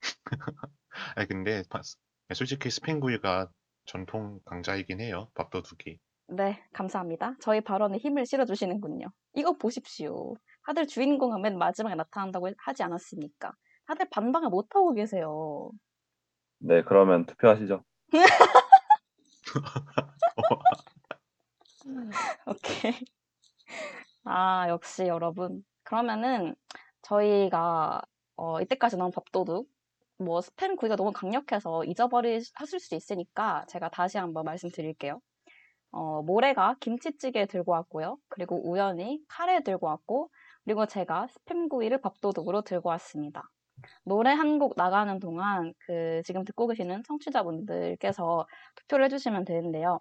아니 1.16 1.28
근데 1.28 1.62
바- 1.68 1.80
솔직히 2.34 2.68
스팸 2.68 3.00
구이가 3.00 3.48
전통 3.84 4.40
강자이긴 4.44 5.00
해요. 5.00 5.28
밥도둑이. 5.34 5.98
네, 6.28 6.62
감사합니다. 6.72 7.34
저희 7.40 7.60
발언에 7.60 7.98
힘을 7.98 8.24
실어주시는군요. 8.26 9.06
이거 9.34 9.52
보십시오. 9.58 10.34
다들 10.64 10.86
주인공은 10.86 11.42
맨 11.42 11.58
마지막에 11.58 11.94
나타난다고 11.96 12.48
하지 12.58 12.82
않았습니까? 12.84 13.52
다들 13.86 14.08
반박을 14.10 14.48
못하고 14.48 14.94
계세요. 14.94 15.70
네 16.60 16.82
그러면 16.84 17.26
투표하시죠. 17.26 17.82
오케이. 22.46 22.94
아, 24.24 24.68
역시 24.68 25.06
여러분. 25.06 25.64
그러면은 25.82 26.54
저희가 27.02 28.02
어, 28.36 28.60
이때까지 28.60 28.96
나온 28.96 29.10
밥도둑 29.10 29.68
뭐 30.18 30.40
스팸 30.40 30.76
구이가 30.76 30.96
너무 30.96 31.12
강력해서 31.12 31.84
잊어버리실 31.84 32.80
수 32.80 32.94
있으니까 32.94 33.64
제가 33.68 33.90
다시 33.90 34.18
한번 34.18 34.44
말씀드릴게요. 34.44 35.20
어, 35.90 36.22
모래가 36.22 36.76
김치찌개 36.80 37.46
들고 37.46 37.72
왔고요. 37.72 38.18
그리고 38.28 38.68
우연히 38.68 39.20
카레 39.28 39.62
들고 39.62 39.86
왔고, 39.86 40.30
그리고 40.64 40.86
제가 40.86 41.26
스팸 41.26 41.68
구이를 41.68 42.00
밥도둑으로 42.00 42.62
들고 42.62 42.88
왔습니다. 42.90 43.42
노래 44.04 44.30
한 44.32 44.58
곡 44.58 44.74
나가는 44.76 45.18
동안 45.18 45.72
그 45.86 46.22
지금 46.24 46.44
듣고 46.44 46.66
계시는 46.68 47.02
청취자분들께서 47.04 48.46
투표를 48.76 49.06
해주시면 49.06 49.44
되는데요. 49.44 50.00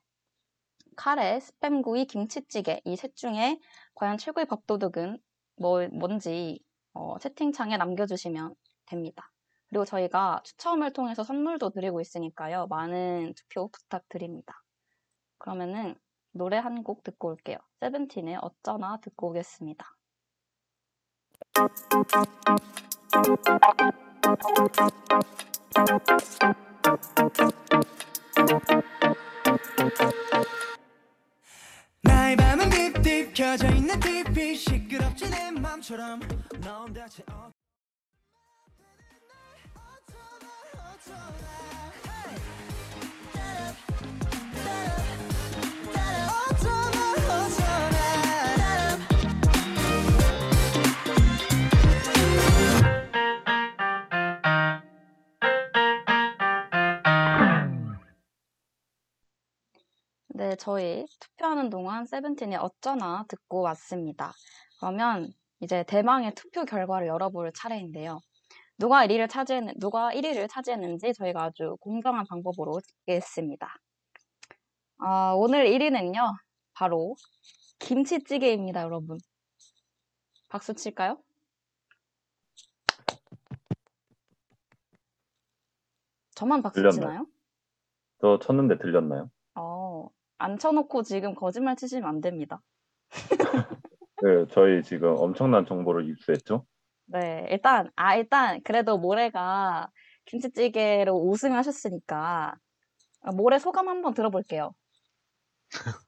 카레, 0.97 1.39
스팸구이, 1.39 2.07
김치찌개 2.07 2.81
이 2.85 2.95
셋 2.95 3.15
중에 3.15 3.59
과연 3.95 4.17
최고의 4.17 4.45
밥도둑은 4.47 5.17
뭐, 5.57 5.87
뭔지 5.89 6.59
어, 6.93 7.17
채팅창에 7.19 7.77
남겨주시면 7.77 8.55
됩니다. 8.87 9.31
그리고 9.69 9.85
저희가 9.85 10.41
추첨을 10.43 10.91
통해서 10.93 11.23
선물도 11.23 11.69
드리고 11.71 12.01
있으니까요. 12.01 12.67
많은 12.67 13.33
투표 13.35 13.69
부탁드립니다. 13.69 14.61
그러면은 15.39 15.95
노래 16.33 16.57
한 16.57 16.83
곡 16.83 17.03
듣고 17.03 17.29
올게요. 17.29 17.57
세븐틴의 17.79 18.39
어쩌나 18.41 18.97
듣고 19.01 19.29
오겠습니다. 19.29 19.85
나의 32.03 32.37
밤은 32.37 32.69
딥딥 32.69 33.33
켜져 33.33 33.67
있는 33.67 33.99
TV. 33.99 34.55
시끄럽지 34.55 35.29
내 35.29 35.51
맘처럼. 35.51 36.21
넌 36.61 36.93
대체 36.93 37.23
어 37.31 37.51
네, 60.51 60.57
저희 60.57 61.05
투표하는 61.21 61.69
동안 61.69 62.05
세븐틴의 62.05 62.57
어쩌나 62.57 63.23
듣고 63.29 63.61
왔습니다. 63.61 64.33
그러면 64.81 65.31
이제 65.61 65.85
대망의 65.87 66.35
투표 66.35 66.65
결과를 66.65 67.07
열어볼 67.07 67.53
차례인데요. 67.55 68.19
누가 68.77 69.05
1위를 69.07 69.29
차지했는, 69.29 69.75
누가 69.79 70.11
1위를 70.11 70.49
차지했는지 70.49 71.13
저희가 71.13 71.43
아주 71.43 71.77
공정한 71.79 72.25
방법으로 72.29 72.81
집계했습니다. 72.81 73.73
아, 74.97 75.33
오늘 75.37 75.67
1위는요, 75.67 76.19
바로 76.73 77.15
김치찌개입니다, 77.79 78.81
여러분. 78.81 79.19
박수 80.49 80.73
칠까요? 80.73 81.17
저만 86.35 86.61
박수 86.61 86.75
들렸나요? 86.81 86.99
치나요? 86.99 87.25
저 88.19 88.37
쳤는데 88.39 88.79
들렸나요? 88.79 89.31
쳐놓고 90.57 91.03
지금 91.03 91.35
거짓말 91.35 91.75
치시면 91.75 92.07
안 92.07 92.21
됩니다. 92.21 92.61
네, 94.23 94.45
저희 94.51 94.83
지금 94.83 95.15
엄청난 95.17 95.65
정보를 95.65 96.09
입수했죠. 96.09 96.65
네, 97.05 97.47
일단, 97.49 97.91
아, 97.95 98.15
일단, 98.15 98.61
그래도 98.63 98.97
모래가 98.97 99.89
김치찌개로 100.25 101.13
우승하셨으니까, 101.13 102.55
아, 103.21 103.31
모래 103.33 103.59
소감 103.59 103.89
한번 103.89 104.13
들어볼게요. 104.13 104.73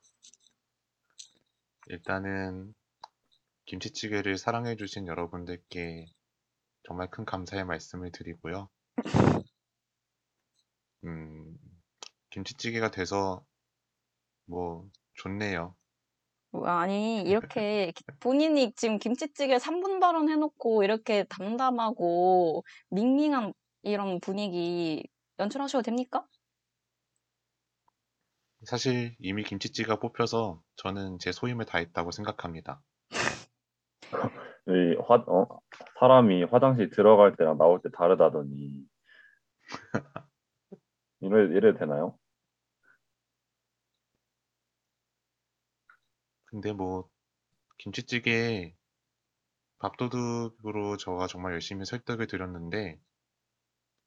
일단은 1.87 2.73
김치찌개를 3.65 4.37
사랑해주신 4.37 5.07
여러분들께 5.07 6.05
정말 6.83 7.09
큰 7.09 7.25
감사의 7.25 7.65
말씀을 7.65 8.11
드리고요. 8.11 8.69
음, 11.05 11.57
김치찌개가 12.29 12.91
돼서 12.91 13.43
뭐 14.45 14.89
좋네요. 15.15 15.75
뭐, 16.51 16.67
아니, 16.67 17.21
이렇게 17.27 17.91
기- 17.95 18.03
본인이 18.19 18.73
지금 18.75 18.99
김치찌개 18.99 19.57
3분 19.59 19.99
발언 19.99 20.29
해놓고 20.29 20.83
이렇게 20.83 21.23
담담하고 21.25 22.63
밍밍한 22.89 23.53
이런 23.83 24.19
분위기 24.19 25.03
연출하셔도 25.39 25.81
됩니까? 25.83 26.25
사실 28.65 29.15
이미 29.19 29.43
김치찌개가 29.43 29.99
뽑혀서 29.99 30.61
저는 30.77 31.19
제 31.19 31.31
소임을 31.31 31.65
다했다고 31.65 32.11
생각합니다. 32.11 32.81
이 34.67 34.95
화, 35.05 35.15
어, 35.27 35.59
사람이 35.99 36.43
화장실 36.45 36.89
들어갈 36.89 37.35
때랑 37.35 37.57
나올 37.57 37.81
때 37.81 37.89
다르다더니 37.91 38.85
이래, 41.21 41.43
이래도 41.57 41.79
되나요? 41.79 42.17
근데 46.53 46.71
뭐 46.71 47.09
김치찌개 47.79 48.75
밥도둑으로 49.79 50.97
저가 50.97 51.25
정말 51.25 51.53
열심히 51.53 51.83
설득을 51.83 52.27
드렸는데 52.27 52.99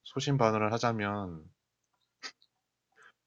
소신 0.03 0.37
반언을 0.37 0.71
하자면 0.71 1.43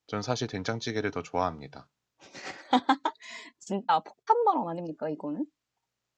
전 0.06 0.22
사실 0.22 0.48
된장찌개를 0.48 1.10
더 1.10 1.22
좋아합니다. 1.22 1.86
진짜 3.58 4.00
폭탄 4.00 4.42
발언 4.46 4.66
아닙니까, 4.70 5.10
이거는? 5.10 5.44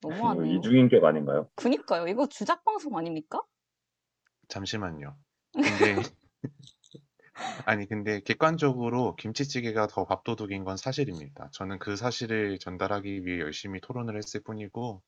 너무하네요. 0.01 0.59
이중인격 0.59 1.05
아닌가요? 1.05 1.51
그니까요. 1.57 2.07
이거 2.07 2.29
주작 2.29 2.65
방송 2.65 2.97
아닙니까? 2.97 3.43
잠시만요. 4.47 5.17
근데 5.53 5.97
아니 7.65 7.87
근데 7.89 8.21
객관적으로 8.21 9.17
김치찌개가 9.17 9.87
더 9.87 10.05
밥도둑인 10.05 10.65
건 10.65 10.77
사실입니다. 10.77 11.49
저는 11.53 11.79
그 11.79 11.97
사실을 11.97 12.59
전달하기 12.59 13.25
위해 13.25 13.41
열심히 13.41 13.81
토론을 13.81 14.17
했을 14.17 14.43
뿐이고 14.43 15.03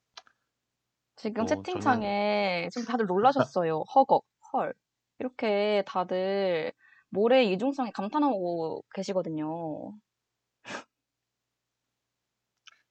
지금 1.16 1.45
어, 1.45 1.47
채팅창에 1.47 2.68
지금 2.72 2.87
다들 2.87 3.07
놀라셨어요. 3.07 3.83
허걱, 3.95 4.25
헐. 4.53 4.75
이렇게 5.18 5.85
다들 5.87 6.72
모래의 7.11 7.53
이중성에 7.53 7.93
감탄하고 7.93 8.85
계시거든요. 8.95 9.93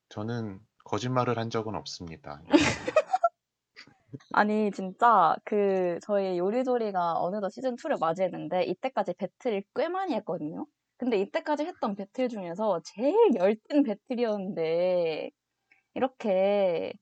저는 0.10 0.60
거짓말을 0.86 1.38
한 1.38 1.50
적은 1.50 1.76
없습니다. 1.76 2.42
아니, 4.32 4.72
진짜 4.72 5.36
그 5.46 6.00
저희 6.02 6.38
요리조리가 6.38 7.20
어느덧 7.22 7.50
시즌 7.50 7.76
2를 7.76 7.98
맞이했는데 8.00 8.64
이때까지 8.66 9.14
배틀을 9.18 9.64
꽤 9.76 9.90
많이 9.90 10.14
했거든요. 10.16 10.66
근데 10.98 11.18
이때까지 11.20 11.66
했던 11.66 11.96
배틀 11.96 12.30
중에서 12.30 12.82
제일 12.84 13.16
열띤 13.36 13.84
배틀이었는데 13.84 15.32
이렇게 15.96 16.94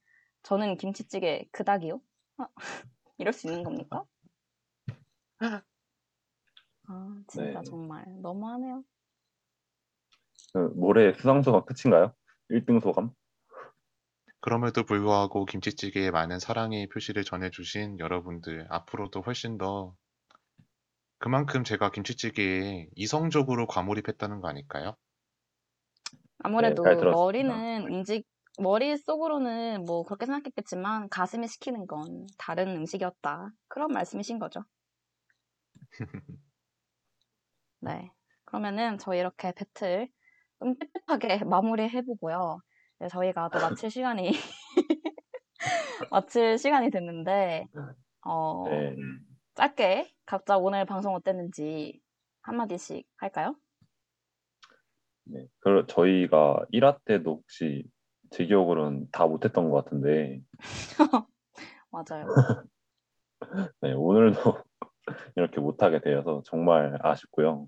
저는 0.43 0.77
김치찌개 0.77 1.45
그닥이요? 1.51 2.01
아, 2.39 2.47
이럴 3.19 3.33
수 3.33 3.47
있는 3.47 3.63
겁니까? 3.63 4.05
아, 6.87 7.23
진짜 7.27 7.61
네. 7.63 7.63
정말 7.63 8.05
너무하네요. 8.21 8.83
그 10.53 10.59
모래 10.75 11.13
수상소가 11.13 11.65
끝인가요? 11.65 12.13
1등 12.49 12.79
소감? 12.79 13.13
그럼에도 14.41 14.83
불구하고 14.83 15.45
김치찌개에 15.45 16.11
많은 16.11 16.37
사랑의 16.39 16.87
표시를 16.89 17.23
전해주신 17.23 17.97
여러분들 17.99 18.67
앞으로도 18.69 19.21
훨씬 19.21 19.57
더 19.57 19.95
그만큼 21.19 21.63
제가 21.63 21.89
김치찌개에 21.91 22.89
이성적으로 22.95 23.65
과몰입했다는 23.67 24.41
거 24.41 24.49
아닐까요? 24.49 24.97
아무래도 26.39 26.83
잘 26.83 26.97
들었습니다. 26.97 27.17
머리는 27.17 27.87
음식, 27.87 28.25
머릿속으로는 28.59 29.85
뭐 29.85 30.03
그렇게 30.03 30.25
생각했겠지만 30.25 31.09
가슴이 31.09 31.47
시키는 31.47 31.87
건 31.87 32.27
다른 32.37 32.69
음식이었다. 32.75 33.51
그런 33.67 33.89
말씀이신 33.89 34.39
거죠. 34.39 34.63
네. 37.79 38.11
그러면은 38.45 38.97
저희 38.97 39.19
이렇게 39.19 39.51
배틀 39.53 40.09
좀 40.59 40.77
삐끗하게 40.77 41.43
마무리해보고요. 41.45 42.61
네, 43.01 43.07
저희가 43.07 43.49
또 43.49 43.59
마칠 43.59 43.89
시간이 43.89 44.31
마칠 46.11 46.59
시간이 46.59 46.91
됐는데 46.91 47.67
어, 48.23 48.63
네. 48.69 48.95
짧게 49.55 50.13
각자 50.27 50.59
오늘 50.59 50.85
방송 50.85 51.15
어땠는지 51.15 51.99
한마디씩 52.43 53.07
할까요? 53.17 53.55
네. 55.23 55.47
그 55.61 55.85
저희가 55.87 56.63
1화 56.71 57.03
때도 57.05 57.37
혹시 57.37 57.89
제 58.29 58.45
기억으로는 58.45 59.07
다 59.11 59.25
못했던 59.25 59.71
것 59.71 59.83
같은데 59.83 60.39
맞아요. 61.89 62.27
네, 63.81 63.93
오늘도 63.93 64.63
이렇게 65.35 65.59
못하게 65.59 66.01
되어서 66.01 66.43
정말 66.45 66.99
아쉽고요. 67.01 67.67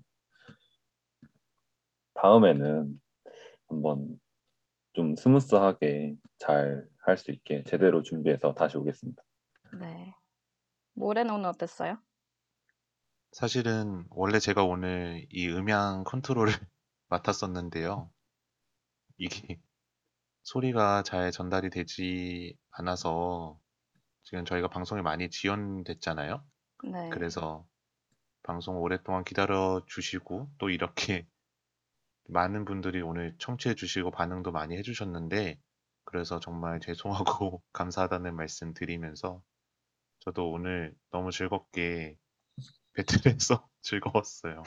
다음에는 2.14 3.00
한번 3.68 4.20
좀 4.94 5.14
smooth하게 5.16 6.16
잘 6.38 6.88
할 7.06 7.18
수 7.18 7.30
있게 7.32 7.62
제대로 7.64 8.02
준비해서 8.02 8.54
다시 8.54 8.78
오겠습니다. 8.78 9.22
네. 9.78 10.14
모레는 10.94 11.34
오늘 11.34 11.50
어땠어요? 11.50 11.98
사실은 13.32 14.06
원래 14.08 14.38
제가 14.38 14.64
오늘 14.64 15.26
이 15.30 15.48
음향 15.48 16.04
컨트롤을 16.04 16.46
맡았었는데요. 17.08 18.10
이게 19.18 19.60
소리가 20.44 21.02
잘 21.02 21.30
전달이 21.30 21.68
되지 21.68 22.56
않아서 22.70 23.60
지금 24.22 24.46
저희가 24.46 24.68
방송이 24.68 25.02
많이 25.02 25.28
지연됐잖아요. 25.28 26.42
네. 26.90 27.10
그래서 27.10 27.66
방송 28.42 28.78
오랫동안 28.78 29.24
기다려 29.24 29.82
주시고 29.86 30.48
또 30.56 30.70
이렇게 30.70 31.26
많은 32.28 32.64
분들이 32.64 33.02
오늘 33.02 33.34
청취해 33.38 33.74
주시고 33.74 34.10
반응도 34.10 34.52
많이 34.52 34.76
해주셨는데 34.76 35.58
그래서 36.04 36.40
정말 36.40 36.80
죄송하고 36.80 37.62
감사하다는 37.72 38.36
말씀 38.36 38.72
드리면서 38.72 39.42
저도 40.20 40.50
오늘 40.50 40.94
너무 41.10 41.30
즐겁게 41.30 42.16
배틀해서 42.94 43.68
즐거웠어요. 43.82 44.62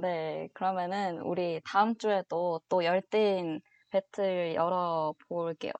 네, 0.00 0.48
그러면은 0.54 1.20
우리 1.20 1.60
다음 1.64 1.96
주에도 1.96 2.60
또 2.68 2.84
열띤 2.84 3.60
배틀 3.90 4.54
열어볼게요. 4.54 5.72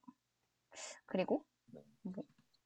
그리고 1.05 1.43
뭐, 2.03 2.23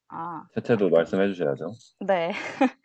아, 0.10 0.48
채채도 0.56 0.90
말씀해 0.90 1.28
주셔야죠. 1.28 1.74
네. 2.00 2.32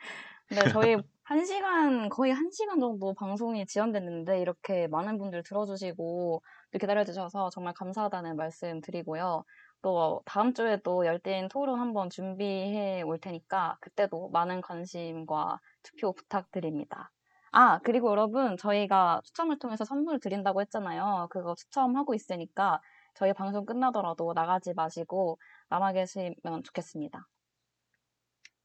네, 0.51 0.68
저희 0.73 0.97
한 1.31 1.45
시간, 1.45 2.09
거의 2.09 2.33
한 2.33 2.51
시간 2.51 2.81
정도 2.81 3.14
방송이 3.14 3.64
지연됐는데, 3.64 4.41
이렇게 4.41 4.89
많은 4.89 5.16
분들 5.16 5.45
들어주시고, 5.45 6.43
또 6.72 6.78
기다려주셔서 6.81 7.51
정말 7.51 7.72
감사하다는 7.74 8.35
말씀 8.37 8.81
드리고요. 8.81 9.45
또 9.81 10.22
다음 10.24 10.53
주에도 10.55 11.07
열띤 11.07 11.47
토론 11.47 11.78
한번 11.78 12.11
준비해 12.11 13.03
올 13.03 13.20
테니까, 13.20 13.78
그때도 13.81 14.31
많은 14.31 14.61
관심과 14.61 15.61
투표 15.85 16.12
부탁드립니다. 16.14 17.12
아, 17.53 17.78
그리고 17.85 18.11
여러분, 18.11 18.57
저희가 18.57 19.20
추첨을 19.22 19.61
통해서 19.61 19.85
선물 19.85 20.18
드린다고 20.18 20.61
했잖아요. 20.62 21.28
그거 21.31 21.55
추첨하고 21.55 22.14
있으니까, 22.14 22.81
저희 23.14 23.33
방송 23.35 23.64
끝나더라도 23.64 24.33
나가지 24.35 24.74
마시고, 24.74 25.39
남아 25.68 25.93
계시면 25.93 26.64
좋겠습니다. 26.64 27.28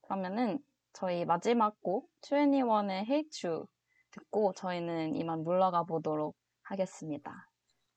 그러면은, 0.01 0.57
저희 0.95 1.25
마지막 1.25 1.75
곡 1.81 2.09
21의 2.21 3.09
Hate 3.09 3.49
You 3.49 3.65
듣고 4.11 4.53
저희는 4.53 5.15
이만 5.15 5.43
물러가 5.43 5.83
보도록 5.83 6.37
하겠습니다. 6.63 7.49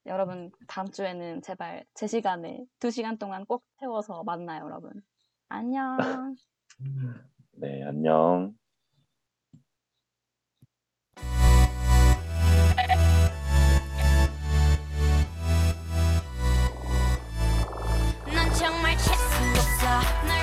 여러분 0.07 0.51
다음 0.67 0.89
주에는 0.91 1.43
제발 1.43 1.85
제 1.95 2.09
시간에 2.09 2.65
2시간 2.81 3.17
동안 3.17 3.47
꼭 3.47 3.65
태워서 3.79 4.25
만나요 4.25 4.65
여러분. 4.65 4.91
안녕. 5.49 5.97
네, 7.53 7.85
안녕. 7.85 8.53
넌 18.27 18.53
정말 18.59 18.97
재수 18.97 19.13
없어 19.15 20.27
널 20.27 20.38